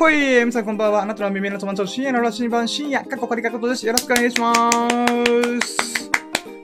[0.00, 1.02] ほい皆さんこんばんは。
[1.02, 3.84] あなたの耳の友達の深夜のラシニ版深夜、かっこかりかことです。
[3.86, 6.10] よろしくお願いしまーす。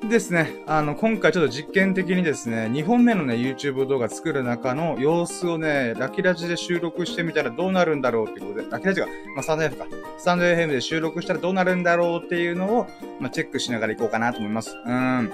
[0.09, 9.87] ですね、あの、今回ちょっと実験的にですね、2本目のね、YouTube 動画作る中の様子をね、ラキラジで収録してみたらどうなるんだろうっていうことで、ラキラジが、まあ、スタンド F か。
[10.17, 12.87] スタンド FM で収録したらどうなるんだろうっていうのを、
[13.21, 14.75] まあ、チェックしながらいこうかなと思います。
[14.83, 15.31] うん。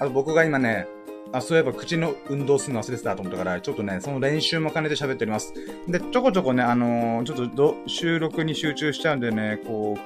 [0.00, 0.88] と僕が今ね、
[1.36, 5.52] あ、そういえば口の運動するの忘れてたと思ったから、ちょっとね、その練習も兼ねて喋っております。
[5.86, 9.98] で、ちょこちょこね、あのー、ちょっと収録に集中しちゃうんでね、こ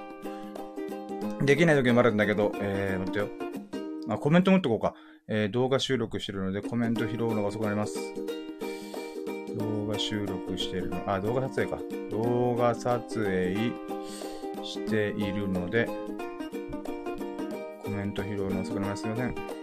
[1.40, 3.28] う、できない時もあるんだけど、えー、待ってよ。
[4.08, 4.94] あ、コメント持ってこうか。
[5.32, 7.96] えー、動画収録してるので、コメント拾うのが遅くなります。
[9.56, 11.78] 動画収録してるの、あ、動画撮影か。
[12.10, 13.54] 動画撮影
[14.64, 15.88] しているので、
[17.84, 19.02] コメント拾うの遅くなります。
[19.02, 19.59] すいません。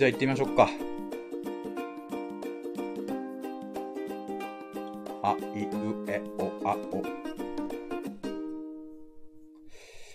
[0.00, 0.66] じゃあ行ってみましょうか。
[5.22, 5.68] あ、いう
[6.08, 7.02] えお、あお。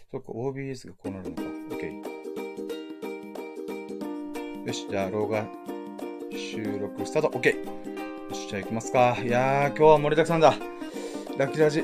[0.10, 1.44] そっか、OBS がこうなるのか。
[1.70, 2.02] OK。
[4.66, 5.46] よし、じゃあ、動画
[6.32, 7.38] 収録スタート。
[7.38, 7.56] OK。
[7.56, 9.16] よし、じゃあ行きますか。
[9.24, 10.56] いやー、今日は盛りだくさんだ。
[11.38, 11.84] ラッキーラジ。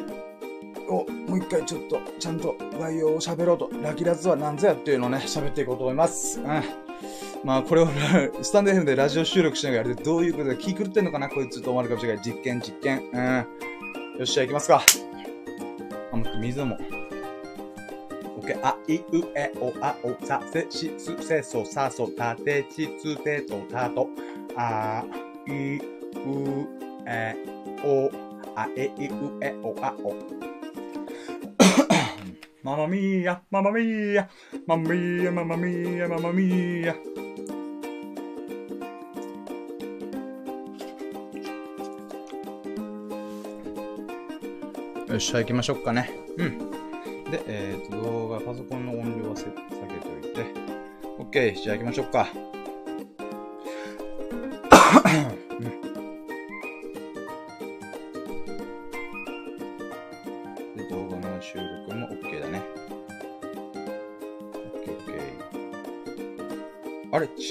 [0.90, 6.40] をもう一回ちょっとちゃんと概要を喋ろうと、ラキラズは何ぞやっていうのをね、喋っていこうと思います。
[6.40, 6.81] うん。
[7.44, 7.88] まあ、これを
[8.44, 12.24] スタンド FM でラジオ収録しながらやるどういうことで気狂ってんのかなこいつと思われるかもしれない。
[12.24, 13.02] 実験、実験。
[13.12, 13.38] うん。
[14.20, 14.84] よっしゃ、行きますか。
[16.12, 16.78] あ、もう水も。
[18.38, 18.60] オッケー。
[18.62, 19.04] あ、い、う、
[19.36, 24.08] え、お、あ、お、さ、せ、し、す、せ、そ、さ、そ、た、て、ち、つ、て、と、た、と。
[24.56, 25.04] あ、
[25.48, 25.82] い、う、
[27.08, 27.36] え、
[27.84, 28.12] お、
[28.56, 30.14] あ、え、い、う、え、お、あ、お。
[32.64, 34.30] ママミーヤ、ママミーヤ、
[34.68, 36.94] ママミーヤ、ママミーヤ、ママミーヤ。
[45.08, 46.12] よっしゃ、行きましょうかね。
[46.38, 46.60] うん。
[47.32, 50.46] で、えっ、ー、と、動画、パソコンの音量は下げといて。
[51.18, 51.56] OK。
[51.64, 52.28] じゃあ行きましょうか。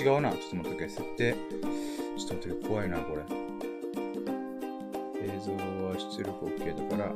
[0.00, 0.30] 違うな。
[0.30, 0.88] ちょっと待ってくれ。
[0.88, 1.34] 設定。
[1.34, 3.22] ちょっと待って怖いな、これ。
[5.22, 7.14] 映像は出力 OK だから、オ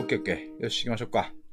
[0.00, 0.62] ッケーオッケー。
[0.62, 1.43] よし、行きましょうか。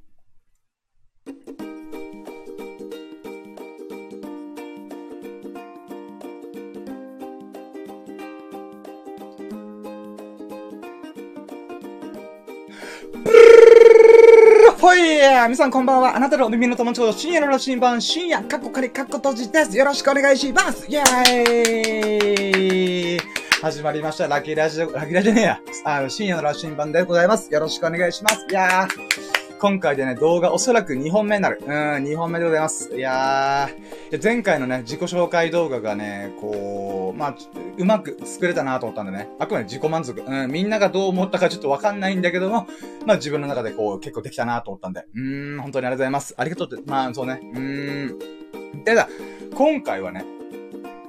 [15.31, 16.17] 皆さんこんばんは。
[16.17, 19.77] あなたのお耳の友達深夜のラ新版、深夜、カッコ仮、カッコ閉じです。
[19.77, 23.19] よろしくお願いしますイェーイ
[23.61, 24.27] 始まりました。
[24.27, 25.61] ラッキーラジオ、ラッキーラジオねえや。
[25.85, 27.49] あ深夜のラッシン版でございます。
[27.51, 28.45] よろしくお願いします。
[28.49, 31.61] いやー、今回でね、動画おそらく2本目になる。
[31.65, 32.93] うん、2本目でございます。
[32.93, 37.35] いやー、前回のね、自己紹介動画がね、こう、まあ、
[37.77, 40.21] うまく作れたなと思ったんでね、あくまで自己満足。
[40.21, 42.67] うん、みんながどう思ったかちょっとわかんないんだけども、
[43.05, 46.33] まあ自分の中でこう、結構できたなと思ったんで、うーん、本当にありがとうございます。
[46.37, 48.83] ありがとうって、まあそうね、うーん。
[48.83, 49.09] ただ、
[49.53, 50.25] 今回はね、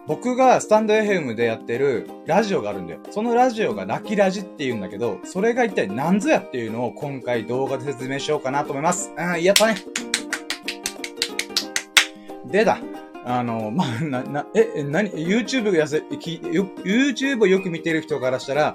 [0.06, 3.00] 僕がスタンド FM でやってるラジオがあるんだよ。
[3.10, 9.12] そのラジオがラキラジって言うんだけど、それが一体何ぞやっていうのを今回動画で説明しようかなと思います。
[9.16, 9.76] うん、やったね。
[12.46, 12.78] でだ。
[13.24, 18.74] あの、 まあ、な、な、え、なに、YouTube やせ、き、YouTube をよく見てる人からしたら、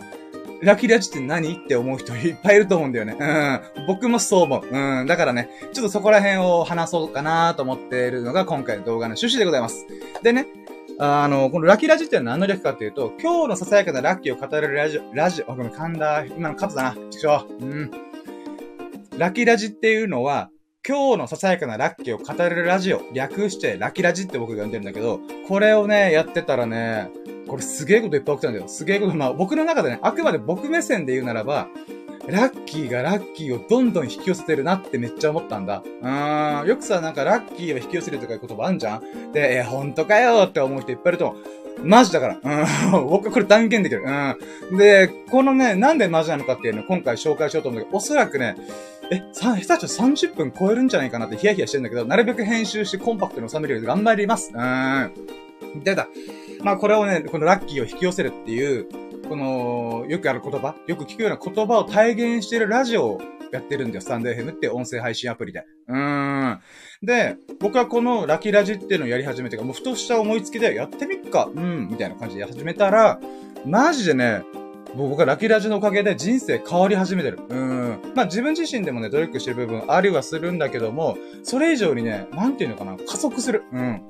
[0.61, 3.15] ラキラジって何って思う人いっぱいいると思うんだよね。
[3.19, 3.85] うん。
[3.85, 4.67] 僕もそう思う。
[4.67, 5.05] うん。
[5.05, 9.85] だからね、ちょっとそこら辺を話そうかなと思っているのが今回の動画の趣旨でございます。
[10.23, 10.47] でね、
[10.99, 16.25] あの、このラキラジって何の略かっていうと、今日のささやかなラッキーを語れるラジオ、ラジオ、あ、ごめん、噛んだ。
[16.25, 16.95] 今のカットだな。
[17.11, 17.63] ちくしょう。
[17.63, 17.91] うん。
[19.17, 20.49] ラキラジっていうのは、
[20.87, 27.09] 今日のささやかなラッキーを語れるラジオ、略してラッキーラジって僕が呼んでるんだけど、これをね、やってたらね、
[27.45, 28.69] これすげえこといっぱい起きたんだよ。
[28.69, 31.67] すげえこと、まあ僕の中でね、あくまで僕目線で言うならば、
[32.25, 35.83] ラッキーがラッキーをどんどん引き寄せてるなってめっちゃ思ったんだ。
[36.01, 36.67] うーん。
[36.67, 41.66] よくさ、なんかラッキーを引き寄せるとかいう言葉あんじゃんで、え、ほんとかよって思う人いっぱいいると思う。
[41.83, 42.39] マジだから。
[42.91, 43.07] うん。
[43.09, 44.03] 僕はこれ断言できる。
[44.05, 44.77] うん。
[44.77, 48.55] で、このね、なんでマジなのかっていうのを今回紹介しようと思うんだけど、おそらくね、
[49.11, 54.51] え、さ、下手したら30分超えるんじゃないかなってヒヤヒヤしてんだけど、なるべく編集してコンパクトに収めるように頑張ります。
[54.53, 55.11] うん。
[55.83, 56.07] 出た。
[56.61, 58.87] まあこれをね、このラッキーを引き寄せるっていう、
[59.29, 63.19] この、よくある言葉、よく聞くような言葉を体現しているラジオ
[63.51, 64.01] やってるんだよ。
[64.01, 65.65] スタンド FM って音声配信アプリで。
[65.87, 66.59] うーん。
[67.01, 73.19] で、僕はこのラキラジっていうのをやり始めてかもうふとした思いつきでやってみっか、うん、みたいな感じでや始めたら、
[73.65, 74.43] マジでね、
[74.95, 77.39] 僕はラキラジのおかげで人生変わり始めてる。
[77.49, 78.13] うん。
[78.15, 83.63] まあ自分自身でもね、努力してる部分ありはするんだけども、それ以上にね、なんていうのかな、加速する。
[83.71, 84.01] うん。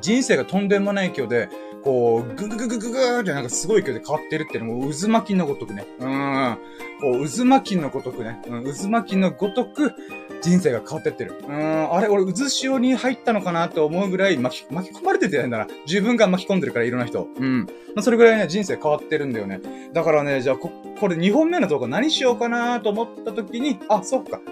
[0.00, 1.48] 人生がとんでもない勢いで、
[1.88, 5.86] こう、ぐぐぐぐぐぐーってなんかすごい勢いで変わってるっていうのも渦巻きのごとくね。
[6.00, 6.58] うん。
[7.00, 8.42] こう、渦巻きのごとくね。
[8.46, 9.94] うん、渦巻きのごとく、
[10.42, 11.42] 人生が変わってってる。
[11.48, 15.66] うん、あれ、俺、渦潮に入ったのかなって思うぐらい巻き、巻き込まれててんだな。
[15.86, 17.26] 自分が巻き込んでるから、いろんな人。
[17.34, 17.60] うん。
[17.60, 19.62] まあ、それぐらいね、人生変わってるんだよね。
[19.94, 20.70] だからね、じゃあ、こ、
[21.00, 24.42] これ2本目の動画何しようかなと思った時に、あ、そっか。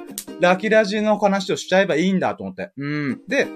[0.40, 2.70] ラキラジの話をしちゃえばいいんだと思って。
[2.78, 3.20] うん。
[3.28, 3.46] で、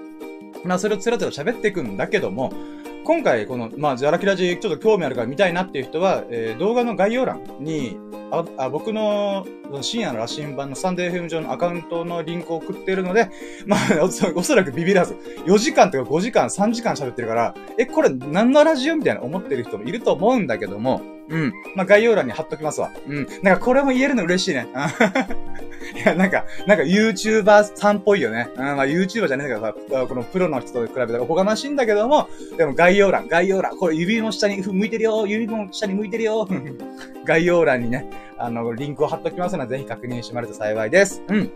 [0.65, 2.53] まあ、それをつらつら喋っていくんだけども、
[3.03, 7.97] 今回、この、まあ、ジャラキラジ、ちょっと興味あるから見たいなっていう人は、えー、動画の概要欄に、
[8.31, 9.45] あ、あ僕の
[9.81, 13.29] 深夜の羅針盤のサンデー FM 上のアカウントのリンクを送っているので、
[13.65, 13.79] まあ、
[14.35, 15.15] おそらくビビらず、
[15.45, 21.01] 4時間とか5時間、3時間喋ってるから、え、これ何のラジオみたいな思ってる人もいると思うんだけども、
[21.31, 21.53] うん。
[21.75, 22.91] まあ、概要欄に貼っときますわ。
[23.07, 23.27] うん。
[23.41, 24.67] なんかこれも言えるの嬉しいね。
[25.95, 28.49] いや、なんか、なんか YouTuber さんっぽいよね。
[28.55, 29.73] うん、まあ YouTuber じゃねえけどさ、
[30.07, 36.47] このプロの人と比べたらおこがましいんだけども、でも概要欄、概要欄、これ指の下に向いてるよ、指の下に向いてるよ。
[37.25, 38.05] 概要欄にね、
[38.37, 41.21] あの、リンクを貼っときますので、ぜひ確認してもらえると幸いです。
[41.27, 41.51] うん。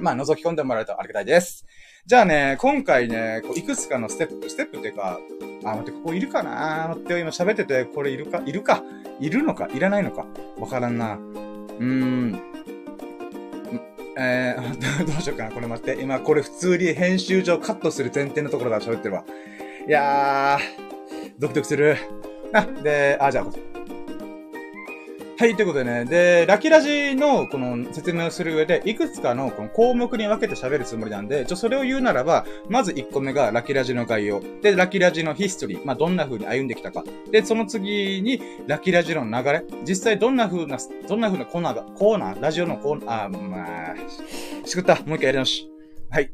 [0.00, 1.64] まあ、覗き込んでもらえるとありがたいです。
[2.06, 5.18] じゃあね、今回ね、こういくつかのステップ、ステップっていうか、
[5.64, 6.92] あ、待って、ここいるかな？
[6.92, 8.42] ーって今喋ってて、これいるか？
[8.44, 8.82] いるか？
[9.20, 9.68] いるのか？
[9.72, 10.26] いらないのか？
[10.58, 11.14] わからんな。
[11.14, 12.40] うーん。
[14.18, 15.50] えー、 どうしようかな。
[15.50, 16.02] これ待って。
[16.02, 19.24] 今、これ普通に編集上カットする前提のところから喋ってるわ。
[19.86, 21.98] いやー、ドキドキする。
[22.54, 23.44] あ、で、あ、じゃあ、
[25.36, 26.06] はい、ということでね。
[26.06, 34.40] で、ラキラジのこの説明をする上で、いくつかのこの項目に分けて喋るつもりなんで、ちょ、それを言うならば、まず1個目がラキラジの概要。
[34.62, 35.84] で、ラキラジのヒストリー。
[35.84, 37.04] まあ、どんな風に歩んできたか。
[37.30, 39.64] で、その次に、ラキラジの流れ。
[39.86, 42.40] 実際どんな風な、どんな風なコーナーが、コーナー？
[42.40, 44.94] ラジオのコーナー、あ、まあ、しくった。
[45.04, 45.68] もう一回やり直し。
[46.10, 46.30] はい。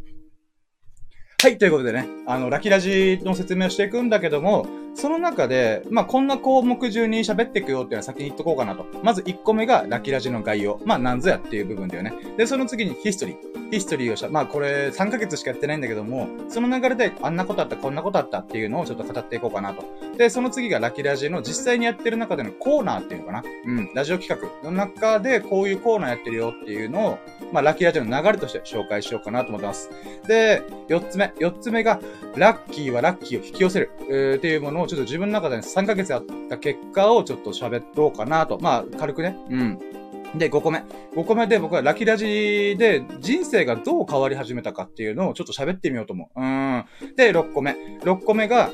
[1.43, 8.85] はい、ということでね、あの、ラキラジの説明をしていくんだけども、その中で、まあ、こんな項目中に喋っていくよっていうのは先に言っとこうかなと。
[9.03, 10.79] まず1個目がラキラジの概要。
[10.85, 12.13] まあ、なんぞやっていう部分だよね。
[12.37, 13.60] で、その次にヒストリー。
[13.71, 14.29] ヒストリーをした。
[14.29, 19.85] まあ、これ3ヶ月しかやってないんだけども、その流れであんなことあった、こんなことあったっていうのをちょっと語っていこうかなと。
[20.17, 23.43] で、その次がラキラジの実際にやってる中でのコーナーっていうのかな。
[23.67, 27.19] うん、ラジオ企画の中でこういうコーナーやってるよっていうのを、
[27.53, 29.91] まあ、ラキラジの流れとして紹介しようかなと思ってます。
[30.27, 31.33] で、4つ目。
[31.39, 32.01] 4つ目が、
[32.37, 33.91] ラッキーはラッキーを引き寄せる。
[34.09, 38.59] えー、っていうものをちょっと自分の中で3ヶ月あった結果をちょっと喋ろうかなと。
[38.61, 39.37] まあ、軽くね。
[39.49, 39.79] うん。
[40.35, 40.85] で、5個目。
[41.15, 46.41] 5個目で僕はラキラジで人生がどう変わり始めたかっていうのをちょっと喋ってみようと思う。
[46.41, 46.85] うん。
[47.17, 47.73] で、6個目。
[48.03, 48.71] 6個目が、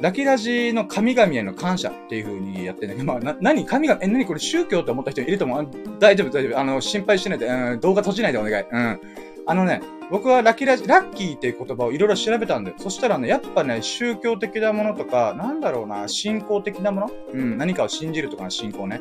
[0.00, 2.94] ラキラジの神々への感謝っていう風にやってね。
[3.04, 5.68] まあ、な、何神々、え、何これ宗教って思った人いると思う？
[5.98, 6.58] 大丈夫、大丈夫。
[6.58, 8.64] あの、心配しないで、うん、動画閉じないでお願い。
[8.70, 9.00] うん。
[9.46, 12.76] あのね、僕はラキラジ、ラッキーっていう言葉をいろいろ調べたんだよ。
[12.78, 17.10] そしたらね、やっぱね、宗教的なものとか、なんだろうな、信仰的なもの？
[17.32, 19.00] うん、何かを信じるとかの信仰ね。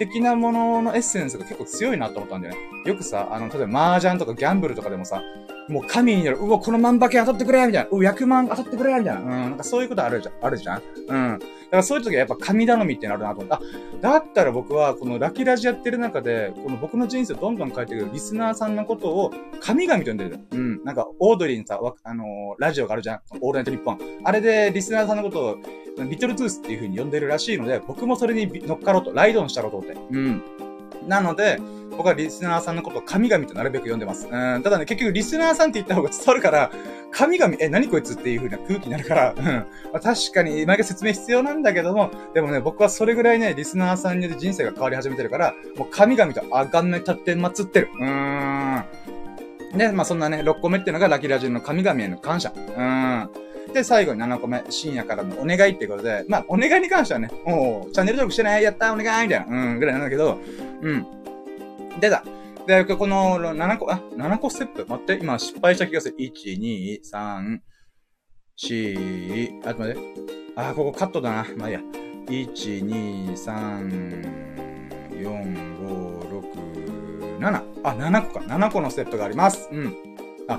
[0.00, 2.60] 的なもののエッセンスが結構強いなと思ったんだよね。
[2.86, 5.22] よくさ、あの、例えば麻雀とかギャンブルとかでもさ、
[5.68, 7.90] もう神になる、うわ、この万馬券当たってくれみたいな。
[7.90, 9.20] うわ、100万当たってくれみたいな。
[9.20, 10.34] うん、なんかそういうことあるじゃん。
[10.40, 10.82] あるじゃん。
[11.06, 11.38] うん。
[11.38, 13.56] だからそういう時はやっぱ神頼みってなるなと思った。
[13.56, 13.60] あ、
[14.00, 19.30] だったら僕はこのラキラジやってる中で、この僕の人生をどんどん変えていくリスナーさんのことを
[19.60, 20.38] 神々と呼んでる。
[20.50, 20.82] うん。
[20.82, 22.26] なんか、オードリーのさ、あのー、
[22.58, 23.20] ラジオがあるじゃん。
[23.40, 23.98] オールナイトニッポン。
[24.24, 25.56] あれでリスナーさんのことを、
[26.08, 29.96] リトルトゥースっていう風に呼んでるらしいので、僕もそれに乗っかろうと、ライドオンしたろうと思って。
[30.10, 30.42] うん。
[31.06, 31.58] なので、
[31.96, 34.26] 僕はリスナーさんのことを神々となるべく読んでます。
[34.26, 34.62] うん。
[34.62, 36.70] ただね、結局リスナーさんって言った方が伝わるから、
[37.10, 39.44] 神々、え、何こいつっていう風な空気になるから、うん。
[39.44, 39.64] ま
[39.94, 47.88] あ、確かに、毎回説明必要なんだけども、でもね、僕はそれぐらいね、リスナーさんによって人生が変わり始めてるから、もう神々とあがめ立って祀ってる。
[47.98, 48.84] うーん。
[49.76, 52.52] で、まあそんなね、6個目っていうのがラキラジオの神々への感謝。
[52.54, 53.49] うん。
[53.72, 60.38] で、最後に7個目、深夜からのお願いってことで、まあ、お願いに関してはね、もう、チャンネル登録してないやったお願いみたいな、うん、ぐらいなんだけど、
[60.82, 61.06] うん。
[62.00, 62.24] 出た。
[62.66, 64.86] で、この7個、あ、7個ステップ。
[64.88, 66.16] 待って、今失敗した気がする。
[66.18, 67.58] 1、2、3、
[68.58, 70.00] 4、あ、待って。
[70.56, 71.46] あ、ここカットだな。
[71.56, 71.80] まあいいや。
[72.26, 74.50] 1、2、3、
[75.10, 75.24] 4、
[75.78, 77.62] 5、6、7。
[77.82, 78.44] あ、7個か。
[78.46, 79.68] 7個のステップがあります。
[79.72, 79.96] うん。
[80.48, 80.58] あ、う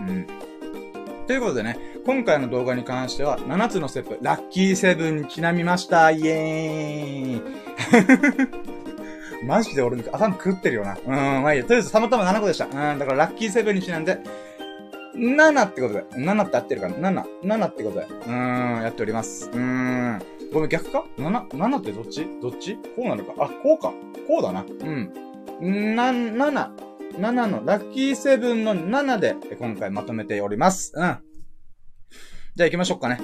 [0.00, 0.26] ん。
[1.26, 6.10] ということでね、今回の動画に関しては、7つのステップ、ラッキーセブンにちなみました。
[6.10, 7.42] イエーイ
[9.46, 10.96] マジで俺、頭食ってるよな。
[11.04, 11.64] うん、まあいいや。
[11.64, 12.66] とりあえずたまたま7個でした。
[12.66, 14.18] うん、だからラッキーセブンにちなんで、
[15.14, 16.04] 7ってことで。
[16.14, 17.24] 7って合ってるかな ?7。
[17.44, 18.06] 7ってことで。
[18.06, 19.50] うーん、やっております。
[19.52, 20.22] うーん。
[20.52, 22.26] ごめん、逆か ?7、7ってどっち？
[22.40, 22.76] どっち？
[22.96, 23.92] こうなるかあ、こうか。
[24.26, 24.64] こうだな。
[25.60, 25.96] うん。
[25.96, 26.91] な、7。
[27.18, 30.92] 7の、ラッキーセブンの7で今回まとめております。
[30.94, 31.18] うん。
[32.54, 33.20] じゃあ行きましょうかね。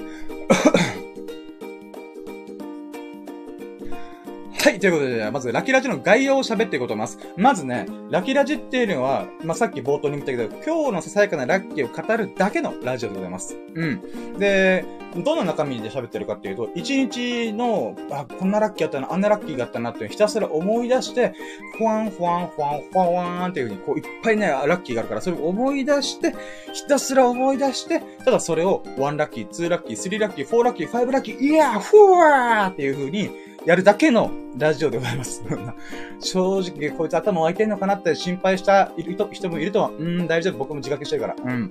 [4.61, 7.17] はい、ということで、まず、ラキラジの概要を喋っていこうと思います。
[7.37, 13.57] まずね、ラキラジっていうのは、まあ、さっき冒頭に言ったけど、今日のささやかなラッキーを語るだけのラジオでございます。
[13.73, 14.37] うん。
[14.37, 14.83] で、
[15.15, 21.31] どんな中身で喋ってるかっていうと、一日の、あ、こんなラッキーあったな、あんなラッキーがあったなってひたすら思い出して、
[21.77, 26.35] ふわんふわんふわんふわんふわんっていう風に、こう、いっぱいね、ラッキーがあるから、それを思い出して、
[26.73, 35.43] ひたすら思い出して、ただそれを、1ラッキー、2ラッキー、3ラッキー、4ラッキー、5ラッキー、いやー、ふわーっていう風に、やるだけのラジオでございます。
[36.19, 38.91] 正直、こいつ頭湧いてんのかなって心配した
[39.31, 41.35] 人もいるとは、うん、大丈夫、僕も自覚してるから。
[41.43, 41.69] うん。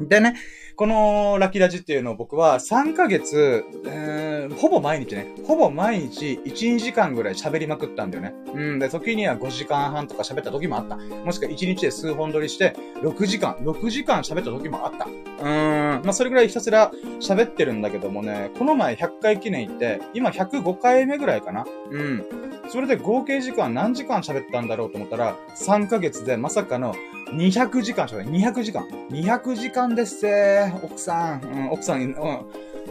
[0.00, 0.36] でね、
[0.76, 8.34] このラッキーラジっていうのを僕は3ヶ月、えー、ほぼ毎日ね、ほぼ毎日1、2時間ぐらい喋りまくったんだよね。
[8.54, 10.96] うん、で、時には5時間半とか喋った時もあった。
[10.96, 15.06] もしくは1日で数本撮りして、6時間、6時間喋った時もあった。
[15.06, 21.66] うーん、まあ、それぐらいひたすら喋ってるんだけどもね、この前100回記念行って、今105回目ぐらいかな。
[21.90, 22.24] うん。
[22.68, 26.94] それで合計時間何時間喋ったんだろうと思ったら、3ヶ月でまさかの
[27.32, 28.26] 200時間しかない。
[28.26, 28.86] 200時間。
[29.10, 31.42] 200時間ですせー奥さん。
[31.42, 32.14] うん、奥さん、うん。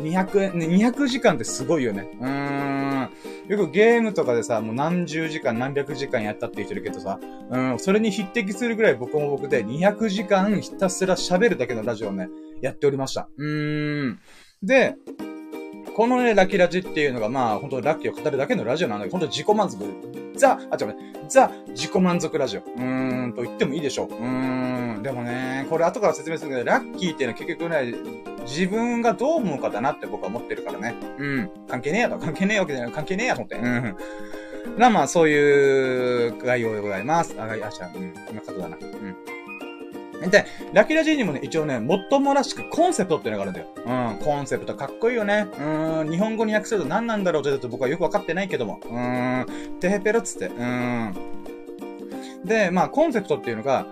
[0.01, 2.09] 200、200時間ってすごいよね。
[2.19, 3.09] うーん。
[3.47, 12.29] よくゲームとかでさ、もう何十時間、何百時間やったって言ってるけどさ、うん、それに匹敵するぐらい僕も僕で200時間ひたすら喋るだけのラジオをね、
[12.61, 13.27] やっておりました。
[13.37, 14.19] うーん。
[14.61, 14.95] で、
[15.99, 19.83] このね、ラッキーラジっていうのが、まあ、本当ラッキーを語るだけのラジオなんだけど、本当自己満足。
[20.37, 20.95] ザ、あ、違う、
[21.27, 22.61] ザ、自己満足ラジオ。
[22.61, 24.07] うーん、と言ってもいいでしょう。
[24.07, 27.93] うーん、でもね、これ後から説明するけど、ラッキーっていうのは結局ね、
[28.43, 30.95] 自分がどう思うかだなって僕は思ってるからね。
[31.17, 31.51] うん。
[31.67, 32.17] 関係ねえやと。
[32.17, 32.93] 関係ねえわけじゃない。
[32.93, 33.57] 関係ねえやと思って。
[33.57, 33.97] うん。
[34.77, 37.35] な、まあ、そういう概要でございます。
[37.37, 38.13] あ、あ、じゃあ、うん。
[38.31, 38.77] 今、ことだな。
[38.77, 39.38] うん。
[40.27, 43.67] で、ラキラジーにもね、一応ね、もっともらしくコンセプトっていうのがあるんだよ。
[43.85, 45.47] うん、コンセプトかっこいいよね。
[45.57, 48.79] うん、日本語に訳すると何なんだろうって僕はよくわかってないけども。
[48.83, 49.45] うん、
[49.79, 50.47] テヘペロっつって。
[50.47, 51.15] うん。
[52.43, 53.85] で、まあ、コンセプトっていうのが、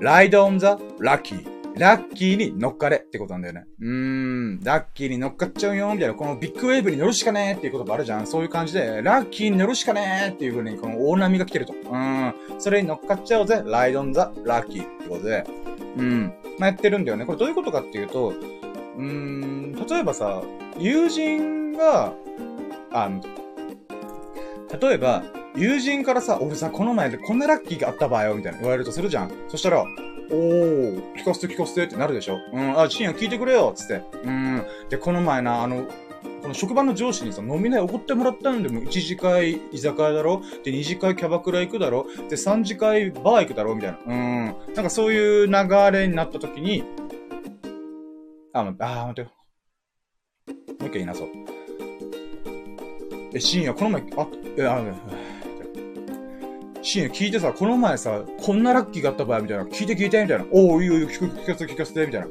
[0.00, 1.51] ライドオンザラッキー。
[1.76, 3.64] ラッキーに乗っかれってことなんだよね。
[3.80, 8.26] うーん、ラッキーに乗っかっちゃうよ、みたいな、このビッグウェーブに乗るしかねーっていうことがあるじゃん。
[8.26, 11.72] そういう感じで、ラッキーに乗るしかねーっていう風に、この大波が来てると。
[11.72, 15.44] うん、それに乗っかっちゃおうぜ、ライドンザラッキーってことで、
[15.96, 17.24] うん、まあ、やってるんだよね。
[17.24, 20.42] これどういうことかっていうと、うーん、例えばさ、
[20.78, 22.12] 友人が、
[22.92, 23.22] あの、
[24.80, 25.22] 例えば、
[25.54, 29.32] 友人からさ、俺さ、この前でこんなラッキーがあった場合よ、みたいな言われるとするじゃん。
[29.48, 34.02] そしたら、おー、聞かせて聞かせてってなるでしょうん、あ、深夜聞いてくれよつって。
[34.24, 34.64] うん。
[34.88, 35.86] で、この前な、あの、
[36.42, 43.98] この職場の上司にさ、飲み代おごってもらったんで、もう1次会居酒屋だろで、2次会キャバクラ行くだろで、3次会バー行くだろみたいな。
[44.06, 44.74] うん。
[44.74, 45.52] なんかそういう流
[45.92, 46.82] れになった時に、
[48.54, 49.26] あ、待って、あ、待ってよ。
[50.48, 51.28] もう一回言いなそう。
[53.34, 54.82] え、深夜、この前、あ、え、あ、
[56.82, 60.44] シーン聞いてさ、この前さ、こんなラッキーがあった場合みたいな、聞いて聞いてみたいな。
[60.50, 62.26] おおいいよいいよ、聞く、聞かせて聞かせてみたいな。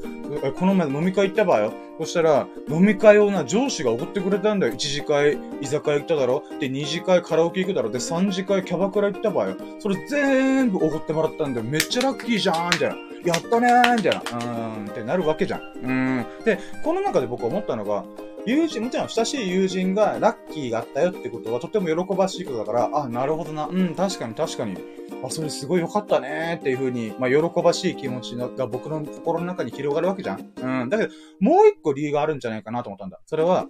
[0.52, 1.74] この前飲み会行った場合よ。
[2.00, 4.74] そしたら、飲み会をな、上司がおごってくれたんだよ。
[4.74, 9.56] 1次会、居酒屋行っただろで、2次会カラオケ行くだろで、3次会キャバクラ行った場合よ。
[9.80, 11.66] それ全部おごってもらったんだよ。
[11.66, 12.96] めっちゃラッキーじゃんみたいな。
[13.24, 14.20] やったねーみたいな。
[14.20, 15.60] うーん、ってなるわけじゃん。
[15.62, 16.44] うーん。
[16.44, 18.04] で、この中で僕思ったのが、
[18.46, 24.78] 友人、もちろん親しい友人がラッキーがあったよってことはとても喜ばしいことだから、あ、なるほどな、うん、確かに確かに、
[25.24, 30.52] あ、それすごい良かったねっていうふうに、まあ、喜ばしい気持ちが僕の心の中に広がるわけじゃん。
[30.58, 30.90] うん。
[30.90, 33.20] だけど、もう一個理由があるんじゃないかなと思ったんだ。
[33.26, 33.68] それは、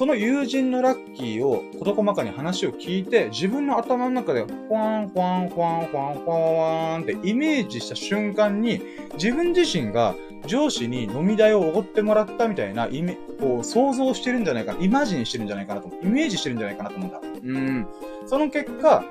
[0.00, 8.80] その友人のラッキーを事細かに話を聞いて、自分の頭の中で、フワン、フワン、フワン、フワン、フワンってイメージした瞬間に、
[9.18, 10.14] 自分自身が
[10.46, 15.90] 上司に飲み代をおごってもらったみたいなイメ、こう、想像してるんじゃないかな、イマジンしてるんじゃないかなと。
[16.02, 17.20] イメージしてるんじゃないかなと思うんだ。
[17.44, 17.86] うん。
[18.24, 19.04] その結果、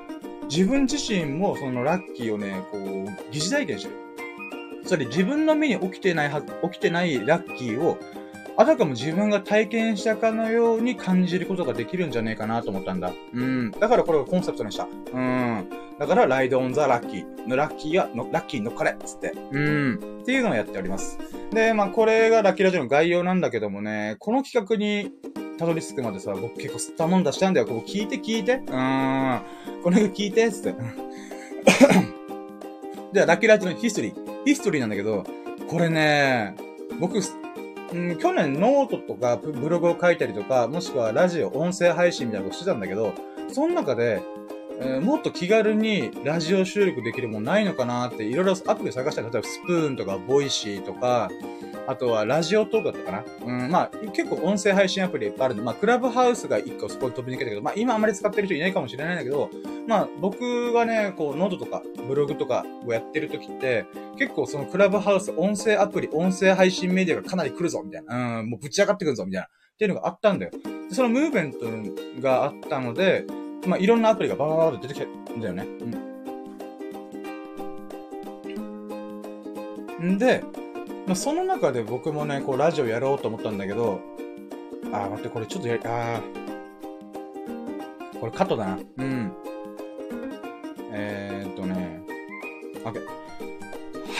[0.50, 3.96] 自分自身もそのラッキーをね、こう、疑似体験してる。
[4.86, 8.00] それ自分の目に起きてないは、起きてないラッキーを
[8.60, 13.14] あたかも自分が体験したかのように感じることができるんじゃねえかなと思ったんだ。
[13.34, 13.72] うん。
[13.72, 14.86] だからこれをコンセプトにした。
[15.14, 15.70] うん。
[15.98, 17.48] だから、 Ride on the lucky。
[17.48, 19.32] のラッキーは、の、ラッキー乗っかれつって。
[19.54, 20.20] うん。
[20.24, 21.18] っていうのをやっております。
[21.54, 25.14] で、まあ、これがラッキーラジオの概要なんだけどもね、この企画に
[25.58, 27.66] たどり着くまでさ、僕結構すったもんだしたんだよ。
[27.66, 28.56] ここ聞いて聞いて。
[28.56, 29.42] うーん。
[29.84, 30.76] これ聞いて、つって。
[33.14, 34.44] では、ラッキーラジオのヒストリー。
[34.44, 35.26] ヒストリーなんだけど、
[35.70, 36.58] これね、
[37.00, 37.22] 僕、
[37.92, 43.14] うん、去年ノートとかブログを書いたりとか、もしくはラジオ、音声配信みたいなことしてたんだけど、
[43.52, 44.22] その中で、
[44.82, 51.30] えー、もっと気軽にラジオ収録できるもんないのかなって、いろいろアプリ探したり、例えばスプーンとか、ボイシーとか、
[51.90, 53.64] あとはラジオトークだったかな。
[53.64, 59.50] うん、まあ、結構音声配信アプリいっぱいあるんで、まあ、クラブハウスが一個そこに飛び抜けたけど、まあ、今あんまり使ってる人いないかもしれないんだけど、
[59.88, 63.88] まあ、僕がね、こう、ノートとか、ブログとかをやってる時って、
[64.20, 68.40] 結構そのクラブハウス、音声アプリ、音声配信メディアがかなり来るぞ、みたいな。
[68.40, 69.48] うん、もうぶち上がってくるぞ、みたいな。
[69.48, 70.52] っていうのがあったんだよ。
[70.52, 73.26] でそのムーブメントがあったので、
[73.66, 75.66] まあ、いろんなアプリがバーバーと出てきたんだよね。
[80.00, 80.14] うん。
[80.14, 80.44] んで、
[81.10, 84.00] まあ、その中で僕もね、こう、ラジオやろうと思ったんだけど、
[84.94, 88.80] あー、待って、これちょっとやり、あー、これカットだな。
[88.98, 89.32] うん。
[90.92, 92.04] えーっとね、
[92.84, 93.19] OK。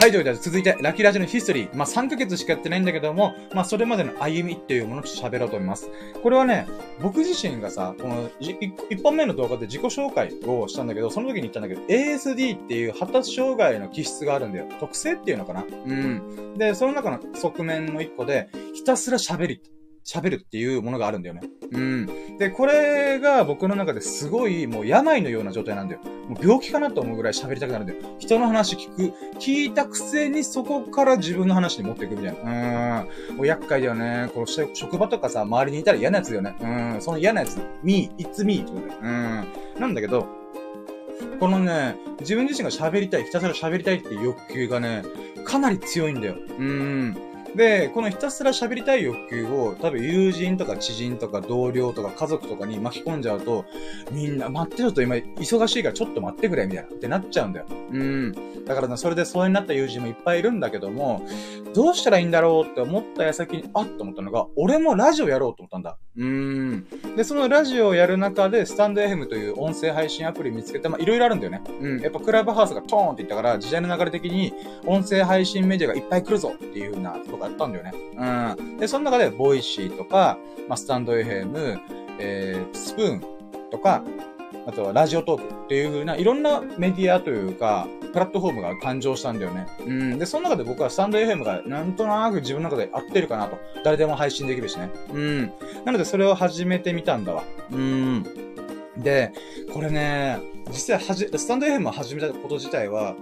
[0.00, 1.76] はい、ということで続いて、ラッキーラジオのヒストリー。
[1.76, 5.90] まあ、3ヶ月しかやってないんだけども、まあ、それまでの歩みっていうものを喋ろうと思います。
[6.22, 6.66] これはね、
[7.02, 14.68] 僕自身がさ、この1本目の動画で自己紹介をしたんだけど、その時に言ったんだけど、ASD っていう発達障害の気質があるんだよ。
[14.80, 16.54] 特性っていうのかなうん。
[16.56, 19.60] で、その中の側面の一個で、ひたすら喋り。
[20.04, 21.42] 喋るっていうものがあるんだよね。
[21.72, 22.38] うん。
[22.38, 26.00] で、これが僕の中ですごいもう病のような状態なんだよ。
[26.28, 27.98] もう病気かなと思うぐらい喋りたくなるんだよ。
[28.18, 33.06] 人の話聞く、聞いたくせにそこから自分の話に持っていくみたいな。
[33.30, 33.36] うん。
[33.36, 34.30] もう厄介だよね。
[34.34, 36.56] こう職場とかさ、周りにいたら嫌なやつだよね。
[36.60, 37.00] うん。
[37.00, 38.98] その嫌なやつ、me, it's me ってことだよ。
[39.02, 39.80] うん。
[39.80, 40.26] なんだけど、
[41.38, 45.02] このね、自分自身が喋りたい、ひたすら喋りたいっていう欲求がね、
[45.44, 46.36] かなり強いんだよ。
[46.58, 47.16] うん。
[47.54, 53.64] で、このひたすら喋りたい欲求を、多分友人とか知人とか同僚とか家族とかに巻き込んじゃうと、
[54.10, 57.66] みんな、待ってちょっと今忙しいからちょっと待ってくれ、みたいな、ってなっちゃうんだよ。
[57.92, 58.64] うん。
[58.64, 61.26] だからね、それで疎遠になった友人もいっぱいいるんだけども、
[61.74, 65.98] どうしたらいいんだろうって思った矢先に、あっと思ったのが、俺もラジオやろうと思ったんだ。
[66.16, 66.86] うん。
[67.16, 71.62] で、そのラジオをやる中で、スタンド FM という音声配信アプリ見つけて、まあ、いろいろあるんだよね。
[71.80, 72.00] うん。
[72.00, 74.52] やっぱクラブハウスがトーンって言ったから、時代の流れ的に、
[74.84, 77.92] 音声配信メディアがいっぱい来るぞっていう風なことがあったんだよね。
[78.16, 78.76] うん。
[78.78, 81.80] で、その中で、ボイシーとか、まあ、スタンド FM、
[82.18, 83.20] えー、スプーン
[83.70, 84.02] とか、
[84.66, 89.66] あとはラジオトークっていう風な、いろんなメディアというか、プラットフォームが誕生したんだよね。
[89.86, 90.18] うん。
[90.18, 93.58] で、その中で僕はスタンド FM がなんとなく自分の中で合ってるかなと。
[93.84, 94.90] 誰でも配信できるしね。
[95.12, 95.52] うん。
[95.84, 97.44] なのでそれを始めてみたんだわ。
[97.70, 98.24] うん。
[98.96, 99.32] で、
[99.72, 103.14] これね、実際はじ、スタンド FM を始めたこと自体は、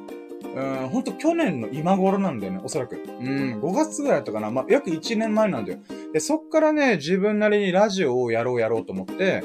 [0.55, 2.97] うん、ほんと去年の今頃なんだよね、おそらく。
[2.97, 4.51] うん、5月ぐらいだったかな。
[4.51, 5.79] まあ、約1年前なんだよ。
[6.13, 9.43] で、そっからね、自分なりにラジオをやろうやろうと思って、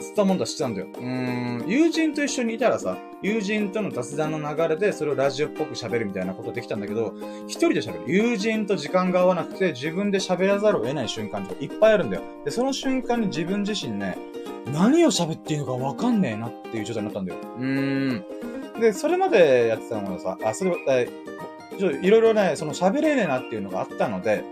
[0.00, 0.88] 吸ったもんだしてたんだよ。
[0.98, 7.14] うん、友人と一緒にいたらさ、友人との雑談の流れでそれをラジオっぽく喋るみたいなことできたんだけど、
[7.46, 8.12] 一人で喋る。
[8.12, 12.22] 友人と時間が合わなくて自分で喋らざるを得ない瞬間とかいっぱいあるんだよ。
[12.44, 14.18] で、その瞬間に自分自身ね、
[14.72, 17.38] 何を喋っていいのかわかんねえなっていう状態になったんだよ。
[17.58, 18.24] うーん。
[18.80, 21.08] で、それまでやってたのがさ、あ、それ、え、
[21.78, 24.44] ちょいろいろね、その喋れねえなっていうのがあったので、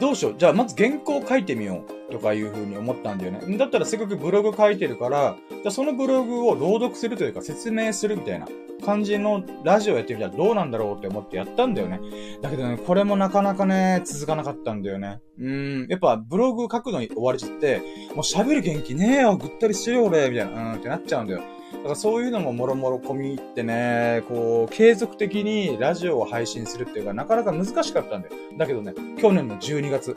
[0.00, 0.34] どうしよう。
[0.38, 2.00] じゃあ、まず原稿書いてみよう。
[2.10, 3.56] とかいう風に思ったんだよね。
[3.56, 8.48] だったらせっかくブログ書いてるから、じゃあそのブログを朗読するというか説明するみたいな
[8.84, 12.00] 感じのラジオやってみたらどうなんだろうって思ってやったんだよね。
[12.42, 15.20] だけどね、これもなかなかね、続かなかったんだよね。
[15.38, 17.80] うん、やっぱブログ書くのに終わりちゃって、
[18.14, 21.42] もう喋る元気ねえよ、ぐったりしてよ俺、みたいな、うんってなっちゃうんだよ。
[21.80, 28.34] だからそういうのももろもろ込み入ってね、こう、継続的にラジオを配信するっていうか、なかなか難しかったんだよ。
[28.58, 30.14] だけどね、去年の12月、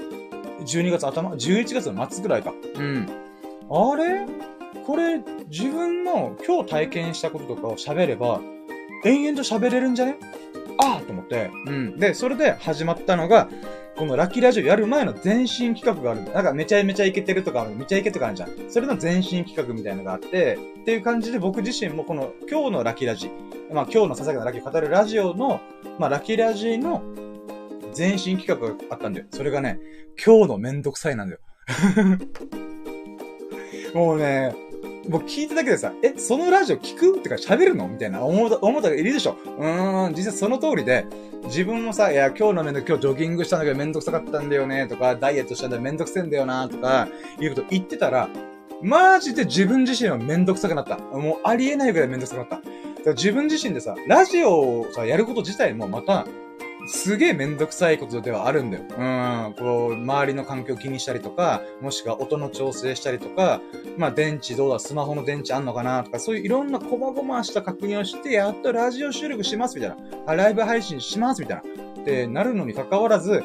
[0.66, 2.54] 12月頭 ?11 月の末ぐらいか。
[2.76, 3.08] うん。
[3.70, 4.26] あれ？
[4.86, 8.42] これ、自分の今日体験したこととかを喋れば、
[9.06, 10.18] 延々と喋れるんじゃね？
[10.80, 11.50] ああと思って。
[11.66, 11.98] うん。
[11.98, 13.48] で、それで始まったのが、
[13.96, 16.32] このラッキーラジオやる前の前進企画があるんだ。
[16.32, 18.50] なんかめちゃめちゃイケてるとかあるめちゃイケとかあるじゃん。
[18.70, 23.30] それの前進企画みたいなのがあって、っていう感じで僕自身もこの今日のラッキーラジ、
[23.72, 25.62] まあ今日のささやかなラッキーを語るラジオの、
[26.00, 27.04] まあラッキーラジの
[27.96, 29.28] 前進企画があったんだよ。
[29.32, 29.80] それがね、
[30.24, 31.42] 今日のめんどくさいなんだよ。
[33.94, 34.56] もうね、
[35.10, 37.20] もう聞いただけでさ、え、そのラジオ聞く？
[37.20, 37.88] ってか喋るの？
[37.88, 39.36] みたいな思う、思ったらいるでしょ。
[39.58, 41.06] うーん、実際その通りで、
[41.46, 47.08] 自分もさ、いや、今日のめんど今日ジョギングしたんだけどめんどくさかったんだよね、とか、ダイエットしたんだけどめんどくせんだよな、とか、
[47.40, 48.30] いうこと言ってたら、
[48.82, 50.98] マジで自分自身はめんどくさくなった。
[50.98, 52.62] もうありえないぐらいめんどくさくなっ
[53.04, 53.12] た。
[53.12, 56.26] 自分自身でさ、ラジオをさ、やること自体もまた、
[56.86, 58.84] すげえめんどくさいことではあるんだよ。
[58.90, 59.56] うん。
[59.58, 63.62] こう、周りの環境気にしたりとか、もしくは音の調整したりとか、
[63.98, 69.98] まあ電池どうだ、スマホの電池あんのかなとか、そういういろんな細々した確認をして、やっとラジオ収録しますみたいな。
[70.28, 71.64] あ、ライブ配信しますみたいな。
[72.02, 73.44] ってなるのに関わらず、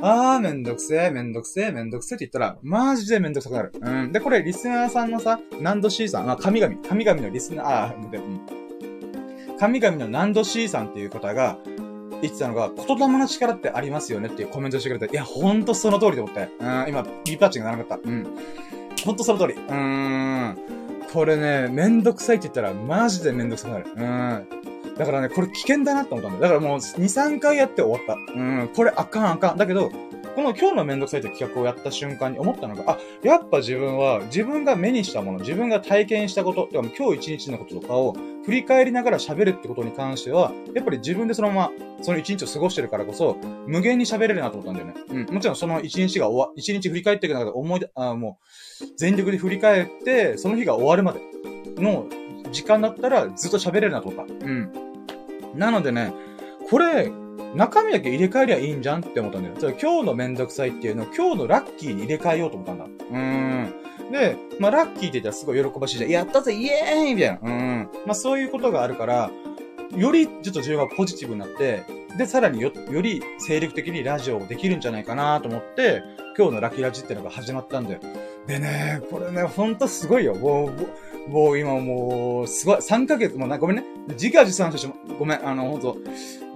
[0.00, 3.72] あー、めんどくせえ、めんどくせえ、めんどくせえって言ったら、マジでめんどくさくなる。
[3.80, 4.12] うん。
[4.12, 8.40] で、これ、リスナーさんのさ、ナンド C さん、あ、神々、神々のリスナー、あー、で、うん。
[9.58, 11.58] 神々のナンド C さんっていう方が、
[12.22, 16.48] 言ってたのが、言霊の力ってありますよねっていうコメントしてくれて、いや、ほんとその通りと思って。
[16.60, 18.08] うん、今、ビーパッチがならなかった。
[18.08, 18.26] うん。
[19.04, 19.54] ほんとその通り。
[19.54, 20.58] うーん。
[21.12, 23.86] これね、めんどくさいって言ったら、マジでめんどくさくなる。
[23.96, 24.94] うん。
[24.96, 26.42] だからね、これ危険だなって思ったんだよ。
[26.42, 28.32] だからもう、2、3回やって終わった。
[28.34, 29.56] うん、これあかんあかん。
[29.56, 29.90] だけど、
[30.38, 41.70] この今日のめんどくさいって企画をやった瞬間に思ったのが、あ、やっぱ自分は自分が目にしたもの、自分が体験したこと、でも今日一日のこととかを振り返りながら喋るってことに関しては、やっぱり自分でそのまま、
[42.02, 44.94] その一日を過ごしてるからこそ、無限に喋れるなと思ったんだよね。
[45.28, 45.34] うん。
[45.34, 48.38] もちろんその一日が終わ、一日振り返っていく中で思い出、あも
[48.80, 51.20] う、全力で振り返って、その日が終わるまで
[51.82, 52.06] の
[52.52, 54.32] 時間だったらずっと喋れるなと思った。
[54.32, 54.72] うん。
[55.56, 56.12] なのでね、
[56.70, 57.10] これ、
[57.54, 59.54] 中身だけ入れ替えりゃいいんじゃんって思ったんだよ。
[59.80, 62.84] 今日のめんどくさいっていうのを今日のラッキーに入れ替えようと思ったんだ。
[62.84, 63.74] うーん。
[64.12, 66.10] で、まあ、ラッキーって言ったらすごい喜ばしいじゃん。
[66.10, 67.38] やったぜイエーイみたいな。
[67.42, 67.88] うん。
[68.06, 69.30] まあ、そういうことがあるから、
[69.96, 71.82] よりちょっと自分がポジティブになって、
[72.16, 76.02] で、さらによ、より精力的にラジオをできるんじゃないかなと思って、
[76.36, 78.00] 今日のラッキーラジっていうのが始まったんだよ。
[78.46, 80.34] でね、これね、ほんとすごいよ。
[80.34, 80.72] もう、
[81.28, 83.84] もう今もう、すごい、3ヶ月、もな、ごめんね。
[84.08, 85.98] 自画自賛としも、ごめん、あの、ほんと。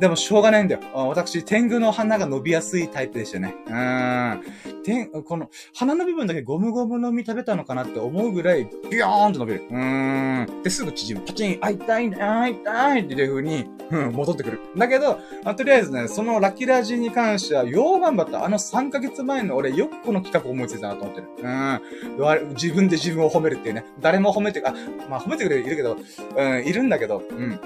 [0.00, 0.80] でも、しょうがないんだよ。
[0.94, 3.54] 私、天狗の花が伸びやすいタイプでしたね。
[3.66, 4.82] うん。
[4.82, 9.64] 天、この、花の部分だけゴムゴムの実食べたのかなって思うぐらい、ビヨーンと伸びる。
[9.70, 10.62] うん。
[10.64, 11.26] で、すぐ縮む。
[11.26, 14.60] パチン、あ、痛い、あ、痛いっていう風に、うん、戻ってくる。
[14.76, 18.44] だけど、あ、とりあえずね、そのラキラジに関しては、よう頑張った。
[18.44, 21.28] あの3ヶ月前の俺、よくこの企画思いついたなと思ってる。
[21.42, 22.48] うん。
[22.54, 23.84] 自分で自分を褒めるっていうね。
[24.00, 24.74] 誰も褒めてあ、
[25.08, 25.96] まあ褒めてくれるいるけど、
[26.36, 27.60] うん、いるんだけど、うん。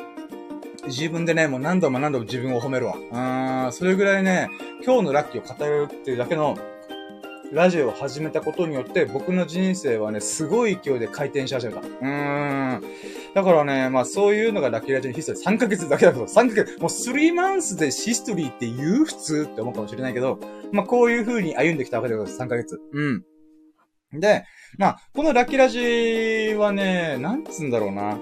[0.86, 3.66] 自分でね、もう何度も何度も自分を褒めるわ。
[3.66, 4.48] うん、それぐらいね、
[4.84, 6.56] 今日のラッキーを語るっていうだけの、
[7.52, 11.80] ラジオを始めたことによって、僕の人生はね、すごい勢いで回転し始めた。
[11.80, 12.82] うーん。
[13.34, 15.56] だからね、まあそういうのがラッキーラジオのヒストリー。
[15.56, 20.40] 3ヶ月だけだけど、3ヶ月、もう3マンスでヒストリーって言う普通って思うかもしれないけど、
[20.72, 22.42] まあこういう風に歩んできたわけでございます。
[22.42, 22.80] 3ヶ月。
[22.92, 23.24] うん。
[24.12, 24.44] で、
[24.78, 28.18] まあ、このラッキーラジはね、なんつうんだろうな。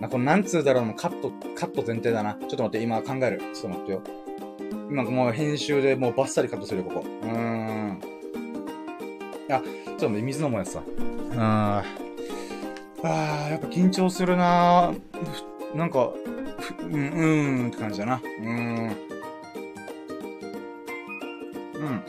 [0.00, 2.34] な、このなんつうだろうのカット、カット前提だな。
[2.34, 3.42] ちょっと待って、今考える。
[3.52, 4.02] ちょっと待ってよ。
[4.90, 7.04] 今もう編集でもうバッサリカットするよ、ここ。
[7.22, 8.00] うーん。
[9.50, 10.82] あ、ちょっと待って、水飲むやつさ。
[11.36, 13.06] あー。
[13.06, 14.94] あー、やっぱ緊張するな
[15.74, 16.10] なんか、
[16.80, 18.16] うん、うーんって感じだな。
[18.16, 18.96] うーん。
[21.74, 22.02] うん。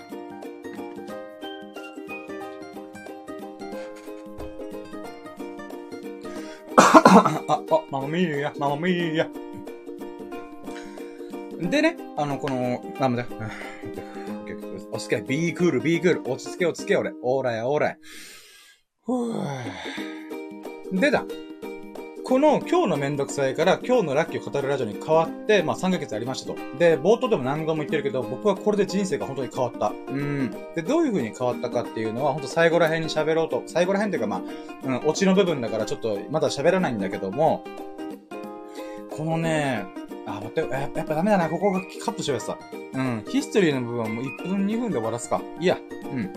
[7.12, 9.28] あ、あ、ママミーヤ、ママミーヤ。
[11.60, 13.28] でね、あの、この、なんだよ。
[14.91, 16.32] 落ち着け、ビークール、ビークール。
[16.32, 17.12] 落ち着け、落ち着け、俺。
[17.24, 17.98] オーライ、オーライ。
[19.06, 21.00] ふぅ。
[21.00, 21.26] でだ。
[22.30, 26.60] この今日のめんどくさいから今日のラッキーを語るラジオに変わって、まあ3ヶ月ありましたと。
[26.78, 29.92] で、冒頭でも何度も言ってるけど、僕はこれで人生が本当に変わった。
[30.10, 30.52] うん。
[30.76, 33.63] で、どういう風に変わったかっていうのは、本当最後ら辺に喋ろうと。
[33.65, 37.63] 最後ら辺っていうかまあ、うん、オチの部分だからちょっとまだ喋らないんだけども、
[39.10, 39.88] このね、
[40.28, 41.50] あ、待って、やっぱダメだな。
[41.50, 42.60] ここがカットしようやつさ。
[42.94, 43.26] うん。
[43.28, 45.42] ヒストリーの部分はもう1分2分で終わらすか。
[45.60, 45.80] いや。
[46.13, 46.32] うん。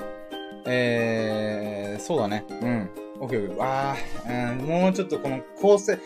[0.65, 2.47] えー、そうだね。
[2.49, 3.02] うん。
[3.23, 3.57] オッケーオッケー。
[3.61, 5.97] あー、もうちょっとこの構成、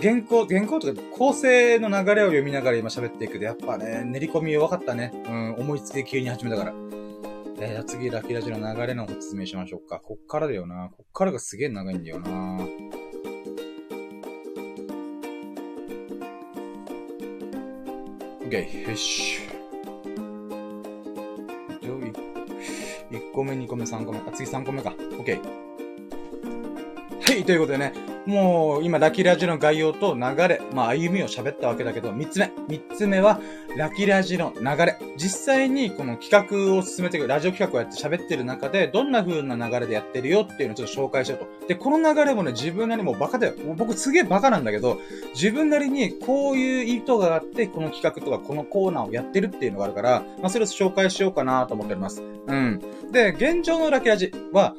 [0.00, 5.10] 原稿、原稿とか構成の流れを読みながら今喋っていくで、やっぱね、練り込み弱かったね。
[5.26, 6.72] うん、思いつきで急に始めたから。
[7.58, 9.98] えー、次、ラキラジの流れの説明しましょうか。
[9.98, 10.90] こっからだよな。
[10.96, 12.30] こっからがすげえ長いんだよな。
[12.30, 12.64] オ
[18.44, 19.40] ッケー、よし。
[23.10, 24.18] 1個目、2個目、3個目。
[24.18, 24.94] あ、次3個目か。
[25.18, 25.40] オッケー。
[25.40, 25.71] は
[27.42, 27.92] い、ということでね、
[28.26, 32.50] もう今、ラキラジの概要と流れ、まあ歩みを喋ったわけだけど、三つ目。
[32.68, 33.40] 三つ目は、
[33.76, 34.96] ラキラジの流れ。
[35.16, 41.66] 実際にこの企画を進めていく、ラジオ企画をやって喋ってる中で、どんな風な流れでやってるよっていうのをちょっと紹介しようと。
[41.66, 43.54] で、この流れもね、自分なりもうバカだよ。
[43.76, 44.98] 僕すげえバカなんだけど、
[45.34, 52.22] 自分なりにこういう意図があって、この企画とかこのコーナーをやってるっていうのがあるから、まあそれを紹介しようかなと思っております。
[52.46, 52.80] うん。
[53.10, 54.74] で、現状のラキラジは、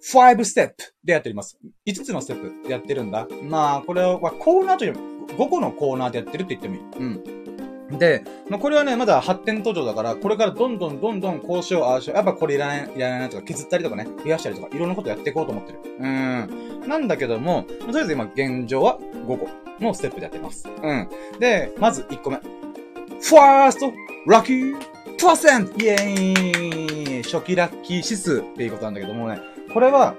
[0.00, 1.58] 5ステップでやっております。
[1.86, 3.26] 5つのステップでやってるんだ。
[3.42, 6.82] まあ、これはコーナーというより5個のコーナーでやってるって言ってもいい。
[6.98, 7.98] うん。
[7.98, 15.78] で、まあ、これはね、まだ発展途上だから、これからどんどんどんどんこうしよう、ああしよう、やっぱこれいらない、いらないなとか削ったりとかね、増やしたりとか、いろんなことやっていこうと思ってる。
[15.98, 16.82] うん。
[16.86, 19.48] なんだけども、とりあえず今現状は5個
[19.80, 20.68] のステップでやってます。
[20.68, 21.08] うん。
[21.38, 22.36] で、まず1個目。
[22.36, 23.92] ファースト
[24.26, 24.76] ラッキー
[25.20, 29.40] パーセントイェーイ初期ラッキー指数っていうことなんだけどもね、
[29.72, 30.14] これは、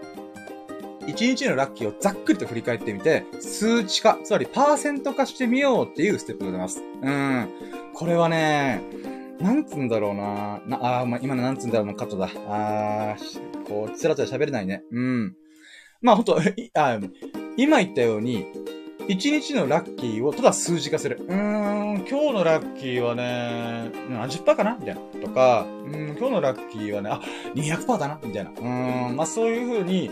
[1.01, 6.81] 1日のラッキーをざっくりと振り返ってみて、数値化、つまりパーセント化してみようっていうステップでございます。
[7.01, 7.49] うん。
[7.93, 8.81] これはね、
[9.39, 12.29] なんつうんだろうなな、あまあ、今のなんつうんだろうな、カットだ。
[12.47, 14.83] あー、こう、つらつら喋れないね。
[14.91, 15.35] うん。
[16.01, 16.39] まあ、ほんと、
[17.57, 18.45] 今言ったように、
[19.09, 21.19] 一日のラッキーをただ数字化する。
[21.27, 24.77] うーん、今日のラッキーはね、何十パーかな？
[24.79, 25.01] みたいな。
[25.19, 27.19] とか、うん、今日のラッキーはね、あ、
[27.55, 28.19] 200%だな？
[28.23, 28.51] みたいな。
[28.51, 30.11] うーん、まあそういう風に、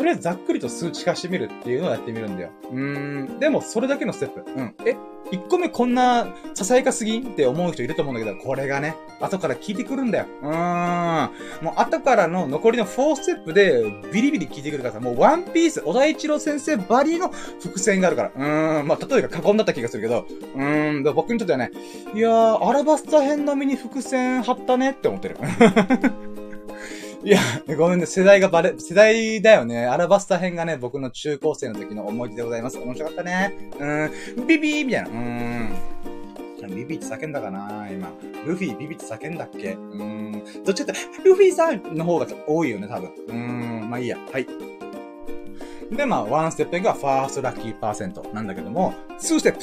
[0.00, 2.50] とりあえずざっくりと数値化してみるっていうのをやってみるんだよ。
[2.72, 3.38] うーん。
[3.38, 4.50] でも、それだけのステップ。
[4.50, 4.74] うん。
[4.86, 4.96] え、
[5.30, 10.26] 1個目こんな、ささやかすぎんって思う人いると思うんだけど、これがね、後から効いてくるんだよ。
[10.42, 11.30] うーん。
[11.62, 17.28] もう後からの残りの4ステップで、ビリビリ効いてくるからさ、もうワンピース、小田一郎先生バリの
[17.62, 18.30] 伏線があるから。
[18.34, 18.88] うーん。
[18.88, 21.14] まあ、例えば過言だった気がするけど、うーん。
[21.14, 21.72] 僕にとってはね、
[22.14, 25.36] いやー、アラバスタ編並みに伏線張ったねって思ってる。
[27.22, 27.38] いや、
[27.76, 29.86] ごめんね、世代がバレ、世代だよね。
[29.86, 32.78] アラバスタ編がね、僕の中高生の時の思い出でございます。
[32.78, 33.54] 面白かったね。
[33.78, 35.10] うん、ビビーみたいな。
[35.10, 35.70] うん。
[36.74, 38.10] ビビって叫んだかな今。
[38.46, 39.72] ルフィビビって叫んだっけ？
[39.72, 40.64] うーん。
[40.64, 43.10] どっちかって、ルフィさんの方が多いよね、多分。
[43.10, 43.90] うーん。
[43.90, 44.16] まあいいや。
[44.32, 44.46] はい。
[45.90, 49.62] で、まあ、ワンステップがファーストラッキーパーセントなんだけども、ツーステップ。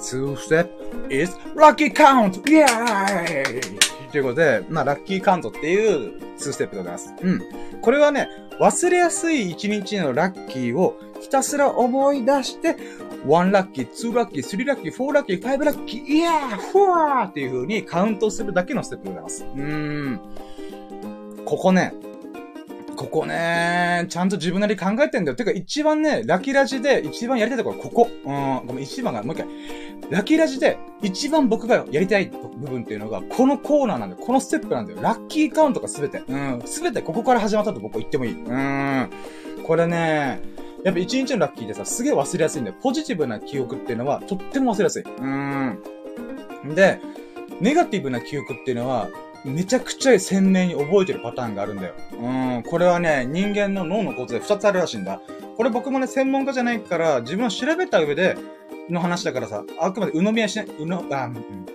[0.00, 2.40] Two step is lucky count!
[2.50, 7.14] イェーイということで、まあ、ラッキーカウントっていう2ステップでございます。
[7.20, 7.40] うん。
[7.80, 8.28] これはね、
[8.60, 12.76] 忘れやすい1日のラッキーをひたすら思い出して、
[13.26, 19.44] 1ラッキー、2ラッキー、3ラッキー、4ラッキー、5ラッキー、イヤッフォーっていう風にカウントするだけのステップでございます。
[19.44, 20.20] うーん。
[21.46, 21.94] ここね、
[23.02, 25.36] ここね、ちゃんと自分なり考えてんだよ。
[25.36, 28.08] てか一番ね、ラキラジで一番やりたいところはここ。
[28.24, 29.48] うん、ごめん、一番が、もう一回。
[30.08, 34.22] ラキラジで一番僕がやりたい部分っていうのが、このコーナーなんだよ。
[34.24, 35.02] このステップなんだよ。
[35.02, 36.22] ラッキーカウントがすべて。
[36.28, 38.32] うん、すべてここから始まったと僕は言ってもいい。
[38.34, 39.10] うん。
[39.64, 40.40] これね、
[40.84, 42.76] やっぱ一日のラッキーでさ、すげえ忘れやすいんだよ。
[42.80, 45.02] ポジティブな記憶っていうのは、とっても忘れやすい。
[45.02, 45.78] うん。
[46.76, 47.00] で、
[47.60, 49.08] ネガティブな記憶っていうのは、
[49.44, 51.94] めちゃくちゃ鮮明に覚えてるパターンがあるんだよ。
[52.12, 55.20] うん、これはね、人間の脳の構造で2つあるらしいんだ。
[55.56, 58.36] これ僕もね、専門家じゃないから、自分を調べた上で
[58.88, 61.66] の話だからさ、あくまで鵜呑みはしない、うの、あ、うん。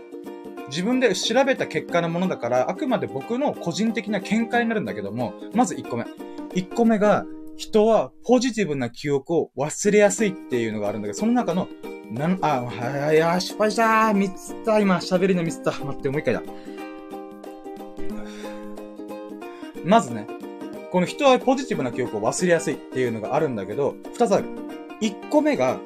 [0.69, 6.05] 自分で調べた結果のものだから、あくまで僕の個人的な見解になるんだけども、まず1個目。
[6.53, 7.25] 1個目が、
[7.57, 11.67] 人はポジティブな記憶を忘れやすいっていうのがあるんだけど、その中の、
[12.11, 15.71] なん、あ、いや、失敗したーつった、今、喋りのミスった。
[15.71, 16.43] 待って、もう一回だ。
[19.87, 20.27] まずね、
[20.91, 24.45] この人はポジティブな記憶を忘れやすいっていうのがあるんだけど、二つある。
[24.99, 25.79] 一個目が、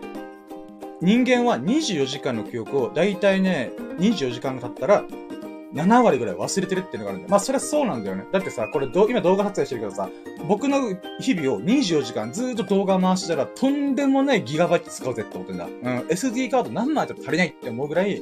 [1.01, 5.03] 人間は24時間の記憶を、だいたいね、24時間が経ったら、
[5.73, 7.31] 7割ぐらい忘れてるっていうのがあるんだよ。
[7.31, 8.25] まあ、それはそうなんだよね。
[8.31, 10.09] だってさ、これど、今動画撮影してるけどさ、
[10.47, 15.65] 僕の日々を24時間ずっと動画回したら、とんでもないギガバイト使うぜって思ってんだ。
[15.65, 15.71] うん、
[16.07, 18.21] SD カード何枚あっても足りないって思うぐらい、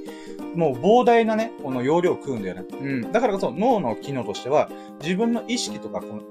[0.56, 2.66] もう膨大なね、この容量を食うんだよね。
[2.72, 3.12] うん。
[3.12, 4.70] だからこそ脳の機能としては、
[5.02, 6.22] 自分の意識とか、この、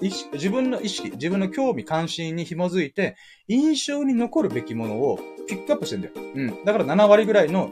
[0.00, 3.16] 自分の意識、自分の興味関心に紐づいて、
[3.48, 6.14] 印象に残るべきものをピックアップしてんだよ。
[6.16, 6.64] うん。
[6.64, 7.70] だから7割ぐらいの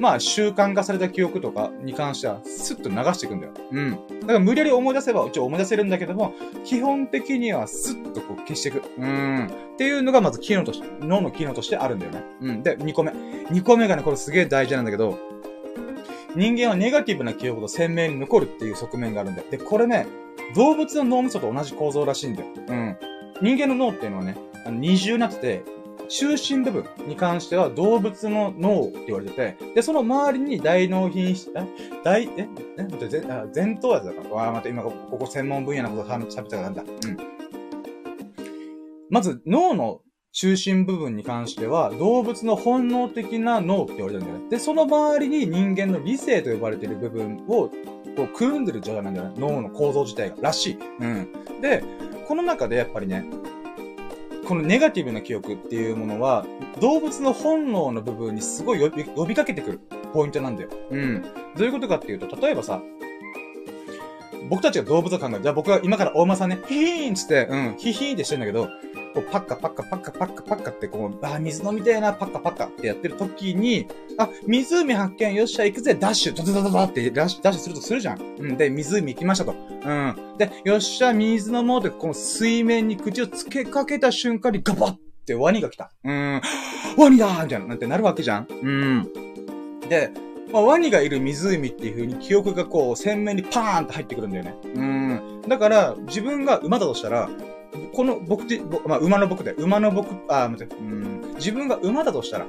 [0.00, 3.52] まあ、習慣化された記憶とかに関しては、スッと流していくんだよ。
[3.70, 3.90] うん。
[4.20, 8.82] だから無理やり思い出せば、一応思い出せるんだけども、基本的にはスッとこう消していく。
[8.98, 9.46] うん。
[9.46, 12.22] っていうのがまず機能として、脳の機能としてあるんだよね。
[12.40, 12.62] うん。
[12.62, 13.12] で、2個目。
[13.12, 15.18] 2個目がね、これすげえ大事なんだけど、
[16.34, 19.46] 人間はネガティブな記憶と鮮明に残るっていう側面があるんだよ。
[19.50, 20.06] で、これね、
[20.54, 22.48] 動物の脳みそと同じ構造らしいんだよ。
[22.68, 22.96] うん。
[23.42, 25.64] 人間の脳っていうのはね、あの二重になってて、
[26.12, 31.66] 中心部分に関しては動物の脳って言われてて、で、その周りに大脳品質、え
[32.04, 33.22] 大、ええ待って、
[33.54, 34.30] 前頭圧だから。
[34.30, 36.82] わあ、待って、今ここ専門分野のこと喋ったからなんだ。
[36.82, 37.16] うん。
[39.08, 40.00] まず、脳の
[40.32, 44.50] 中心部分に関しては、動物の本能的な脳って言われてるんだよね。
[44.50, 47.70] で、その周りに人間の理性と呼ばれている部分を、
[48.16, 49.34] こう、くるんでる状態なんだよね。
[49.38, 50.36] 脳の構造自体が。
[50.42, 50.78] らしい。
[51.00, 51.28] うん。
[51.62, 51.82] で、
[52.28, 53.24] この中でやっぱりね、
[54.52, 56.44] このネガティブな記憶っていうものは、
[56.78, 59.80] 動物の本能の部分にすごい呼び呼びかけてくる
[60.12, 60.68] ポイントなんだよ。
[60.90, 61.22] うん。
[61.56, 62.82] どういうことかっていうと、例えばさ、
[64.50, 65.40] 僕たちが動物を考える。
[65.40, 68.68] じゃあ僕は今からお馬さんね、ヒヒーンつって、うん、ヒヒーンってしてんだけど、
[69.12, 73.86] こうパッカパッカパッカパッカパッカってこう、あ、水飲みたいな、パッカパッカってやってる時に、
[74.18, 78.20] あ、湖発見、よっしゃ、行くぜ、ダッシュ、ドドドドドってダッシュ、ダッシュするとするじゃん。
[78.38, 78.56] うん。
[78.56, 79.52] で、湖行きましたと。
[79.52, 80.16] うん。
[80.38, 85.92] で、よっしゃ、水飲もうって、この水面に口をつけかけた瞬間にガバッってワニが来た。
[86.04, 86.40] うん。
[86.96, 88.46] ワニだーみたいな、なんてなるわけじゃん。
[88.50, 89.12] うん。
[89.88, 90.10] で、
[90.52, 94.54] まあ、ワニがいる湖っていう風に記憶がこう、鮮明にパーンって入ってくるんだよね。
[94.74, 95.42] うん。
[95.48, 97.30] だから、自分が馬だとしたら、
[97.92, 102.46] この僕で、まあ、馬の僕で、馬の僕、あ、待って、うん、自分が馬だとしたら、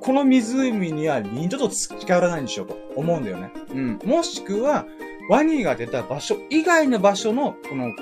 [0.00, 3.50] この湖には二度と近寄らないんでしょうと思うんだよね。
[3.70, 3.98] うん。
[4.04, 4.86] もしくは、
[5.30, 7.92] ワニが出た場所以外の場所の、この、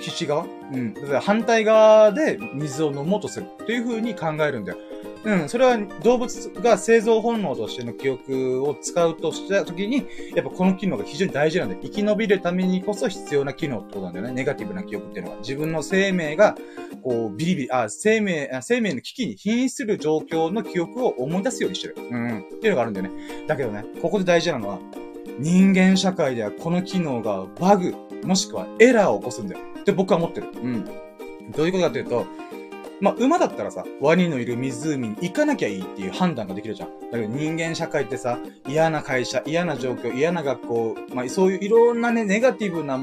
[0.00, 0.94] 岸側うん。
[1.20, 3.46] 反対側で水を飲もうとする。
[3.66, 4.78] という風に考えるんだよ。
[5.24, 14.32] うん、それは動物が生存本能としての記憶を使うとしたときに、やっぱこの機能が非常に大事なんで、生き延びるためにこそ必要な機能ってことなんだよね。
[14.32, 15.38] ネガティブな記憶っていうのは。
[15.38, 16.56] 自分の生命が、
[17.02, 21.96] こう、ビリビリ、あ、生命、生命の危機に瀕する状況の記憶を思い出すようにしてる。
[21.98, 22.38] うん。
[22.38, 23.46] っていうのがあるんだよね。
[23.46, 24.78] だけどね、ここで大事なのは、
[25.38, 29.60] 人間社会ではこの機能がバグ、もしくはエラーを起こすんだよ。
[29.80, 30.48] って僕は思ってる。
[30.62, 30.84] うん。
[31.56, 32.26] どういうことかというと、
[33.00, 36.88] まあ、馬だったらさ、ワニのいる湖に行かなきゃいいっていう判断ができるじゃん。
[37.10, 42.98] だけど人間社会ってさ、嫌な会社、嫌な状況、嫌な学校、まあ、そういういろんなね、ネガティブな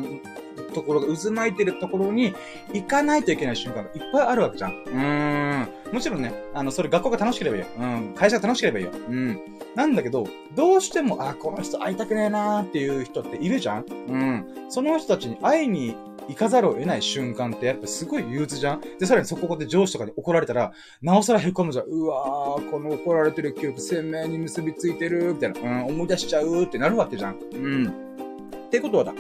[0.74, 2.34] ところが渦巻いてるところに
[2.74, 4.72] 行かないといけない瞬間がいっぱいあるわけじゃん。
[4.72, 5.94] うーん。
[5.94, 7.68] もちろんね、あの、それ学校が楽しければいいよ。
[7.80, 8.14] うん。
[8.16, 8.92] 会社が楽しければいいよ。
[8.92, 9.42] うん。
[9.76, 14.46] なんだけど、どうしても、あ、この人会いたくねえなーっていう人っているじゃんうん。
[14.70, 15.96] その人たちに会いに
[16.28, 21.86] 行かざるを得ない瞬間ってやっぱすごい憂鬱じゃんで、さらにそこで上司とかに怒られたら、なおさら凹むじゃん。
[21.86, 25.62] うわー、この怒られてる記憶鮮明に結びついてる、みたいな。
[25.62, 27.40] うん、思い出しちゃうってなるわけじゃん。
[27.54, 27.88] うん。
[27.88, 29.14] ってことはだ。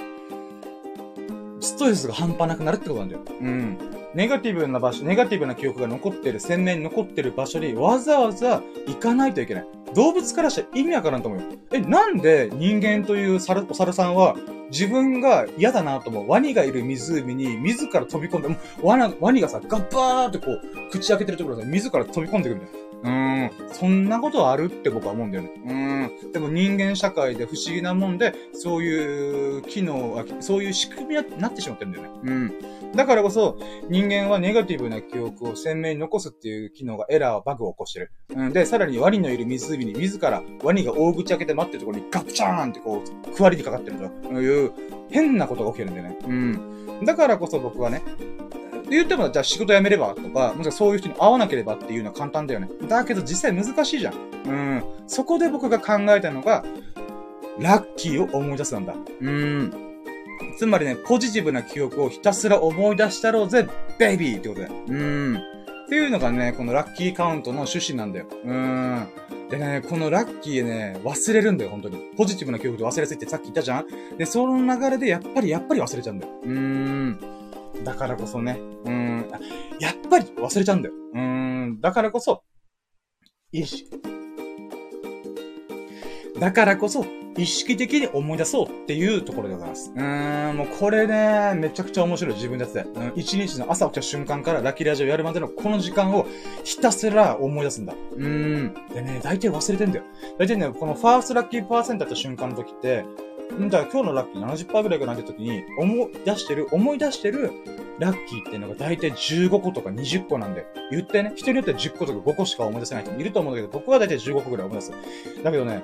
[1.68, 3.22] ストレスが半端なくなるってことなんだよ。
[3.42, 3.78] うん。
[4.14, 9.68] ネガティブな場所、ネガティブな記憶が残ってる、鮮明に残ってる場所にわざわざ行かないといけない。
[9.94, 11.48] 動物からしたら意味わからんと思うよ。
[11.72, 14.36] え、なんで人間という猿、お猿さんは
[14.72, 16.30] 自分が嫌だなと思う。
[16.30, 22.87] ワニがいる湖に自ら飛び込んで、もうワワニがさ、ガッバーってこう、口開けてるところで自ら飛び込んでくるんだよ。
[23.04, 23.52] うーん。
[23.72, 25.52] そんなことあるって僕は思うんだよね。
[25.66, 26.32] うーん。
[26.32, 32.10] でも人間社会で不思議なもんで、そういう機能そういう仕組みになってしまってるんだよね。
[32.24, 32.54] うん。
[32.96, 33.58] だからこそ、
[33.90, 38.12] 人間はネガティブな記憶を鮮明に残すっていう機能がエラー、バグを起こしてる。
[38.36, 38.54] うん。
[38.54, 44.72] で、さらにワニのいる湖に自らワニが大口開けて待ってるところにガプチャーンってこう、区割りにかかってるという
[45.10, 46.18] 変なことが起きるんだよね。
[46.26, 46.34] う
[47.02, 47.06] ん。
[47.06, 48.02] だからこそ僕はね、
[48.90, 52.70] 言っても、じゃあ仕事辞めればとか、もしくはそういう人に会わなければっていうのは簡単だよね。
[52.88, 54.14] だけど実際難しいじゃん。
[54.14, 54.84] うん。
[55.08, 56.64] そこで僕が考えたのが、
[57.60, 58.94] ラッキーを思い出すなんだ。
[59.22, 59.74] うん。
[60.58, 64.74] つまりね、ポジティブな記憶をひたすら思い出したろうぜ、ベイビーってことだよ。
[64.88, 65.36] うん。
[65.88, 68.26] っていうのがね、このラッキーカウントの趣旨なんだよ。
[68.46, 69.08] うん。
[69.50, 71.98] でね、このラッキーね、忘れるんだよ、本当に。
[72.18, 76.34] ポジティブな記憶で忘れすぎてさっき言ったじゃんで、その流れでやっぱり、やっぱり忘れちゃうんだよ。
[76.44, 77.37] うーん。
[77.84, 79.28] だからこそね、うん。
[79.80, 80.96] やっぱり忘れちゃうんだよ。
[81.14, 81.80] うん。
[81.82, 82.44] だからこそ、
[83.52, 83.90] 意識。
[86.40, 87.06] だからこそ、
[87.38, 89.92] 意識的に思い出そうっていうところでございます。
[89.96, 92.80] うーん、もうこれね、めちゃくちゃ面白い自分でやって。
[92.80, 96.26] うん、一日の朝起きた瞬間からラッキーラジオやるまでのこの時間を
[96.64, 97.94] ひたすら思い出すんだ。
[97.94, 98.74] うーん。
[98.94, 100.06] でね、大体忘れてんだよ。
[100.40, 103.06] 大体ね、このファーストラッキーパーセントやった瞬間の時って、
[103.50, 107.52] だから今日のラッキー70%ぐらいかなって時に、思い出してる、思い出してる
[108.00, 114.92] ラッキーっていうのが大体15個とか20個なんで、言ってね、人によっては10個とか5個しか思い出せない人もいると思うんだけど、僕は大体15個ぐらい思い出す。
[115.44, 115.84] だけどね、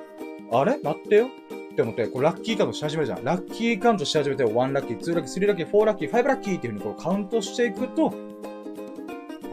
[0.51, 0.77] あれ？
[0.83, 1.27] 待ってよ
[1.71, 3.23] って思って、こうラッキーカウントし始めるじゃん。
[3.23, 8.13] ラッキーカウントし始めて、1ラッキー、2ラッキー、3ラッキー、4ラッキー、5ラッキーっていう風にこうカウントしていくと、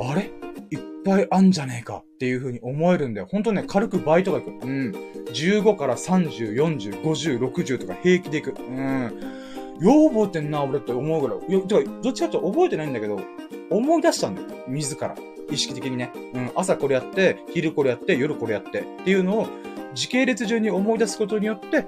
[0.01, 0.31] あれ？
[0.71, 3.29] いっぱいあんじゃねえかっていう風に思えるんだよ。
[3.31, 4.51] ほんとね、軽く倍とかいく。
[4.51, 4.91] うん。
[5.33, 8.55] 15から30、40、50、60とか平気でいく。
[8.61, 9.41] うん。
[9.81, 11.39] よう覚えてんな、俺って思うぐらい。
[11.49, 13.21] いや、てか、どっちかって覚えてないんだけど、
[13.71, 14.49] 思い出したんだよ。
[14.69, 15.15] 自ら。
[15.51, 16.13] 意識的にね。
[16.35, 16.51] うん。
[16.55, 18.81] 朝これやって、昼これやって、夜これやって。
[18.81, 19.47] っていうのを、
[19.95, 21.87] 時系列順に思い出すことによって、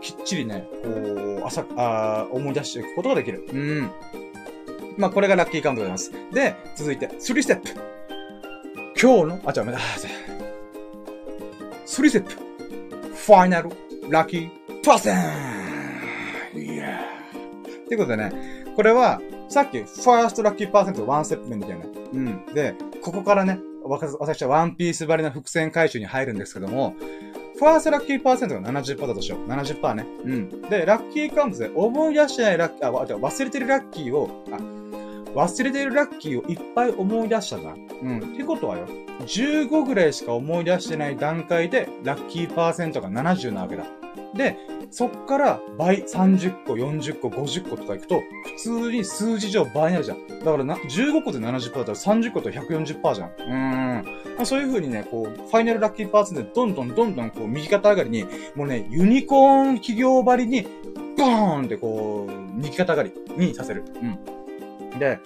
[0.00, 3.46] きっちりね、こう、朝、あ思い出していくことができる。
[3.50, 3.90] うん。
[4.98, 6.34] まあ、これがラッキーカウントでございます。
[6.34, 7.68] で、続いて、3ステップ。
[9.04, 9.98] 今日の、あ、違う、めだ、3
[11.86, 12.30] ステップ。
[13.14, 13.68] ファイナル、
[14.08, 14.50] ラッキー、
[14.82, 15.16] パーセン
[16.58, 21.84] イエーってことでね、これは、さっき、ファーストラッキーパーセントワンステップ目みたいな。
[21.84, 22.46] うん。
[22.54, 23.58] で、ここからね、
[24.18, 26.94] 私はワンピース張りの伏線回収に入るんですけども、
[27.58, 29.46] ファーストラッキーパーセントが70%だとしよう。
[29.46, 30.06] 70%ね。
[30.24, 30.62] うん。
[30.62, 34.83] で、ラッキーカウントで思い出してないラッキー、あ、忘れてるラッキーを、あ、
[35.34, 37.74] 忘れてるラッキーをいっぱい思い出したな。
[38.02, 38.18] うん。
[38.18, 38.86] ってことはよ、
[39.20, 43.84] 15ぐらいしか思い出してない段階で、ラッキーパーセントが70なわけだ。
[44.34, 44.56] で、
[44.90, 48.22] そっから倍、30個、40個、50個とかいくと、
[48.56, 50.26] 普通に数字上倍になるじゃん。
[50.28, 53.28] だからな、15個で70%だったら30個と140%じゃん。
[53.28, 54.04] うーん。
[54.36, 58.24] まあ、そういう風にね、こう、ファイナルラッキーパーセントでどんどんどんどんこう、右肩上がりに、
[58.54, 60.66] もうね、ユニコーン企業張りに、
[61.16, 63.84] ボーンってこう、右肩上がりにさせる。
[64.02, 64.43] うん。
[64.98, 65.18] で、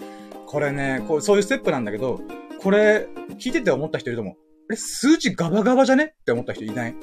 [0.46, 2.20] これね、こう、そういうステップなんだけど、
[2.60, 3.08] これ、
[3.38, 4.36] 聞いてて思った人いると思う。
[4.70, 6.14] え、数字ガバガバじゃね？
[6.20, 6.94] って思った人いない？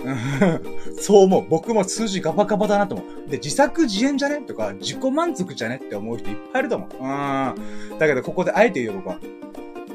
[1.00, 1.46] そう思う。
[1.50, 3.30] 僕も数字ガバガバだなと思う。
[3.30, 4.42] で、自作自演じゃね？
[4.42, 5.82] とか、自己満足じゃね？
[5.84, 6.90] って思う人いっぱいいると思う。
[6.92, 7.98] うん。
[7.98, 9.20] だけど、ここであえて言うよ、僕は。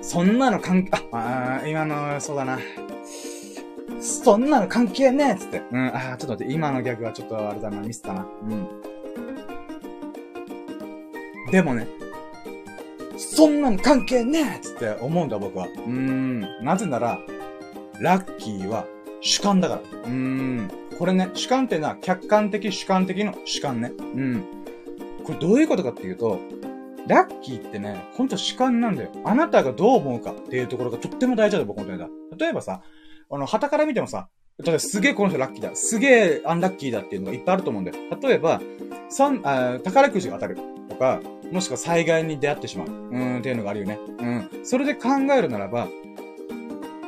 [0.02, 2.58] そんなの関係、あ、あ今の、そうだな。
[4.00, 5.62] そんなの関係ねえっつって。
[5.70, 8.26] うん、あちょっと待って、今のギャグはちょっとあれだな、ミスったな。
[8.42, 8.66] うん。
[11.52, 11.86] でもね、
[13.20, 15.66] そんなの関係ねえっつって思うんだ、僕は。
[15.66, 16.64] うーん。
[16.64, 17.18] なぜなら、
[18.00, 18.86] ラッキーは
[19.20, 19.80] 主観だから。
[19.80, 20.70] うーん。
[20.98, 23.92] これね、主観ってのは客観的主観的の主観ね。
[23.98, 24.44] うん。
[25.24, 26.40] これどういうことかっていうと、
[27.06, 29.10] ラッキーってね、ほんと主観なんだよ。
[29.24, 32.08] あなたがどう思うかっていうところがとっても大事だと僕思ってんだ。
[32.38, 32.82] 例えばさ、
[33.30, 34.28] あの、旗から見てもさ、
[34.62, 35.74] 例えばすげえこの人ラッキーだ。
[35.74, 37.96] すげえアンラッキーだっていうのがいっぱいあると思うんだよ。
[38.22, 38.60] 例えば、
[39.08, 40.58] 三、あ宝くじが当たる。
[41.00, 41.20] か、
[41.50, 42.88] もしくは災害に出会ってしまう。
[42.88, 43.98] うん、っていうのがあるよね。
[44.20, 44.50] うん。
[44.62, 45.88] それで考えるならば、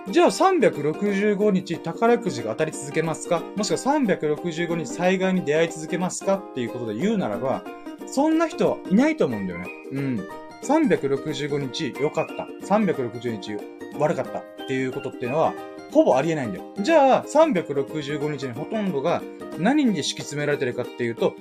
[0.09, 3.41] じゃあ365日宝くじが当たり続けますか？
[3.55, 6.37] もしくは365日災害に出会い続けますか？
[6.39, 7.63] っていうことで言うならば、
[8.07, 9.67] そんな人はいないと思うんだよね。
[9.93, 10.29] うん。
[10.65, 12.49] 365日良かった。
[12.67, 13.57] 360日
[13.99, 15.55] 悪かったっていうことっていうのは、
[15.93, 16.65] ほぼありえないんだよ。
[16.79, 19.23] じゃあ、365日にほとんどが
[19.59, 21.35] 何に敷き詰められてるかっていうと、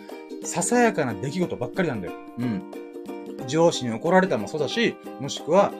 [0.44, 2.14] ささやかな出来事ばっかりなんだよ。
[2.38, 2.64] うん。
[3.48, 5.72] 上司に怒られたもそうだし、もしくは、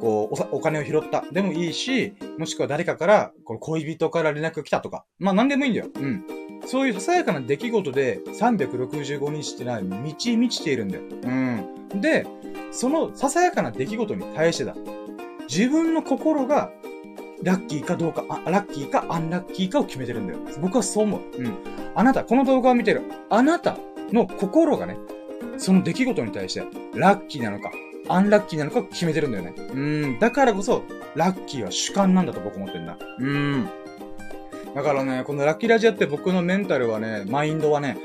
[0.00, 1.24] こうお、お金を拾った。
[1.32, 5.04] でもいいし、もしくは誰かから、この恋人から連絡が来たとか。
[5.18, 5.86] まあ何でもいいんだよ。
[5.94, 6.24] うん。
[6.66, 11.02] そういうささやかな出来事で365日ってのは満ち満ちているんだよ。
[11.22, 12.00] うん。
[12.00, 12.26] で、
[12.72, 14.74] そのささやかな出来事に対してだ。
[15.48, 16.70] 自分の心が
[17.42, 20.38] ラッキーかどうか、あ、ラッキーかアンラッキーかを決めてるんだよ。
[20.60, 21.20] 僕はそう思う。
[21.38, 21.54] うん。
[21.94, 23.02] あなた、この動画を見てる。
[23.30, 23.76] あなた
[24.12, 24.96] の心がね、
[25.56, 26.64] その出来事に対して、
[26.94, 27.70] ラッキーなのか、
[28.08, 29.54] アンラッキーなのか決めてるんだよね。
[29.56, 29.76] う
[30.06, 30.18] ん。
[30.18, 30.82] だからこそ、
[31.14, 32.98] ラッキーは主観なんだと僕思ってんだ。
[33.18, 33.68] うん。
[34.74, 37.96] だからね、このラッキーラジアって僕のメンタルはね、マインドはね、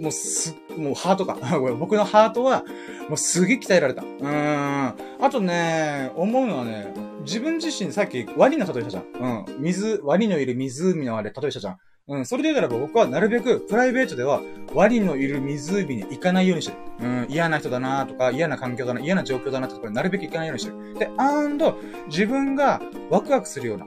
[0.00, 1.36] もうす、もうハートか。
[1.78, 2.64] 僕のハートは、
[3.08, 4.02] もうすげえ鍛えられた。
[4.02, 4.94] うん。
[5.20, 6.92] あとね、思うのはね、
[7.24, 9.04] 自分自身さっきワニの例えしたじゃん。
[9.48, 9.62] うん。
[9.62, 11.76] 水、ワニのいる湖のあれ例えしたじゃん。
[12.08, 14.40] うん、それで言うならば僕はなるべくプライベートでは
[14.74, 16.78] ワニのいる湖に行かないようにしてる。
[17.00, 20.94] うん、嫌な人だなとか、嫌な環境だな、嫌な状況だなってところになるべく行かないようにしてる。
[20.98, 21.76] で、アンド、
[22.08, 23.86] 自分がワクワクするような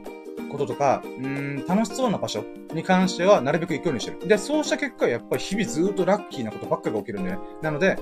[0.56, 2.44] こととか、うん、楽しそうな場所
[2.74, 4.28] に関してはなるべく行くようにしてる。
[4.28, 7.46] で、そうした結果、やっぱり日々ずっとラッキーなことばっかが起きるんだよね。
[7.62, 7.98] なので、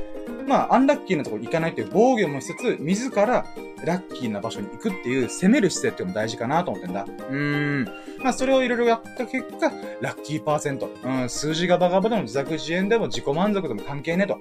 [0.47, 3.45] まあ、アンラッキーなところに行かないっていう防御もしつつ、自ら
[3.84, 7.04] ラッキーな場所に行くっていう攻める姿勢っていうのも大事かなと思ってんだ。
[7.04, 7.86] うーん。
[8.24, 10.89] まあ、それをいろいろやった結果、ラッキーパーセント。
[11.04, 14.38] うん、数字がバカバでも自作自演でも自己満足でも関係ねえと。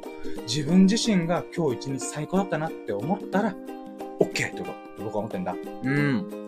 [0.46, 3.54] 自分自身が今日一日最高だったなって思ったら、
[4.20, 4.74] OK ってこと。
[4.98, 5.54] 僕は思ってんだ。
[5.82, 6.41] うん。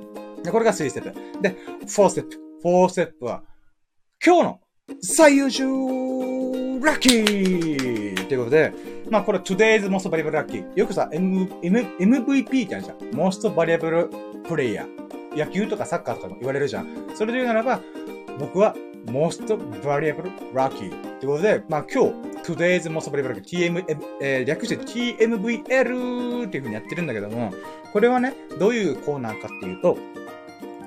[0.45, 1.43] で、これが3ステップ。
[1.43, 2.39] で、4ステップ。
[2.63, 3.43] 4ステップは、
[4.25, 4.61] 今日の
[5.01, 5.65] 最優秀
[6.81, 8.73] ラッキーということで、
[9.11, 10.77] まあこれ Today's Most Valuable Lucky。
[10.77, 12.99] よくさ、M、M、MVP ってあるじゃん。
[13.13, 14.11] Most Valuable
[14.45, 14.87] Player。
[15.35, 17.09] 野球とかサッカーとかも言われるじゃん。
[17.15, 17.81] それで言うならば、
[18.39, 18.77] 僕は
[19.07, 19.47] Most
[19.83, 20.91] Valuable Lucky。
[21.21, 22.11] ということで、まあ今日、
[22.45, 23.85] Today's Most Valuable Lucky、TM、
[24.21, 27.53] えー、略して TMVL っていう風にやってるんだけども、
[27.95, 29.97] これはね、どういうコーナーかっていうと、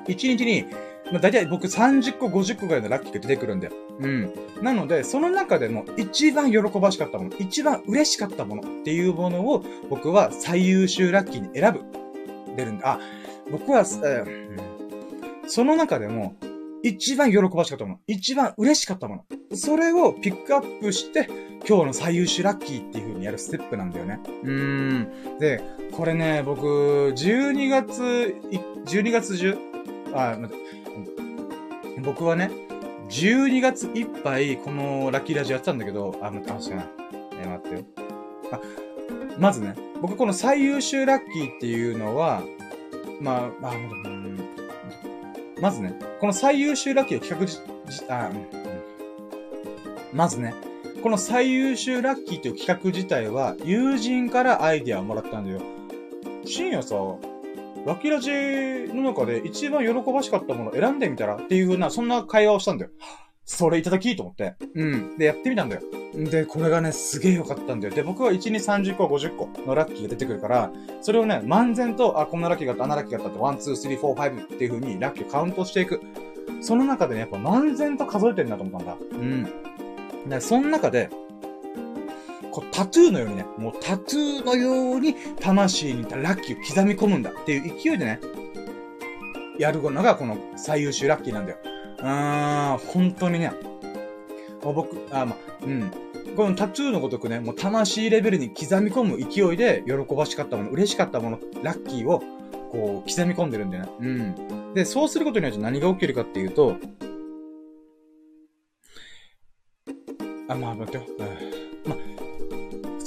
[0.08, 0.66] 1日に
[1.12, 3.74] まあ、大体僕30個、50個ぐらいのラッキーが出てくるんだよ。
[4.00, 4.32] うん。
[4.62, 11.86] なので、その中でも一番喜ばしかったもの、一番嬉しかったものっていうものを僕は最優秀ラッキーに選ぶ。
[12.56, 12.94] 出るんだ。
[12.94, 13.00] あ、
[13.52, 14.60] 僕は、えー、
[15.48, 16.36] その中でも
[16.84, 19.56] 一番喜ばしかったもの、一番嬉しかったもの。
[19.56, 21.30] それをピックアップして、
[21.68, 24.20] 今日の最優秀ラッキーっていう風にやるステップなんだよね。
[24.44, 25.40] うーん。
[25.40, 28.36] で、これね、僕、12月、
[28.86, 29.58] 12月中、
[30.14, 30.58] あ、待っ
[31.96, 32.52] て、僕はね、
[33.10, 36.86] 12月いっぱい、このラッキーラジオやってたんだけど、あ、待って、待って、
[37.42, 37.86] え、待ってよ。
[38.52, 38.60] あ、
[39.40, 42.42] まずね、僕この最優秀ラッキーっていうのは、
[43.22, 44.40] まあ、あ、うん、
[45.62, 48.48] まずね、この最優秀ラッキーを企画じあ、うん、
[50.14, 50.54] まずね、
[51.02, 55.62] この最優秀ラッキーという企画自体は、友人からアイディアをもらったんだよ。
[56.46, 56.96] 深夜さ、
[57.86, 62.92] ラッキーラジの中で一番喜ばしかったもの選んでみたらっていう風な、そんな会話をしたんだよ。
[63.50, 64.56] それいただきと思って。
[64.76, 65.18] うん。
[65.18, 65.82] で、やってみたんだよ。
[66.14, 67.94] で、これがね、すげえ良かったんだよ。
[67.94, 70.72] で、僕は1、2、30個、50個のラッキーが出てくるから、
[71.02, 76.02] それをね、漫然と、あ、こんなラッキーがあった、あんなラッキーがあったって、1、2、3、4、5っていう風にラッキーをカウントしていく。
[76.60, 78.98] その中でね、やっぱ漫然と数えてるなと思ったんだ。
[79.14, 79.48] うん。
[80.28, 81.10] で、その中で、
[82.52, 88.20] こう、タトゥーのようにね、もうタトゥーのように魂にラッキーを刻み込むんだっていう勢いでね、
[89.60, 91.58] やるのがこの最優秀ラッキーなんだよ。
[92.00, 93.52] うーん、本当にね、
[94.62, 95.92] 僕、あ、まうん。
[96.36, 102.22] このタトゥーのごとくね、もう魂レベルに刻み込む勢いで、喜ばしかったもの、嬉しかったもの、ラッキーを、
[102.72, 103.92] こう、刻み込んでるんだよね。
[104.00, 104.74] うん。
[104.74, 106.78] で、そうすることによって何が起きるかっていうと、
[110.50, 111.04] あ、まあ、待ってよ。
[111.18, 111.30] まあ、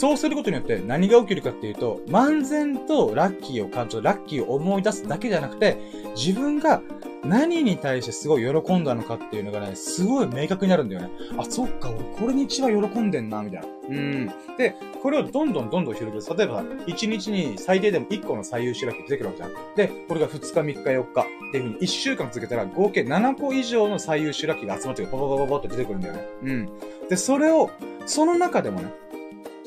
[0.01, 5.77] そうすることによって何が起きるかっていうと、漫然とラッキーを感じるラッキーを思い出すだけじゃなくて、
[6.17, 6.81] 自分が
[7.23, 11.11] 何に対してすごい喜んだのかっていうのがね、すごい明確になるんだよね。
[11.37, 13.69] あ、そっか、俺これに一番喜んでんな、みたいな。
[13.91, 14.33] うん。
[14.57, 16.39] で、これをどんどんどんどん広げる。
[16.39, 19.53] 例えば、1日に最低でも1個の最優秀ラッキー出てくるわけじゃん。
[19.77, 25.13] で、これが2日、3日、4日っていう風に1週間続けたら合計7個以上の最優秀ラッキーが集まってくる。
[25.13, 26.27] ポポポポポって出てくるんだよね。
[26.43, 26.69] うん。
[27.11, 27.69] で、それを、
[28.07, 28.95] その中でもね、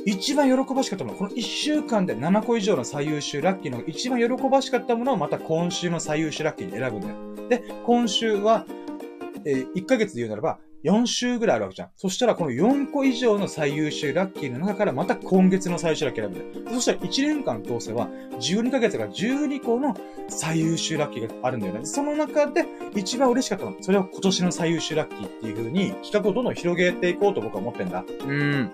[0.05, 7.49] 一番喜ばしかったもの、この一週間で7個以上の最優秀ラッキーの一番喜ばしかったものをまた今週の最優秀ラッキーに選ぶんだよ。
[7.49, 8.65] で、今週は、
[9.45, 11.89] えー、1ヶ月で言うならば、4週ぐらいあるわけじゃん。
[11.95, 16.75] そしたらこの4個以上の最優秀ラッキーの中からまた今月の最優秀ラッキー選ぶんだよ。
[16.75, 19.95] そしたら1年間通せば12ヶ月が12個の
[20.27, 21.85] 最優秀ラッキーがあるんだよね。
[21.85, 23.77] その中で一番嬉しかったの。
[23.79, 28.03] それを今年の最優秀ラッキーっていう風に企画をどんどん広げていこうと僕は思ってんだ。
[28.19, 28.71] うん。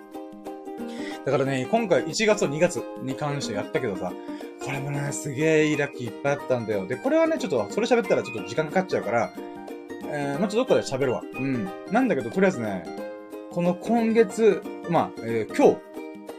[1.29, 4.11] だからね、今回1月と2月に関してやったけどさ、
[4.65, 6.87] これもね、すげえいいラッキーいっぱいあったんだよ。
[6.87, 9.31] で、これはね、ちょっと、それ喋ったらちょっと時間かかっちゃうから、
[10.11, 11.21] えー、まあ、ちょっとどっかで喋るわ。
[11.21, 11.69] うん。
[11.91, 12.83] なんだけど、とりあえずね、
[13.51, 15.77] この今月、まあ、えー、今日、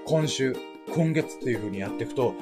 [0.07, 0.57] 今週、
[0.93, 2.34] 今月っていう風にやっていくと、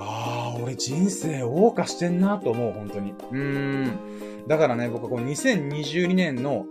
[0.00, 3.12] ああ、俺人生謳歌してんなと思う、本当に。
[3.12, 4.48] うーん。
[4.48, 6.66] だからね、僕はこの2022年の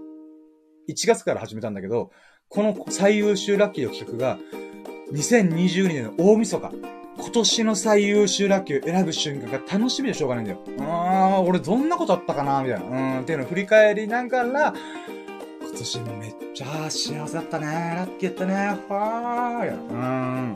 [0.89, 2.11] 1月から始めたんだけど、
[2.49, 4.37] この最優秀ラッキーの企画が、
[5.11, 6.71] 2022年の大晦日、
[7.17, 10.59] 今年の最優秀ラッキーを選ぶ瞬間が楽しみでしょうがないんだよ。
[10.79, 12.85] あー、俺どんなことあったかなみたいな。
[12.85, 14.73] うん、っていうのを振り返りながら、
[15.61, 17.65] 今年もめっちゃ幸せだったね。
[17.67, 18.53] ラッキーやったね。
[18.87, 19.69] はーい。
[19.69, 20.53] うーん。